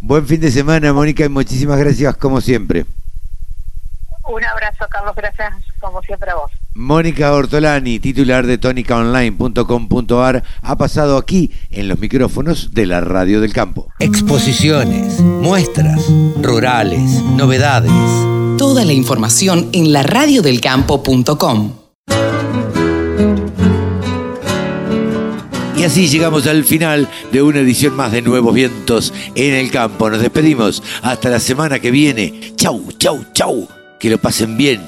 Buen 0.00 0.26
fin 0.26 0.40
de 0.40 0.50
semana, 0.50 0.92
Mónica, 0.92 1.24
y 1.24 1.28
muchísimas 1.28 1.78
gracias 1.78 2.16
como 2.16 2.40
siempre. 2.40 2.86
Un 4.28 4.44
abrazo, 4.44 4.86
Carlos, 4.90 5.14
gracias 5.14 5.54
como 5.80 6.02
siempre 6.02 6.30
a 6.30 6.34
vos. 6.34 6.50
Mónica 6.74 7.32
Ortolani, 7.32 8.00
titular 8.00 8.46
de 8.46 8.58
tónicaonline.com.ar, 8.58 10.42
ha 10.60 10.76
pasado 10.76 11.16
aquí 11.16 11.50
en 11.70 11.88
los 11.88 11.98
micrófonos 11.98 12.74
de 12.74 12.86
la 12.86 13.00
Radio 13.00 13.40
del 13.40 13.52
Campo. 13.52 13.88
Exposiciones, 13.98 15.20
muestras, 15.20 16.04
rurales, 16.42 17.22
novedades. 17.22 17.90
Toda 18.58 18.84
la 18.84 18.92
información 18.92 19.70
en 19.72 19.92
la 19.92 20.02
radiodelcampo.com. 20.02 21.72
Así 25.86 26.08
llegamos 26.08 26.48
al 26.48 26.64
final 26.64 27.08
de 27.30 27.42
una 27.42 27.60
edición 27.60 27.94
más 27.94 28.10
de 28.10 28.20
Nuevos 28.20 28.52
Vientos 28.52 29.14
en 29.36 29.54
el 29.54 29.70
Campo. 29.70 30.10
Nos 30.10 30.20
despedimos 30.20 30.82
hasta 31.00 31.28
la 31.30 31.38
semana 31.38 31.78
que 31.78 31.92
viene. 31.92 32.54
Chau, 32.56 32.88
chau, 32.98 33.24
chau. 33.32 33.68
Que 34.00 34.10
lo 34.10 34.18
pasen 34.18 34.56
bien. 34.56 34.80